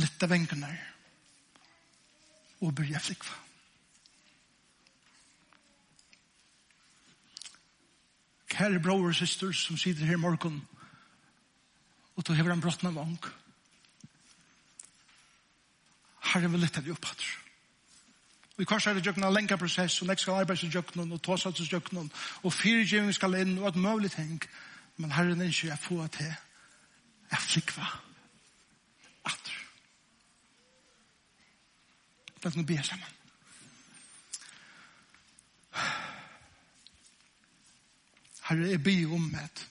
Lytte 0.00 0.28
venkene. 0.30 0.70
Og 2.60 2.74
byrja 2.74 3.00
flikva. 3.02 3.40
Kære 8.54 8.78
bror 8.80 9.08
og 9.08 9.16
syster 9.18 9.52
som 9.52 9.76
sitter 9.76 10.06
her 10.06 10.14
i 10.14 10.22
morgen 10.22 10.62
og 12.14 12.26
du 12.26 12.32
hever 12.32 12.52
en 12.54 12.62
brottna 12.62 12.92
vang. 12.94 13.18
Herre 16.32 16.50
vil 16.50 16.62
lytte 16.62 16.82
vi 16.84 16.94
opp, 16.94 17.10
Herre 17.10 17.43
Vi 18.56 18.64
korsar 18.64 18.94
i 18.94 19.02
jøkken 19.02 19.24
en 19.24 19.34
lenge 19.34 19.56
prosess, 19.58 20.02
og 20.02 20.06
nek 20.06 20.18
skal 20.18 20.44
arbeids 20.44 20.62
i 20.62 20.70
djøkkenen, 20.70 21.12
og 21.12 21.22
tåsats 21.22 21.60
i 21.60 21.66
djøkkenen, 21.66 22.10
og 22.42 22.52
fyrirgjeving 22.52 23.14
skal 23.14 23.34
inn, 23.40 23.58
og 23.58 23.68
et 23.68 23.76
mulig 23.76 24.10
ting. 24.14 24.42
Men 24.96 25.12
herren 25.12 25.40
er 25.40 25.50
ikke 25.50 25.68
jeg 25.68 25.78
få 25.78 26.06
til, 26.06 26.34
jeg 27.30 27.38
flikva, 27.48 27.86
At. 29.24 29.52
Det 32.42 32.50
er 32.52 32.56
noe 32.56 32.66
be 32.68 32.76
sammen. 32.84 33.12
Herre, 38.44 38.68
jeg 38.68 38.82
ber 38.84 39.14
om 39.16 39.30
et. 39.40 39.64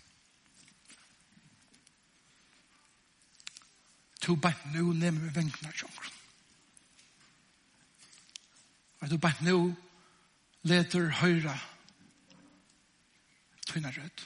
To 4.25 4.35
bare 4.35 4.73
nå 4.73 4.93
nemmer 4.97 5.27
vi 5.27 5.35
venkene 5.35 5.69
av 5.69 5.77
Og 9.03 9.09
du 9.11 9.17
bare 9.19 9.43
nå 9.43 9.57
leter 10.63 11.09
høyre 11.19 11.57
tøyne 13.67 13.91
rød, 13.91 14.23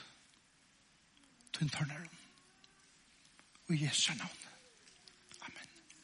tøyne 1.52 1.70
tørneren, 1.74 2.10
og 3.68 3.82
Jesu 3.82 4.12
navn. 4.14 4.47